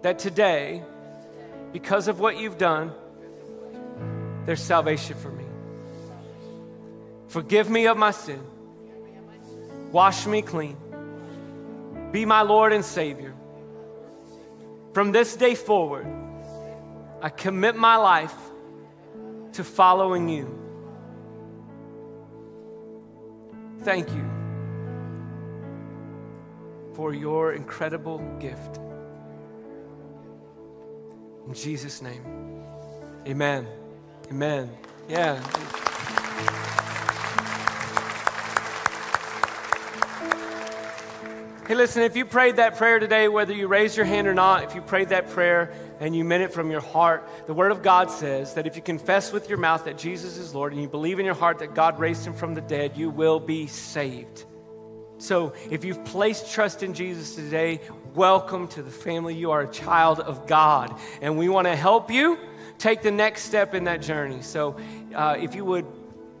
that 0.00 0.18
today, 0.18 0.82
because 1.74 2.08
of 2.08 2.18
what 2.18 2.38
you've 2.38 2.56
done, 2.56 2.90
there's 4.46 4.62
salvation 4.62 5.18
for 5.18 5.30
me. 5.30 5.44
Forgive 7.28 7.68
me 7.68 7.86
of 7.88 7.98
my 7.98 8.12
sin. 8.12 8.40
Wash 9.92 10.26
me 10.26 10.40
clean. 10.40 10.78
Be 12.10 12.24
my 12.24 12.40
Lord 12.40 12.72
and 12.72 12.82
Savior. 12.82 13.34
From 14.94 15.12
this 15.12 15.36
day 15.36 15.54
forward, 15.54 16.06
I 17.20 17.28
commit 17.28 17.76
my 17.76 17.96
life 17.96 18.34
to 19.52 19.62
following 19.62 20.30
you. 20.30 20.58
Thank 23.82 24.08
you 24.08 24.35
for 26.96 27.12
your 27.12 27.52
incredible 27.52 28.18
gift. 28.40 28.78
In 31.46 31.52
Jesus' 31.52 32.00
name, 32.00 32.24
amen. 33.26 33.66
Amen. 34.30 34.70
Yeah. 35.06 35.36
Hey, 41.68 41.74
listen, 41.74 42.02
if 42.02 42.16
you 42.16 42.24
prayed 42.24 42.56
that 42.56 42.78
prayer 42.78 42.98
today, 42.98 43.28
whether 43.28 43.52
you 43.52 43.68
raised 43.68 43.96
your 43.96 44.06
hand 44.06 44.26
or 44.26 44.34
not, 44.34 44.64
if 44.64 44.74
you 44.74 44.80
prayed 44.80 45.10
that 45.10 45.28
prayer 45.30 45.74
and 46.00 46.16
you 46.16 46.24
meant 46.24 46.44
it 46.44 46.52
from 46.52 46.70
your 46.70 46.80
heart, 46.80 47.28
the 47.46 47.54
Word 47.54 47.72
of 47.72 47.82
God 47.82 48.10
says 48.10 48.54
that 48.54 48.66
if 48.66 48.74
you 48.74 48.82
confess 48.82 49.32
with 49.32 49.50
your 49.50 49.58
mouth 49.58 49.84
that 49.84 49.98
Jesus 49.98 50.38
is 50.38 50.54
Lord 50.54 50.72
and 50.72 50.80
you 50.80 50.88
believe 50.88 51.18
in 51.18 51.26
your 51.26 51.34
heart 51.34 51.58
that 51.58 51.74
God 51.74 52.00
raised 52.00 52.26
him 52.26 52.34
from 52.34 52.54
the 52.54 52.62
dead, 52.62 52.96
you 52.96 53.10
will 53.10 53.38
be 53.38 53.66
saved. 53.66 54.44
So, 55.18 55.54
if 55.70 55.82
you've 55.82 56.04
placed 56.04 56.52
trust 56.52 56.82
in 56.82 56.92
Jesus 56.92 57.34
today, 57.34 57.80
welcome 58.14 58.68
to 58.68 58.82
the 58.82 58.90
family. 58.90 59.34
You 59.34 59.50
are 59.50 59.62
a 59.62 59.70
child 59.70 60.20
of 60.20 60.46
God, 60.46 60.94
and 61.22 61.38
we 61.38 61.48
want 61.48 61.66
to 61.66 61.74
help 61.74 62.10
you 62.10 62.38
take 62.76 63.00
the 63.00 63.10
next 63.10 63.44
step 63.44 63.72
in 63.72 63.84
that 63.84 64.02
journey. 64.02 64.42
So, 64.42 64.76
uh, 65.14 65.36
if 65.40 65.54
you 65.54 65.64
would 65.64 65.86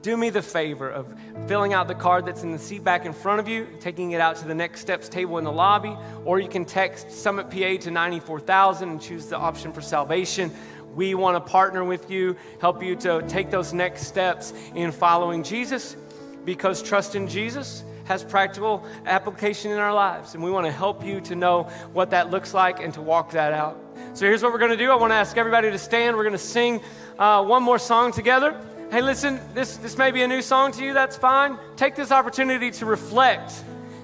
do 0.02 0.14
me 0.18 0.28
the 0.28 0.42
favor 0.42 0.90
of 0.90 1.14
filling 1.48 1.72
out 1.72 1.88
the 1.88 1.94
card 1.94 2.26
that's 2.26 2.42
in 2.42 2.52
the 2.52 2.58
seat 2.58 2.84
back 2.84 3.06
in 3.06 3.14
front 3.14 3.40
of 3.40 3.48
you, 3.48 3.66
taking 3.80 4.10
it 4.10 4.20
out 4.20 4.36
to 4.36 4.44
the 4.46 4.54
next 4.54 4.82
steps 4.82 5.08
table 5.08 5.38
in 5.38 5.44
the 5.44 5.52
lobby, 5.52 5.96
or 6.26 6.38
you 6.38 6.48
can 6.48 6.66
text 6.66 7.10
Summit 7.10 7.50
PA 7.50 7.82
to 7.82 7.90
94000 7.90 8.90
and 8.90 9.00
choose 9.00 9.26
the 9.26 9.38
option 9.38 9.72
for 9.72 9.80
salvation. 9.80 10.52
We 10.94 11.14
want 11.14 11.42
to 11.42 11.50
partner 11.50 11.82
with 11.82 12.10
you, 12.10 12.36
help 12.60 12.82
you 12.82 12.94
to 12.96 13.24
take 13.26 13.50
those 13.50 13.72
next 13.72 14.06
steps 14.06 14.52
in 14.74 14.92
following 14.92 15.42
Jesus 15.42 15.96
because 16.44 16.82
trust 16.82 17.14
in 17.14 17.26
Jesus 17.26 17.82
has 18.06 18.24
practical 18.24 18.84
application 19.04 19.70
in 19.70 19.78
our 19.78 19.92
lives. 19.92 20.34
And 20.34 20.42
we 20.42 20.50
want 20.50 20.66
to 20.66 20.72
help 20.72 21.04
you 21.04 21.20
to 21.22 21.34
know 21.34 21.64
what 21.92 22.10
that 22.10 22.30
looks 22.30 22.54
like 22.54 22.80
and 22.80 22.94
to 22.94 23.02
walk 23.02 23.32
that 23.32 23.52
out. 23.52 23.78
So 24.14 24.24
here's 24.26 24.42
what 24.42 24.52
we're 24.52 24.58
going 24.58 24.70
to 24.70 24.76
do. 24.76 24.90
I 24.90 24.96
want 24.96 25.10
to 25.10 25.16
ask 25.16 25.36
everybody 25.36 25.70
to 25.70 25.78
stand. 25.78 26.16
We're 26.16 26.22
going 26.22 26.32
to 26.32 26.38
sing 26.38 26.80
uh, 27.18 27.44
one 27.44 27.62
more 27.62 27.78
song 27.78 28.12
together. 28.12 28.58
Hey, 28.90 29.02
listen, 29.02 29.40
this, 29.52 29.76
this 29.78 29.98
may 29.98 30.12
be 30.12 30.22
a 30.22 30.28
new 30.28 30.40
song 30.40 30.72
to 30.72 30.84
you, 30.84 30.94
that's 30.94 31.16
fine. 31.16 31.58
Take 31.76 31.96
this 31.96 32.12
opportunity 32.12 32.70
to 32.70 32.86
reflect 32.86 33.52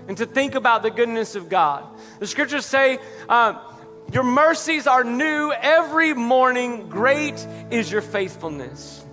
and 0.08 0.16
to 0.16 0.26
think 0.26 0.56
about 0.56 0.82
the 0.82 0.90
goodness 0.90 1.36
of 1.36 1.48
God. 1.48 1.84
The 2.18 2.26
scriptures 2.26 2.66
say, 2.66 2.98
uh, 3.28 3.60
Your 4.12 4.24
mercies 4.24 4.88
are 4.88 5.04
new 5.04 5.52
every 5.52 6.14
morning. 6.14 6.88
Great 6.88 7.46
is 7.70 7.92
your 7.92 8.02
faithfulness. 8.02 9.04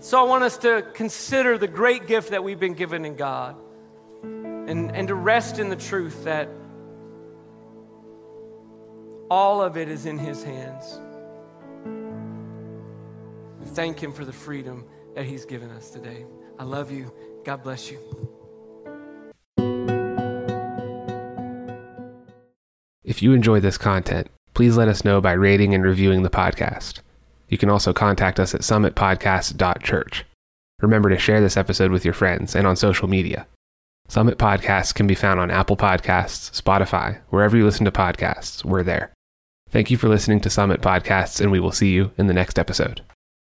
So 0.00 0.20
I 0.20 0.24
want 0.24 0.44
us 0.44 0.58
to 0.58 0.86
consider 0.92 1.56
the 1.56 1.68
great 1.68 2.06
gift 2.06 2.30
that 2.30 2.44
we've 2.44 2.60
been 2.60 2.74
given 2.74 3.06
in 3.06 3.16
God 3.16 3.56
and, 4.70 4.94
and 4.94 5.08
to 5.08 5.16
rest 5.16 5.58
in 5.58 5.68
the 5.68 5.76
truth 5.76 6.22
that 6.24 6.48
all 9.28 9.60
of 9.60 9.76
it 9.76 9.88
is 9.88 10.06
in 10.06 10.16
His 10.16 10.44
hands. 10.44 11.00
Thank 13.74 14.00
Him 14.00 14.12
for 14.12 14.24
the 14.24 14.32
freedom 14.32 14.84
that 15.14 15.24
He's 15.24 15.44
given 15.44 15.70
us 15.70 15.90
today. 15.90 16.24
I 16.58 16.64
love 16.64 16.92
you. 16.92 17.12
God 17.44 17.64
bless 17.64 17.90
you. 17.90 17.98
If 23.02 23.22
you 23.22 23.32
enjoy 23.32 23.58
this 23.58 23.76
content, 23.76 24.28
please 24.54 24.76
let 24.76 24.86
us 24.86 25.04
know 25.04 25.20
by 25.20 25.32
rating 25.32 25.74
and 25.74 25.82
reviewing 25.82 26.22
the 26.22 26.30
podcast. 26.30 27.00
You 27.48 27.58
can 27.58 27.70
also 27.70 27.92
contact 27.92 28.38
us 28.38 28.54
at 28.54 28.60
summitpodcast.church. 28.60 30.24
Remember 30.80 31.08
to 31.08 31.18
share 31.18 31.40
this 31.40 31.56
episode 31.56 31.90
with 31.90 32.04
your 32.04 32.14
friends 32.14 32.54
and 32.54 32.68
on 32.68 32.76
social 32.76 33.08
media. 33.08 33.46
Summit 34.10 34.38
Podcasts 34.38 34.92
can 34.92 35.06
be 35.06 35.14
found 35.14 35.38
on 35.38 35.52
Apple 35.52 35.76
Podcasts, 35.76 36.50
Spotify, 36.60 37.20
wherever 37.28 37.56
you 37.56 37.64
listen 37.64 37.84
to 37.84 37.92
podcasts, 37.92 38.64
we're 38.64 38.82
there. 38.82 39.12
Thank 39.68 39.88
you 39.88 39.96
for 39.96 40.08
listening 40.08 40.40
to 40.40 40.50
Summit 40.50 40.80
Podcasts, 40.80 41.40
and 41.40 41.52
we 41.52 41.60
will 41.60 41.70
see 41.70 41.92
you 41.92 42.10
in 42.18 42.26
the 42.26 42.34
next 42.34 42.58
episode. 42.58 43.02